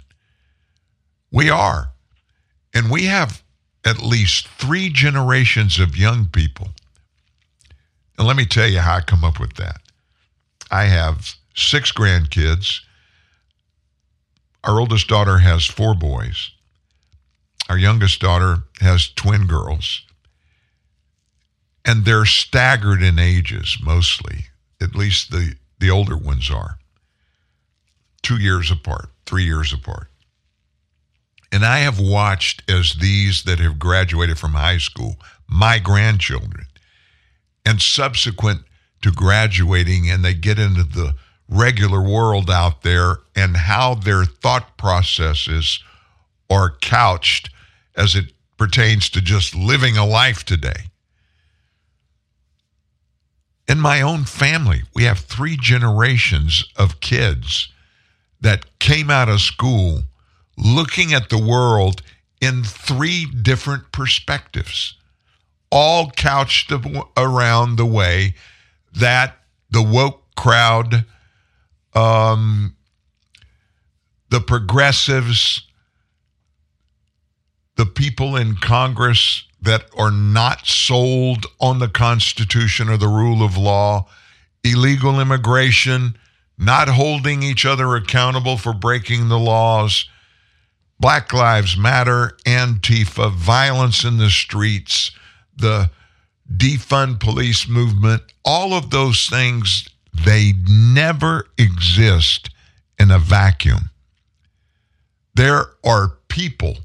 [1.31, 1.91] We are.
[2.73, 3.41] And we have
[3.85, 6.69] at least three generations of young people.
[8.17, 9.81] And let me tell you how I come up with that.
[10.69, 12.81] I have six grandkids.
[14.63, 16.51] Our oldest daughter has four boys.
[17.71, 20.01] Our youngest daughter has twin girls.
[21.85, 24.47] And they're staggered in ages mostly,
[24.81, 26.79] at least the, the older ones are.
[28.23, 30.09] Two years apart, three years apart.
[31.49, 35.15] And I have watched as these that have graduated from high school,
[35.47, 36.65] my grandchildren,
[37.65, 38.63] and subsequent
[39.01, 41.15] to graduating, and they get into the
[41.47, 45.81] regular world out there and how their thought processes
[46.49, 47.49] are couched
[47.95, 50.89] as it pertains to just living a life today.
[53.67, 57.71] In my own family, we have three generations of kids
[58.41, 60.03] that came out of school
[60.57, 62.01] looking at the world
[62.41, 64.97] in three different perspectives,
[65.71, 66.71] all couched
[67.15, 68.35] around the way
[68.93, 69.37] that
[69.69, 71.05] the woke crowd,
[71.93, 72.75] um,
[74.29, 75.61] the progressives,
[77.75, 83.57] the people in Congress that are not sold on the Constitution or the rule of
[83.57, 84.07] law,
[84.63, 86.17] illegal immigration,
[86.57, 90.05] not holding each other accountable for breaking the laws,
[90.99, 95.11] Black Lives Matter, Antifa, violence in the streets,
[95.55, 95.89] the
[96.55, 102.49] defund police movement, all of those things, they never exist
[102.99, 103.89] in a vacuum.
[105.33, 106.75] There are people,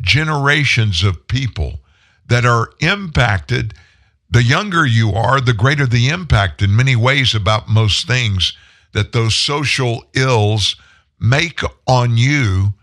[0.00, 1.80] generations of people
[2.28, 3.74] that are impacted.
[4.30, 8.52] The younger you are, the greater the impact in many ways about most things
[8.92, 10.76] that those social ills
[11.20, 12.74] make on you.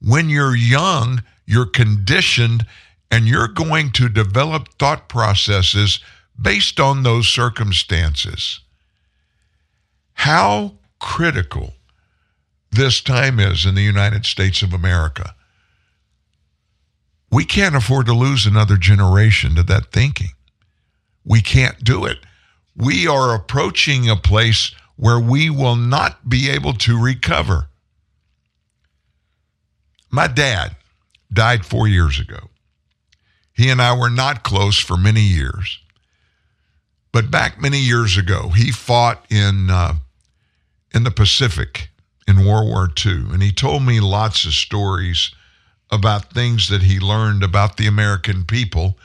[0.00, 2.66] When you're young, you're conditioned
[3.10, 6.00] and you're going to develop thought processes
[6.40, 8.60] based on those circumstances.
[10.14, 11.74] How critical
[12.70, 15.34] this time is in the United States of America.
[17.30, 20.30] We can't afford to lose another generation to that thinking.
[21.24, 22.18] We can't do it.
[22.74, 27.68] We are approaching a place where we will not be able to recover.
[30.10, 30.76] My dad
[31.32, 32.48] died four years ago.
[33.52, 35.80] He and I were not close for many years.
[37.12, 39.94] But back many years ago, he fought in, uh,
[40.94, 41.90] in the Pacific
[42.26, 43.32] in World War II.
[43.32, 45.32] And he told me lots of stories
[45.90, 48.98] about things that he learned about the American people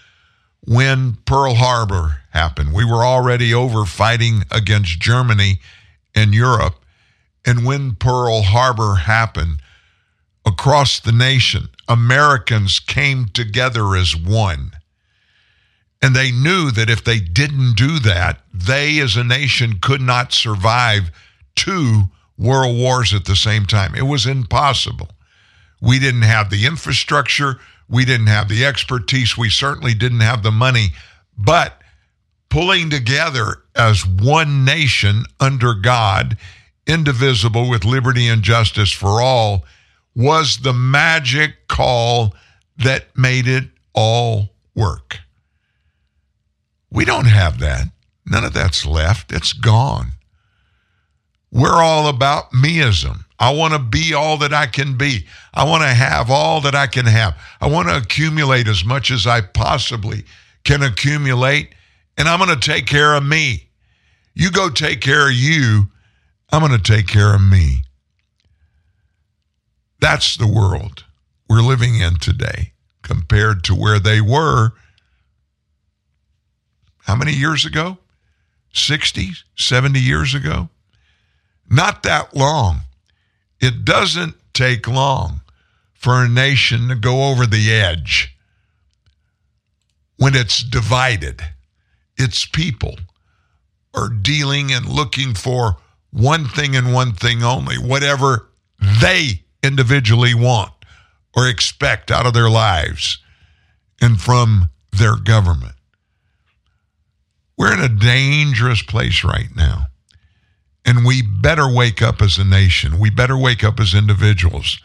[0.65, 2.73] when Pearl Harbor happened.
[2.73, 5.59] We were already over fighting against Germany
[6.15, 6.75] and Europe.
[7.45, 9.57] And when Pearl Harbor happened,
[10.45, 14.71] across the nation, Americans came together as one.
[16.01, 20.33] And they knew that if they didn't do that, they as a nation could not
[20.33, 21.11] survive
[21.55, 22.03] two
[22.37, 23.95] world wars at the same time.
[23.95, 25.09] It was impossible.
[25.83, 30.49] We didn't have the infrastructure, we didn't have the expertise, we certainly didn't have the
[30.49, 30.93] money.
[31.37, 31.77] But
[32.49, 36.37] pulling together as one nation under God,
[36.87, 39.65] indivisible with liberty and justice for all,
[40.15, 42.33] was the magic call
[42.77, 45.19] that made it all work.
[46.89, 47.87] We don't have that.
[48.25, 49.33] None of that's left.
[49.33, 50.13] It's gone.
[51.51, 53.25] We're all about meism.
[53.43, 55.25] I want to be all that I can be.
[55.53, 57.37] I want to have all that I can have.
[57.59, 60.23] I want to accumulate as much as I possibly
[60.63, 61.75] can accumulate,
[62.17, 63.67] and I'm going to take care of me.
[64.33, 65.87] You go take care of you.
[66.53, 67.79] I'm going to take care of me.
[69.99, 71.03] That's the world
[71.49, 72.71] we're living in today
[73.01, 74.71] compared to where they were
[76.99, 77.97] how many years ago?
[78.71, 80.69] 60, 70 years ago?
[81.69, 82.83] Not that long.
[83.63, 85.39] It doesn't take long
[85.93, 88.35] for a nation to go over the edge
[90.17, 91.41] when it's divided.
[92.17, 92.97] Its people
[93.93, 95.77] are dealing and looking for
[96.11, 98.49] one thing and one thing only, whatever
[99.01, 100.73] they individually want
[101.33, 103.19] or expect out of their lives
[104.01, 105.75] and from their government.
[107.57, 109.85] We're in a dangerous place right now.
[110.85, 112.99] And we better wake up as a nation.
[112.99, 114.79] We better wake up as individuals.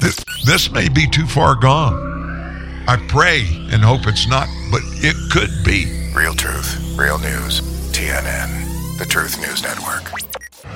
[0.00, 0.16] This,
[0.46, 2.84] this may be too far gone.
[2.88, 6.10] I pray and hope it's not, but it could be.
[6.14, 7.60] Real truth, real news.
[7.92, 10.10] TNN, the Truth News Network.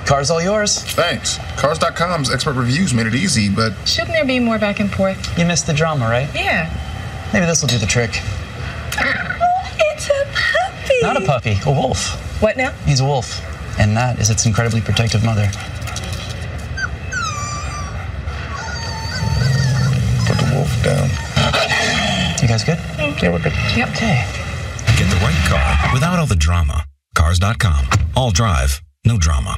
[0.05, 0.79] Car's all yours.
[0.93, 1.37] Thanks.
[1.57, 3.73] Cars.com's expert reviews made it easy, but.
[3.87, 5.37] Shouldn't there be more back and forth?
[5.37, 6.29] You missed the drama, right?
[6.33, 6.69] Yeah.
[7.33, 8.11] Maybe this will do the trick.
[9.81, 10.95] It's a puppy.
[11.01, 12.41] Not a puppy, a wolf.
[12.41, 12.71] What now?
[12.85, 13.41] He's a wolf,
[13.79, 15.47] and that is its incredibly protective mother.
[20.27, 21.09] Put the wolf down.
[22.41, 22.77] You guys good?
[23.21, 23.53] Yeah, we're good.
[23.75, 23.89] Yep.
[23.89, 24.25] Okay.
[24.97, 26.85] Get the right car without all the drama.
[27.15, 27.87] Cars.com.
[28.15, 29.57] All drive, no drama.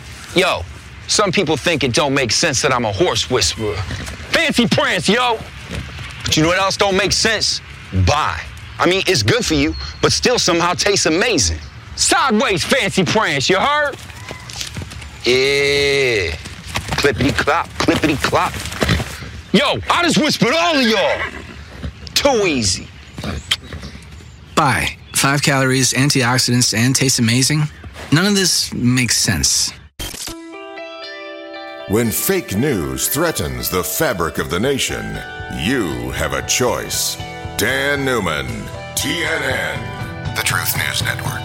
[0.35, 0.61] Yo,
[1.07, 3.75] some people think it don't make sense that I'm a horse whisperer.
[4.31, 5.37] Fancy prance, yo!
[6.23, 7.59] But you know what else don't make sense?
[8.05, 8.41] Bye.
[8.79, 11.59] I mean, it's good for you, but still somehow tastes amazing.
[11.97, 13.95] Sideways fancy prance, you heard?
[15.25, 16.31] Yeah.
[16.97, 18.53] Clippity clop, clippity clop.
[19.53, 21.21] Yo, I just whispered all of y'all.
[22.15, 22.87] Too easy.
[24.55, 24.95] Bye.
[25.13, 27.63] Five calories, antioxidants, and tastes amazing.
[28.13, 29.73] None of this makes sense.
[31.87, 35.03] When fake news threatens the fabric of the nation,
[35.59, 37.15] you have a choice.
[37.57, 38.45] Dan Newman,
[38.95, 41.41] TNN, the Truth News Network.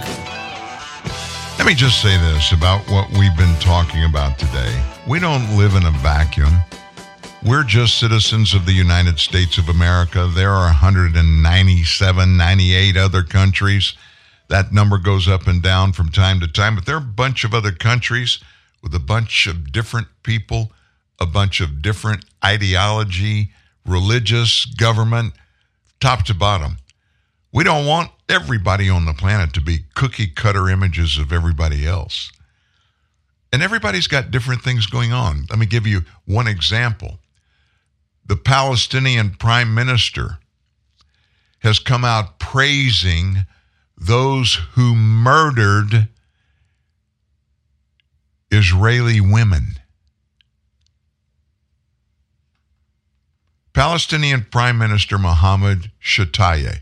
[1.58, 4.84] Let me just say this about what we've been talking about today.
[5.08, 6.52] We don't live in a vacuum.
[7.42, 10.30] We're just citizens of the United States of America.
[10.32, 13.94] There are 197, 98 other countries.
[14.48, 17.42] That number goes up and down from time to time, but there are a bunch
[17.42, 18.38] of other countries
[18.86, 20.70] with a bunch of different people,
[21.20, 23.50] a bunch of different ideology,
[23.84, 25.34] religious, government,
[25.98, 26.76] top to bottom.
[27.52, 32.30] We don't want everybody on the planet to be cookie cutter images of everybody else.
[33.52, 35.46] And everybody's got different things going on.
[35.50, 37.18] Let me give you one example.
[38.24, 40.38] The Palestinian prime minister
[41.58, 43.46] has come out praising
[43.98, 46.06] those who murdered
[48.50, 49.78] Israeli women.
[53.72, 56.80] Palestinian Prime Minister Mohammed Shtayyeh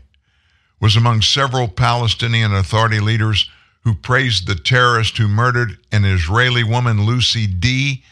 [0.79, 3.49] was among several Palestinian Authority leaders
[3.81, 8.03] who praised the terrorist who murdered an Israeli woman, Lucy Dee,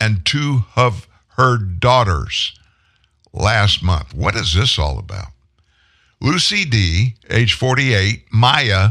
[0.00, 2.58] and two of her daughters
[3.32, 4.14] last month.
[4.14, 5.28] What is this all about?
[6.20, 8.90] Lucy Dee, age 48, Maya,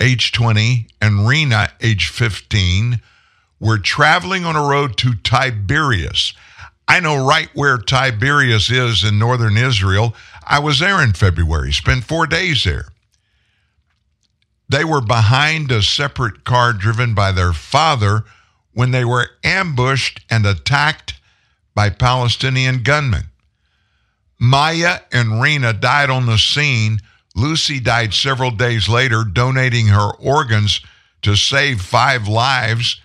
[0.00, 3.00] age 20, and Rena, age 15,
[3.60, 6.32] were traveling on a road to Tiberias.
[6.86, 10.14] I know right where Tiberias is in northern Israel.
[10.46, 12.86] I was there in February, spent four days there.
[14.68, 18.24] They were behind a separate car driven by their father
[18.72, 21.14] when they were ambushed and attacked
[21.74, 23.24] by Palestinian gunmen.
[24.38, 27.00] Maya and Rena died on the scene.
[27.34, 30.80] Lucy died several days later, donating her organs
[31.22, 33.00] to save five lives.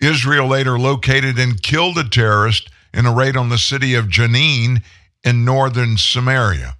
[0.00, 4.82] Israel later located and killed a terrorist in a raid on the city of Jenin
[5.24, 6.76] in northern Samaria.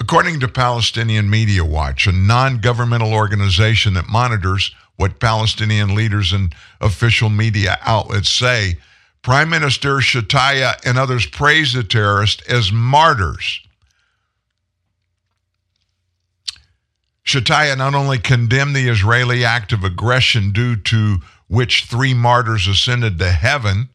[0.00, 6.54] According to Palestinian Media Watch, a non governmental organization that monitors what Palestinian leaders and
[6.80, 8.78] official media outlets say,
[9.22, 13.60] Prime Minister Shtayyeh and others praise the terrorists as martyrs.
[17.24, 23.18] Shtayyeh not only condemned the Israeli act of aggression due to which three martyrs ascended
[23.18, 23.88] to heaven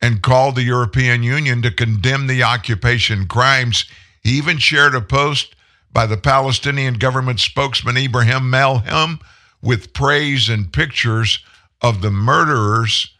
[0.00, 3.86] and called the European Union to condemn the occupation crimes,
[4.22, 5.56] he even shared a post
[5.92, 9.20] by the Palestinian government spokesman Ibrahim Melhem
[9.62, 11.38] with praise and pictures
[11.80, 13.14] of the murderers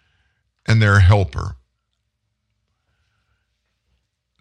[0.67, 1.57] and their helper.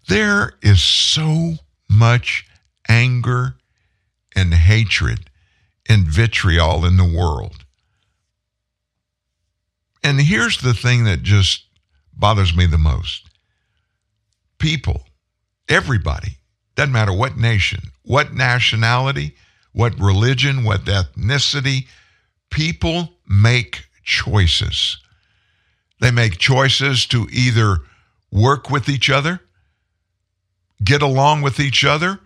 [0.07, 1.55] There is so
[1.89, 2.45] much
[2.89, 3.55] anger
[4.35, 5.29] and hatred
[5.87, 7.65] and vitriol in the world.
[10.03, 11.65] And here's the thing that just
[12.13, 13.29] bothers me the most
[14.59, 15.03] people,
[15.67, 16.37] everybody,
[16.75, 19.35] doesn't matter what nation, what nationality,
[19.73, 21.87] what religion, what ethnicity,
[22.49, 24.97] people make choices.
[25.99, 27.79] They make choices to either
[28.31, 29.41] work with each other,
[30.83, 32.19] get along with each other,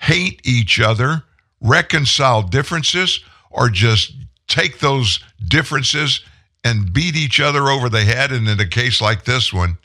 [0.00, 1.24] hate each other,
[1.60, 3.20] reconcile differences,
[3.50, 4.14] or just
[4.48, 6.22] take those differences
[6.64, 8.32] and beat each other over the head.
[8.32, 9.78] And in a case like this one,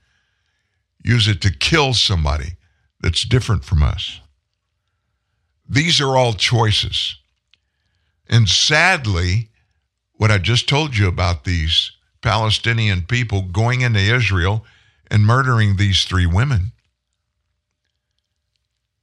[1.04, 2.58] use it to kill somebody
[3.02, 4.20] that's different from us.
[5.68, 7.18] These are all choices.
[8.28, 9.50] And sadly,
[10.14, 14.66] what I just told you about these Palestinian people going into Israel
[15.12, 16.72] and murdering these three women,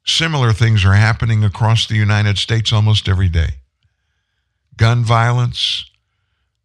[0.05, 3.51] similar things are happening across the United States almost every day.
[4.77, 5.85] Gun violence,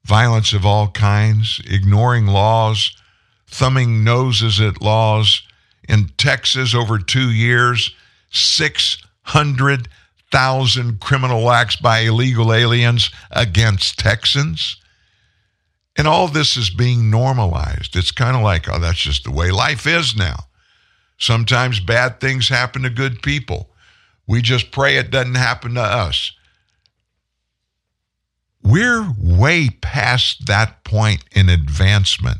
[0.05, 2.95] violence of all kinds, ignoring laws,
[3.47, 5.43] thumbing noses at laws.
[5.87, 7.95] In Texas, over two years,
[8.31, 14.75] 600,000 criminal acts by illegal aliens against Texans.
[15.97, 17.95] And all this is being normalized.
[17.95, 20.35] It's kind of like, oh, that's just the way life is now.
[21.17, 23.69] Sometimes bad things happen to good people.
[24.27, 26.31] We just pray it doesn't happen to us.
[28.61, 32.39] We're way past that point in advancement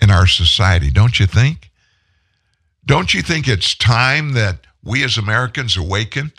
[0.00, 1.70] in our society, don't you think?
[2.86, 6.32] Don't you think it's time that we as Americans awaken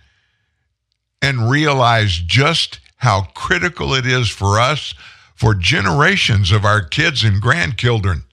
[1.21, 4.95] and realize just how critical it is for us,
[5.35, 8.23] for generations of our kids and grandchildren,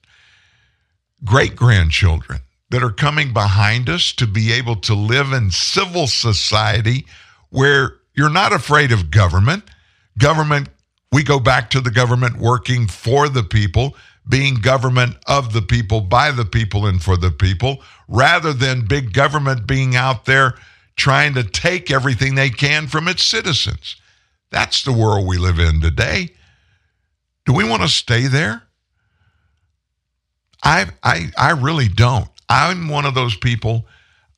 [1.23, 2.39] great grandchildren
[2.69, 7.05] that are coming behind us to be able to live in civil society
[7.49, 9.63] where you're not afraid of government.
[10.17, 10.69] Government,
[11.11, 13.95] we go back to the government working for the people,
[14.27, 19.13] being government of the people, by the people, and for the people, rather than big
[19.13, 20.55] government being out there
[20.95, 23.95] trying to take everything they can from its citizens.
[24.51, 26.29] That's the world we live in today.
[27.45, 28.63] Do we want to stay there?
[30.61, 32.29] I, I, I really don't.
[32.49, 33.85] I'm one of those people.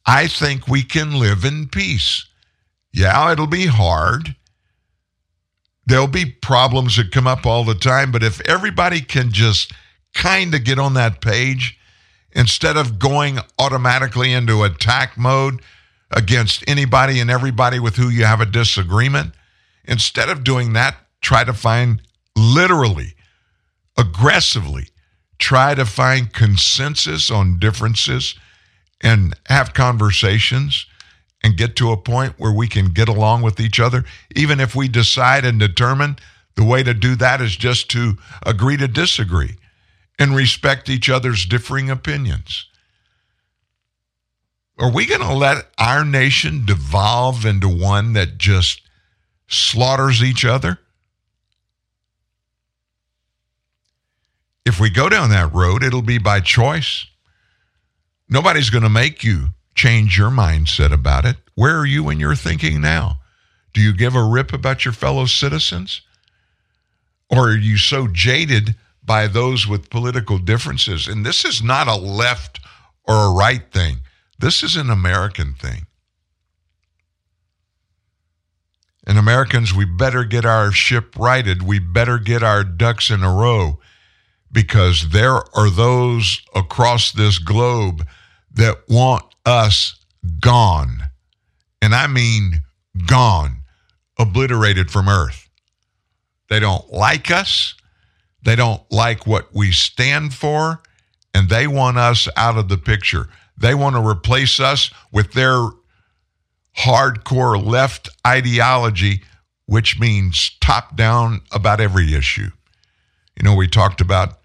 [0.05, 2.25] I think we can live in peace.
[2.93, 4.35] Yeah, it'll be hard.
[5.85, 9.73] There'll be problems that come up all the time, but if everybody can just
[10.13, 11.77] kind of get on that page
[12.33, 15.61] instead of going automatically into attack mode
[16.11, 19.33] against anybody and everybody with who you have a disagreement,
[19.85, 22.01] instead of doing that, try to find
[22.35, 23.13] literally,
[23.97, 24.87] aggressively,
[25.41, 28.35] try to find consensus on differences
[29.01, 30.85] and have conversations.
[31.43, 34.05] and get to a point where we can get along with each other,
[34.35, 36.15] even if we decide and determine
[36.55, 38.15] the way to do that is just to
[38.45, 39.55] agree to disagree
[40.19, 42.67] and respect each other's differing opinions.
[44.77, 48.81] Are we going to let our nation devolve into one that just
[49.47, 50.77] slaughters each other?
[54.65, 57.05] If we go down that road, it'll be by choice.
[58.29, 61.37] Nobody's going to make you change your mindset about it.
[61.55, 63.19] Where are you in your thinking now?
[63.73, 66.01] Do you give a rip about your fellow citizens?
[67.29, 71.07] Or are you so jaded by those with political differences?
[71.07, 72.59] And this is not a left
[73.07, 73.97] or a right thing,
[74.37, 75.87] this is an American thing.
[79.07, 81.63] And Americans, we better get our ship righted.
[81.63, 83.79] We better get our ducks in a row
[84.51, 88.05] because there are those across this globe
[88.53, 89.95] that want us
[90.39, 91.03] gone.
[91.81, 92.61] And I mean
[93.07, 93.61] gone,
[94.19, 95.49] obliterated from earth.
[96.49, 97.75] They don't like us.
[98.43, 100.81] They don't like what we stand for.
[101.33, 103.29] And they want us out of the picture.
[103.57, 105.69] They want to replace us with their
[106.77, 109.23] hardcore left ideology,
[109.65, 112.49] which means top down about every issue.
[113.37, 114.40] You know, we talked about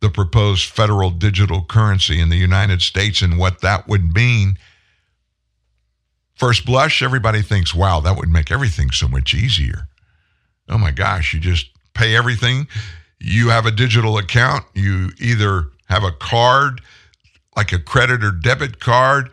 [0.00, 4.56] the proposed federal digital currency in the United States and what that would mean.
[6.34, 9.88] First blush, everybody thinks, wow, that would make everything so much easier.
[10.68, 12.66] Oh my gosh, you just pay everything.
[13.18, 14.64] You have a digital account.
[14.74, 16.80] You either have a card,
[17.56, 19.30] like a credit or debit card,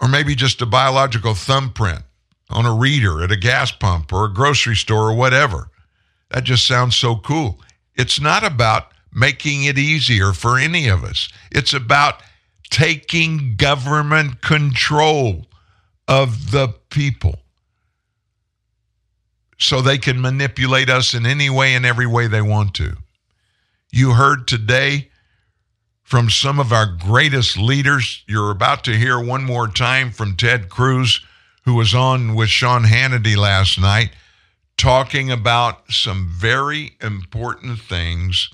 [0.00, 2.02] or maybe just a biological thumbprint
[2.50, 5.70] on a reader at a gas pump or a grocery store or whatever.
[6.30, 7.60] That just sounds so cool.
[7.94, 12.22] It's not about making it easier for any of us, it's about
[12.70, 15.46] taking government control
[16.08, 17.38] of the people
[19.58, 22.96] so they can manipulate us in any way and every way they want to.
[23.92, 25.10] You heard today
[26.02, 28.24] from some of our greatest leaders.
[28.26, 31.20] You're about to hear one more time from Ted Cruz,
[31.64, 34.10] who was on with Sean Hannity last night,
[34.76, 38.50] talking about some very important things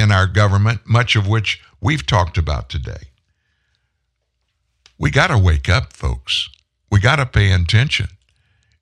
[0.00, 3.10] in our government, much of which we've talked about today.
[4.98, 6.48] We got to wake up, folks.
[6.90, 8.08] We got to pay attention.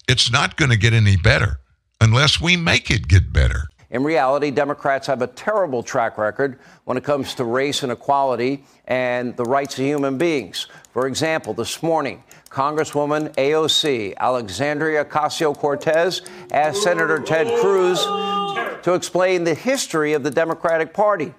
[0.09, 1.61] It's not going to get any better
[2.01, 3.69] unless we make it get better.
[3.91, 8.65] In reality, Democrats have a terrible track record when it comes to race and equality
[8.87, 10.67] and the rights of human beings.
[10.93, 16.23] For example, this morning, Congresswoman AOC Alexandria Ocasio Cortez
[16.53, 18.05] asked Senator Ted Cruz
[18.85, 21.35] to explain the history of the Democratic Party.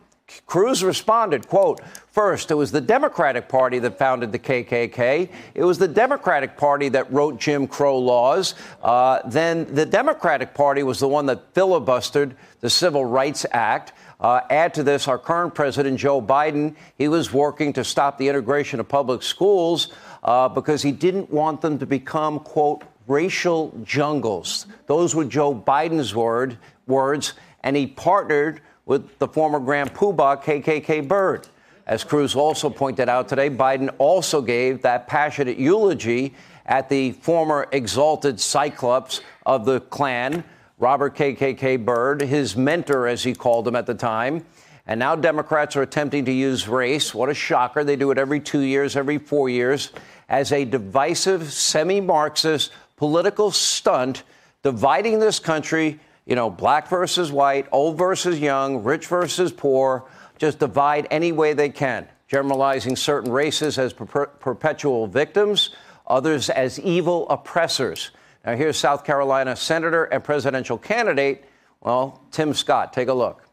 [0.45, 5.29] Cruz responded, quote, First, it was the Democratic Party that founded the KKK.
[5.53, 8.55] It was the Democratic Party that wrote Jim Crow laws.
[8.81, 13.93] Uh, then the Democratic Party was the one that filibustered the Civil Rights Act.
[14.19, 18.27] Uh, add to this, our current president, Joe Biden, he was working to stop the
[18.27, 19.93] integration of public schools
[20.23, 24.67] uh, because he didn't want them to become, quote, racial jungles.
[24.87, 26.57] Those were Joe Biden's word,
[26.89, 27.33] words,
[27.63, 31.47] and he partnered with the former Grand Poobah KKK Byrd.
[31.85, 36.33] As Cruz also pointed out today, Biden also gave that passionate eulogy
[36.65, 40.43] at the former exalted cyclops of the Klan,
[40.77, 44.45] Robert KKK Byrd, his mentor, as he called him at the time.
[44.85, 47.13] And now Democrats are attempting to use race.
[47.13, 47.83] What a shocker.
[47.83, 49.91] They do it every two years, every four years,
[50.29, 54.23] as a divisive, semi Marxist political stunt,
[54.61, 55.99] dividing this country
[56.30, 60.06] you know, black versus white, old versus young, rich versus poor,
[60.38, 65.72] just divide any way they can, generalizing certain races as per- perpetual victims,
[66.06, 68.11] others as evil oppressors.
[68.45, 71.45] Now, here's South Carolina Senator and presidential candidate,
[71.81, 72.93] well, Tim Scott.
[72.93, 73.48] Take a look.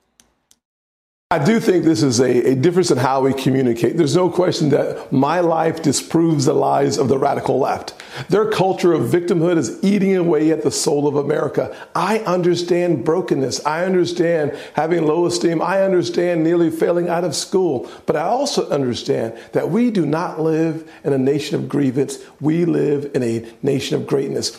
[1.36, 3.98] I do think this is a, a, difference in how we communicate.
[3.98, 7.92] There's no question that my life disproves the lies of the radical left.
[8.30, 11.76] Their culture of victimhood is eating away at the soul of America.
[11.94, 13.66] I understand brokenness.
[13.66, 15.60] I understand having low esteem.
[15.60, 17.86] I understand nearly failing out of school.
[18.06, 22.16] But I also understand that we do not live in a nation of grievance.
[22.40, 24.58] We live in a nation of greatness.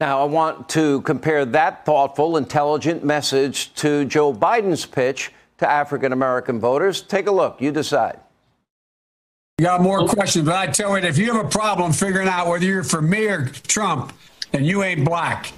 [0.00, 5.30] Now, I want to compare that thoughtful, intelligent message to Joe Biden's pitch
[5.60, 7.02] to African American voters.
[7.02, 7.60] Take a look.
[7.60, 8.18] You decide.
[9.58, 12.48] You got more questions, but I tell you, if you have a problem figuring out
[12.48, 14.14] whether you're for me or Trump,
[14.52, 15.52] then you ain't black.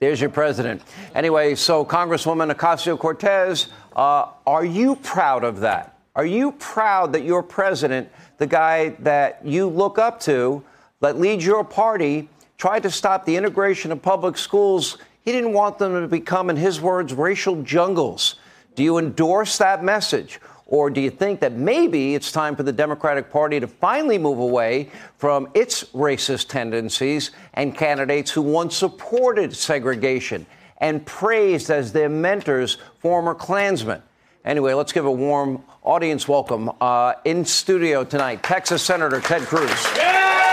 [0.00, 0.82] There's your president.
[1.14, 6.00] Anyway, so Congresswoman Ocasio Cortez, uh, are you proud of that?
[6.16, 10.64] Are you proud that your president, the guy that you look up to,
[10.98, 14.98] that leads your party, tried to stop the integration of public schools.
[15.22, 18.36] He didn't want them to become, in his words, racial jungles.
[18.74, 20.40] Do you endorse that message?
[20.66, 24.38] Or do you think that maybe it's time for the Democratic Party to finally move
[24.38, 30.46] away from its racist tendencies and candidates who once supported segregation
[30.78, 34.02] and praised as their mentors former Klansmen?
[34.44, 39.70] Anyway, let's give a warm audience welcome uh, in studio tonight, Texas Senator Ted Cruz.
[39.94, 40.51] Well,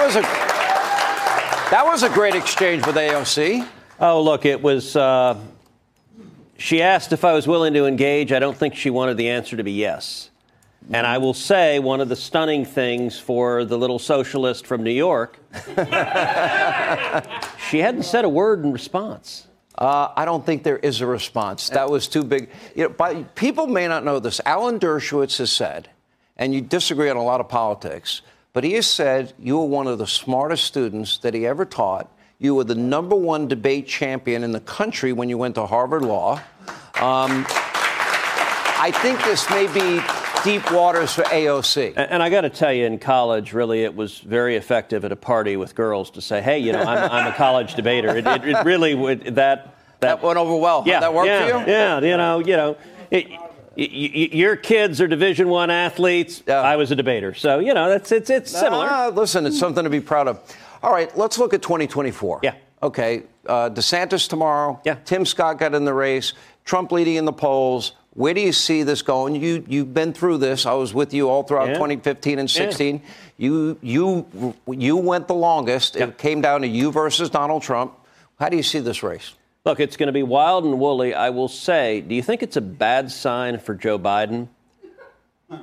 [0.00, 0.22] that was a
[1.70, 3.68] that was a great exchange with AOC.
[4.00, 4.96] Oh, look, it was.
[4.96, 5.38] Uh,
[6.56, 8.32] she asked if I was willing to engage.
[8.32, 10.30] I don't think she wanted the answer to be yes.
[10.90, 14.90] And I will say one of the stunning things for the little socialist from New
[14.90, 15.38] York,
[17.68, 19.46] she hadn't said a word in response.
[19.76, 21.68] Uh, I don't think there is a response.
[21.68, 22.48] That was too big.
[22.74, 24.40] You know, by, people may not know this.
[24.46, 25.90] Alan Dershowitz has said,
[26.38, 28.22] and you disagree on a lot of politics,
[28.52, 32.10] but he has said you were one of the smartest students that he ever taught.
[32.38, 36.02] You were the number one debate champion in the country when you went to Harvard
[36.02, 36.40] Law.
[37.00, 37.46] Um,
[38.82, 40.00] I think this may be
[40.42, 41.88] deep waters for AOC.
[41.96, 45.12] And, and I got to tell you, in college, really, it was very effective at
[45.12, 48.26] a party with girls to say, "Hey, you know, I'm, I'm a college debater." It,
[48.26, 50.82] it, it really would that, that that went over well.
[50.86, 51.72] Yeah, How'd that worked yeah, for you?
[51.72, 52.76] Yeah, you know, you know.
[53.10, 53.26] It,
[53.80, 56.42] y- y- your kids are Division One athletes.
[56.48, 58.86] I was a debater, so you know that's it's it's similar.
[58.88, 60.38] Ah, listen, it's something to be proud of.
[60.82, 62.40] All right, let's look at 2024.
[62.42, 62.54] Yeah.
[62.82, 64.80] Okay, uh, DeSantis tomorrow.
[64.84, 64.94] Yeah.
[65.04, 66.32] Tim Scott got in the race.
[66.64, 67.92] Trump leading in the polls.
[68.14, 69.34] Where do you see this going?
[69.36, 70.66] You you've been through this.
[70.66, 71.74] I was with you all throughout Yeah.
[71.74, 72.64] 2015 and Yeah.
[72.66, 73.02] 16.
[73.38, 75.96] You you you went the longest.
[75.96, 77.92] It came down to you versus Donald Trump.
[78.38, 79.32] How do you see this race?
[79.70, 81.14] Look, it's going to be wild and woolly.
[81.14, 84.48] I will say, do you think it's a bad sign for Joe Biden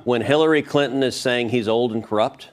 [0.04, 2.48] when Hillary Clinton is saying he's old and corrupt?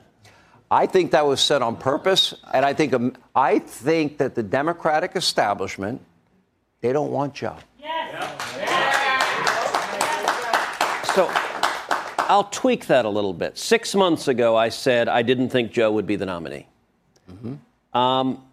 [0.70, 4.44] I think that was said on purpose, and I think um, I think that the
[4.44, 6.02] Democratic establishment
[6.82, 7.56] they don't want Joe.
[7.80, 8.12] Yes.
[11.16, 11.26] So
[12.28, 13.58] I'll tweak that a little bit.
[13.58, 16.68] Six months ago, I said I didn't think Joe would be the nominee.
[17.94, 18.44] Um,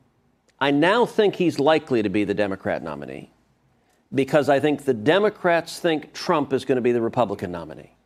[0.62, 3.32] I now think he's likely to be the Democrat nominee
[4.14, 7.96] because I think the Democrats think Trump is going to be the Republican nominee.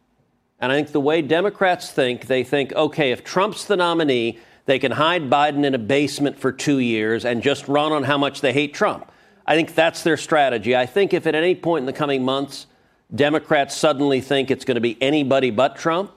[0.58, 4.78] And I think the way Democrats think, they think, okay, if Trump's the nominee, they
[4.78, 8.40] can hide Biden in a basement for two years and just run on how much
[8.40, 9.12] they hate Trump.
[9.46, 10.74] I think that's their strategy.
[10.74, 12.68] I think if at any point in the coming months
[13.14, 16.10] Democrats suddenly think it's going to be anybody but Trump,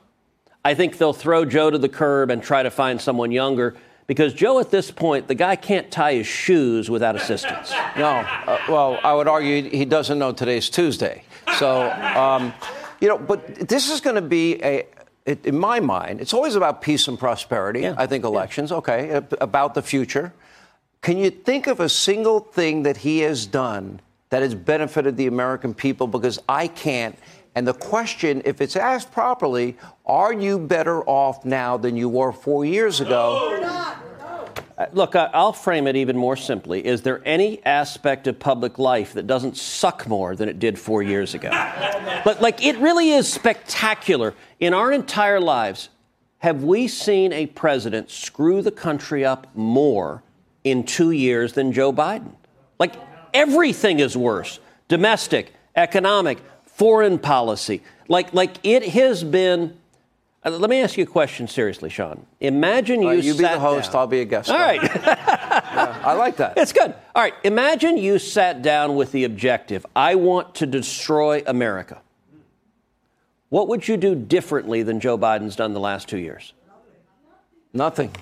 [0.64, 3.76] I think they'll throw Joe to the curb and try to find someone younger
[4.10, 7.72] because Joe, at this point, the guy can't tie his shoes without assistance.
[7.96, 11.22] No, uh, well, I would argue he doesn't know today's Tuesday.
[11.60, 12.52] So, um,
[13.00, 14.88] you know, but this is going to be a.
[15.28, 17.88] It, in my mind, it's always about peace and prosperity.
[17.88, 20.34] I think elections, okay, about the future.
[21.02, 25.28] Can you think of a single thing that he has done that has benefited the
[25.28, 26.08] American people?
[26.08, 27.16] Because I can't.
[27.56, 32.32] And the question, if it's asked properly, are you better off now than you were
[32.32, 33.60] four years ago?
[34.78, 36.86] Uh, Look, I- I'll frame it even more simply.
[36.86, 41.04] Is there any aspect of public life that doesn't suck more than it did four
[41.04, 41.50] years ago?
[42.26, 44.34] But like, it really is spectacular.
[44.60, 45.90] In our entire lives,
[46.40, 50.22] have we seen a president screw the country up more
[50.66, 52.34] in two years than Joe Biden?
[52.78, 52.96] Like,
[53.34, 54.60] everything is worse
[54.90, 56.40] domestic, economic,
[56.80, 57.84] foreign policy.
[58.08, 59.78] Like, like it has been.
[60.44, 62.26] uh, let me ask you a question seriously, Sean.
[62.40, 63.10] Imagine you.
[63.10, 64.50] Uh, you be the host, down- I'll be a guest.
[64.50, 64.80] All right.
[66.02, 66.58] I like that.
[66.58, 66.96] It's good.
[67.14, 67.34] All right.
[67.44, 72.02] Imagine you sat down with the objective I want to destroy America.
[73.50, 76.54] What would you do differently than Joe Biden's done the last two years?
[77.74, 78.16] Nothing.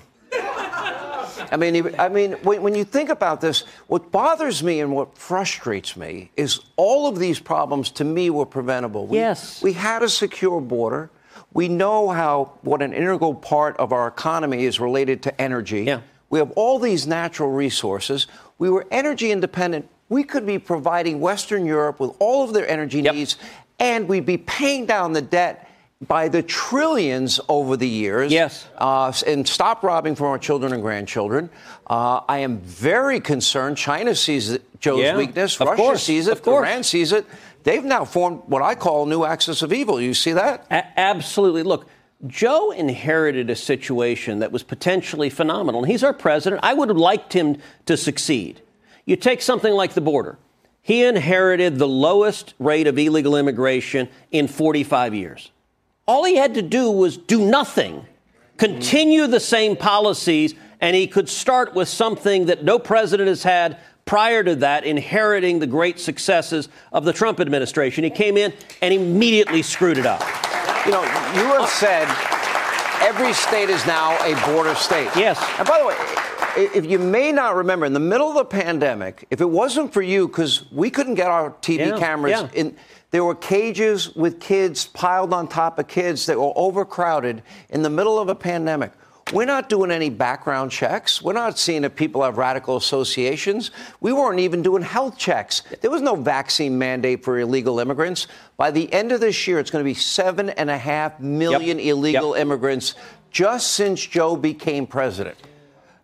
[1.50, 5.16] I mean, I mean, when, when you think about this, what bothers me and what
[5.16, 9.06] frustrates me is all of these problems to me were preventable.
[9.06, 9.62] We, Yes.
[9.62, 11.10] We had a secure border.
[11.52, 15.84] We know how what an integral part of our economy is related to energy.
[15.84, 16.00] Yeah.
[16.30, 18.26] We have all these natural resources.
[18.58, 19.88] We were energy independent.
[20.08, 23.36] We could be providing Western Europe with all of their energy needs,
[23.78, 25.67] and we'd be paying down the debt
[26.06, 28.30] by the trillions over the years.
[28.32, 28.66] Yes.
[28.76, 31.50] Uh, and stop robbing from our children and grandchildren.
[31.86, 33.76] Uh, I am very concerned.
[33.76, 35.58] China sees Joe's Yeah, weakness.
[35.58, 36.32] Russia course, sees it.
[36.32, 36.66] of course.
[36.66, 37.26] Iran sees it.
[37.64, 40.00] They've now formed what I call a new axis of evil.
[40.00, 40.66] You see that?
[40.70, 41.64] A- absolutely.
[41.64, 41.88] Look,
[42.26, 45.82] Joe inherited a situation that was potentially phenomenal.
[45.82, 46.60] And he's our president.
[46.62, 47.56] I would have liked him
[47.86, 48.60] to succeed.
[49.04, 50.38] You take something like the border.
[50.80, 55.50] He inherited the lowest rate of illegal immigration in 45 years.
[56.08, 58.06] All he had to do was do nothing,
[58.56, 63.78] continue the same policies, and he could start with something that no president has had
[64.06, 68.04] prior to that, inheriting the great successes of the Trump administration.
[68.04, 70.22] He came in and immediately screwed it up.
[70.86, 72.08] You know, you have said
[73.06, 75.10] every state is now a border state.
[75.14, 75.38] Yes.
[75.58, 75.96] And by the way,
[76.74, 80.00] if you may not remember, in the middle of the pandemic, if it wasn't for
[80.00, 82.48] you, because we couldn't get our TV Yeah, cameras yeah.
[82.60, 82.76] in.
[83.10, 87.90] There were cages with kids piled on top of kids that were overcrowded in the
[87.90, 88.92] middle of a pandemic.
[89.32, 91.20] We're not doing any background checks.
[91.20, 93.70] We're not seeing if people have radical associations.
[94.00, 95.62] We weren't even doing health checks.
[95.80, 98.26] There was no vaccine mandate for illegal immigrants.
[98.56, 101.78] By the end of this year, it's going to be seven and a half million
[101.78, 102.94] illegal immigrants
[103.30, 105.36] just since Joe became president.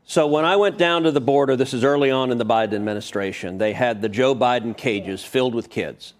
[0.05, 2.75] So when I went down to the border, this is early on in the Biden
[2.75, 6.13] administration, they had the Joe Biden cages filled with kids.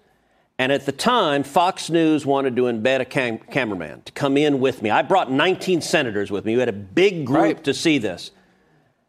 [0.59, 4.61] And at the time, Fox News wanted to embed a cam- cameraman to come in
[4.61, 4.91] with me.
[4.91, 6.55] I brought 19 senators with me.
[6.55, 8.31] We had a big group to see this.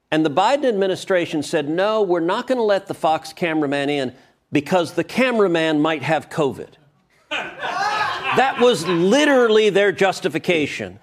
[0.10, 4.14] And the Biden administration said, no, we're not going to let the Fox cameraman in
[4.52, 6.70] because the cameraman might have COVID.
[7.30, 11.00] that was literally their justification.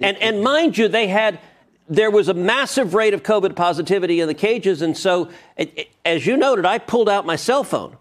[0.00, 1.38] And, and mind you, they had
[1.88, 4.82] there was a massive rate of COVID positivity in the cages.
[4.82, 7.96] And so, it, it- as you noted, I pulled out my cell phone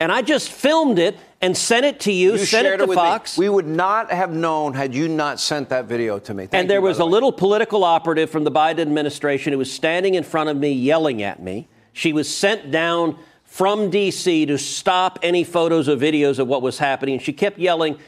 [0.00, 2.94] and I just filmed it and sent it to you, sent it to me.
[2.94, 3.38] Fox.
[3.38, 6.46] We would not have known had you not sent that video to me.
[6.46, 7.12] Thank and there you, was the a way.
[7.12, 11.22] little political operative from the Biden administration who was standing in front of me yelling
[11.22, 11.68] at me.
[11.92, 14.46] She was sent down from D.C.
[14.46, 17.14] to stop any photos or videos of what was happening.
[17.14, 17.98] And she kept yelling,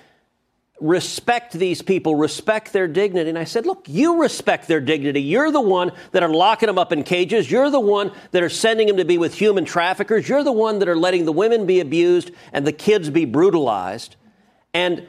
[0.80, 3.28] respect these people, respect their dignity.
[3.28, 5.22] And I said, look, you respect their dignity.
[5.22, 7.50] You're the one that are locking them up in cages.
[7.50, 10.28] You're the one that are sending them to be with human traffickers.
[10.28, 14.16] You're the one that are letting the women be abused and the kids be brutalized.
[14.72, 15.08] And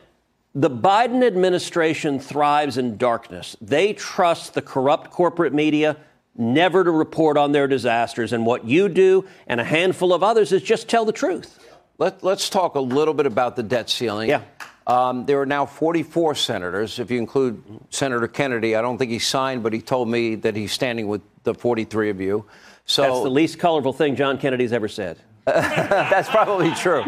[0.55, 3.55] the Biden administration thrives in darkness.
[3.61, 5.97] They trust the corrupt corporate media
[6.35, 8.33] never to report on their disasters.
[8.33, 11.59] And what you do and a handful of others is just tell the truth.
[11.97, 14.29] Let, let's talk a little bit about the debt ceiling.
[14.29, 14.41] Yeah.
[14.89, 16.97] Um, there are now 44 senators.
[16.97, 17.61] If you include
[17.91, 21.21] Senator Kennedy, I don't think he signed, but he told me that he's standing with
[21.43, 22.45] the 43 of you.
[22.85, 25.19] So That's the least colorful thing John Kennedy's ever said.
[25.45, 27.03] That's probably true.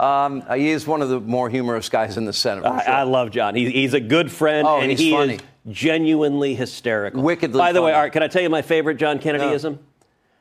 [0.00, 2.62] Um, he is one of the more humorous guys in the Senate.
[2.62, 3.00] for I.
[3.00, 3.54] I love John.
[3.54, 5.34] He, he's a good friend, Oh, and he's he funny.
[5.34, 7.22] is genuinely hysterical.
[7.22, 7.92] Wickedly By the way.
[7.92, 9.78] Art, can I tell you my favorite John Kennedyism?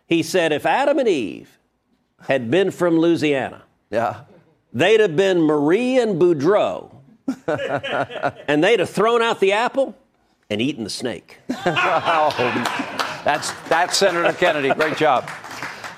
[0.07, 1.59] He said, if Adam and Eve
[2.27, 3.61] had been from Louisiana,
[3.91, 4.21] yeah,
[4.73, 6.91] they'd have been Marie and Boudreaux,
[8.47, 9.95] and they'd have thrown out the apple
[10.49, 11.37] and eaten the snake.
[11.49, 12.31] Oh,
[13.23, 14.73] that's that's Senator Kennedy.
[14.73, 15.29] Great job.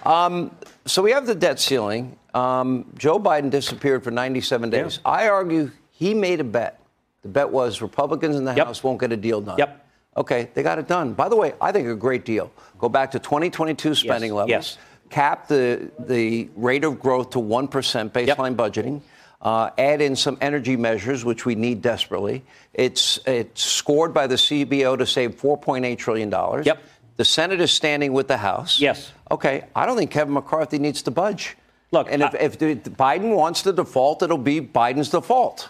[0.03, 0.51] Um,
[0.85, 2.17] so we have the debt ceiling.
[2.33, 4.99] Um, Joe Biden disappeared for 97 days.
[5.05, 6.79] I argue he made a bet.
[7.21, 9.57] The bet was Republicans in the House won't get a deal done.
[9.57, 9.77] Yep.
[10.17, 11.13] Okay, they got it done.
[11.13, 12.51] By the way, I think a great deal.
[12.79, 14.49] Go back to 2022 spending levels.
[14.49, 14.77] yes.
[15.11, 19.01] Cap the the rate of growth to one percent baseline budgeting.
[19.41, 22.43] Uh, add in some energy measures, which we need desperately.
[22.73, 26.65] It's it's scored by the CBO to save 4.8 trillion dollars.
[26.65, 26.81] Yep.
[27.17, 28.79] The Senate is standing with the House.
[28.79, 29.11] Yes.
[29.29, 29.65] Okay.
[29.75, 31.57] I don't think Kevin McCarthy needs to budge.
[31.91, 35.69] Look, and if, if Biden wants to default, it'll be Biden's default.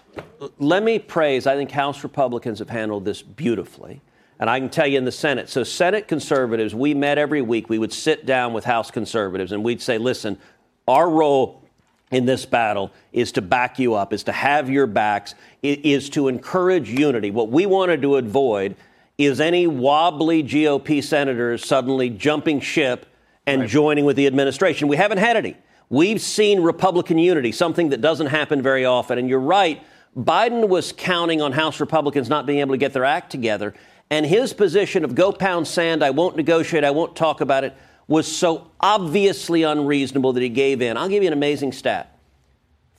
[0.60, 4.02] let me praise, I think House Republicans have handled this beautifully.
[4.42, 5.50] And I can tell you in the Senate.
[5.50, 7.70] So, Senate conservatives, we met every week.
[7.70, 10.40] We would sit down with House conservatives and we'd say, listen,
[10.88, 11.64] our role
[12.10, 16.28] in this battle is to back you up, is to have your backs, is to
[16.28, 17.30] encourage unity.
[17.30, 18.76] What we wanted to avoid
[19.20, 23.06] is any wobbly GOP senators suddenly jumping ship
[23.46, 24.88] and joining with the administration.
[24.88, 25.56] We haven't had any.
[25.90, 29.20] We've seen Republican unity, something that doesn't happen very often.
[29.20, 29.84] And you're right,
[30.18, 33.76] Biden was counting on House Republicans not being able to get their act together.
[34.12, 37.74] And his position of go pound sand, I won't negotiate, I won't talk about it,
[38.08, 40.98] was so obviously unreasonable that he gave in.
[40.98, 42.20] I'll give you an amazing stat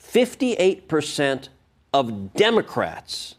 [0.01, 1.49] 58%
[1.93, 3.35] of Democrats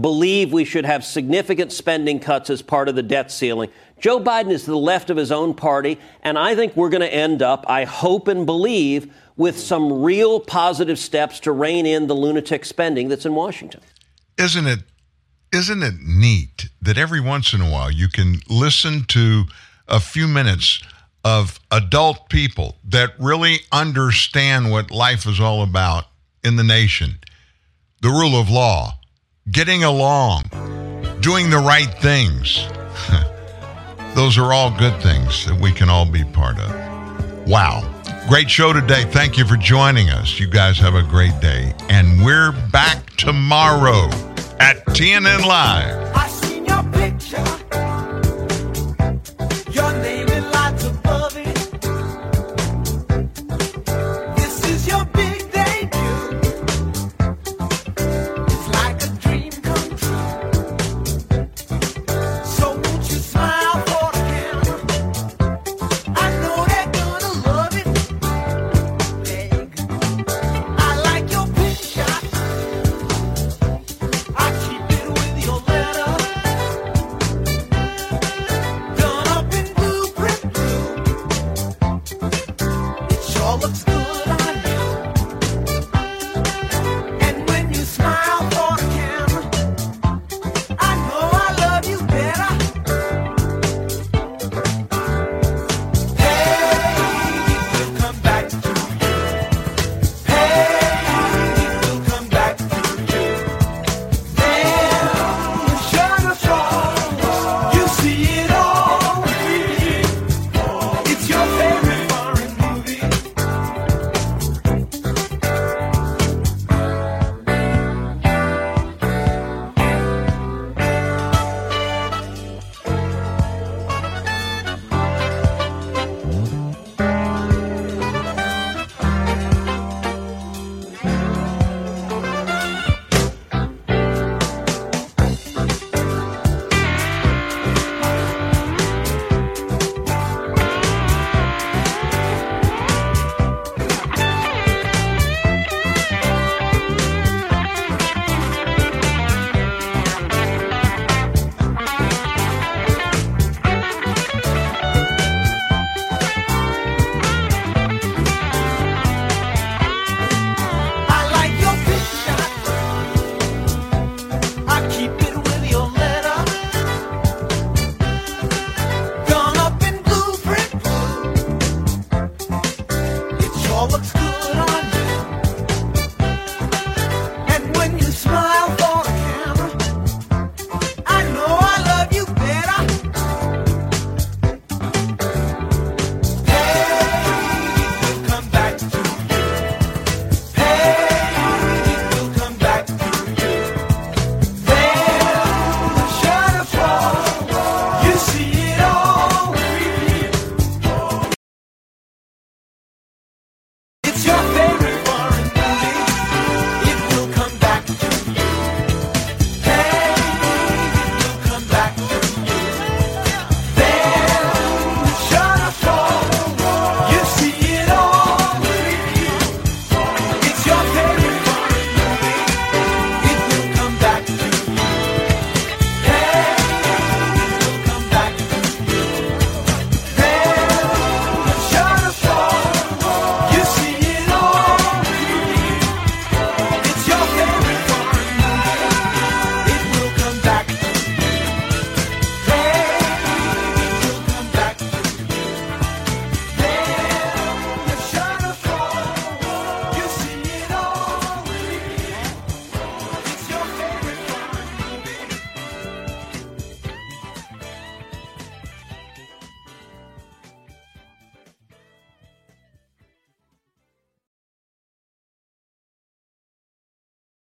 [0.00, 3.70] believe we should have significant spending cuts as part of the debt ceiling.
[3.98, 7.00] Joe Biden is to the left of his own party, and I think we're going
[7.00, 12.06] to end up, I hope and believe, with some real positive steps to rein in
[12.06, 13.80] the lunatic spending that's in Washington.
[14.38, 14.80] Isn't it
[15.52, 19.44] isn't it neat that every once in a while you can listen to
[19.88, 20.82] a few minutes
[21.24, 26.04] of adult people that really understand what life is all about
[26.44, 27.18] in the nation,
[28.02, 28.98] the rule of law,
[29.50, 30.44] getting along.
[31.20, 32.66] doing the right things.
[34.14, 37.48] Those are all good things that we can all be part of.
[37.48, 37.82] Wow.
[38.28, 39.04] Great show today.
[39.04, 40.38] Thank you for joining us.
[40.38, 41.74] You guys have a great day.
[41.88, 44.08] And we're back tomorrow
[44.60, 46.06] at TNN Live.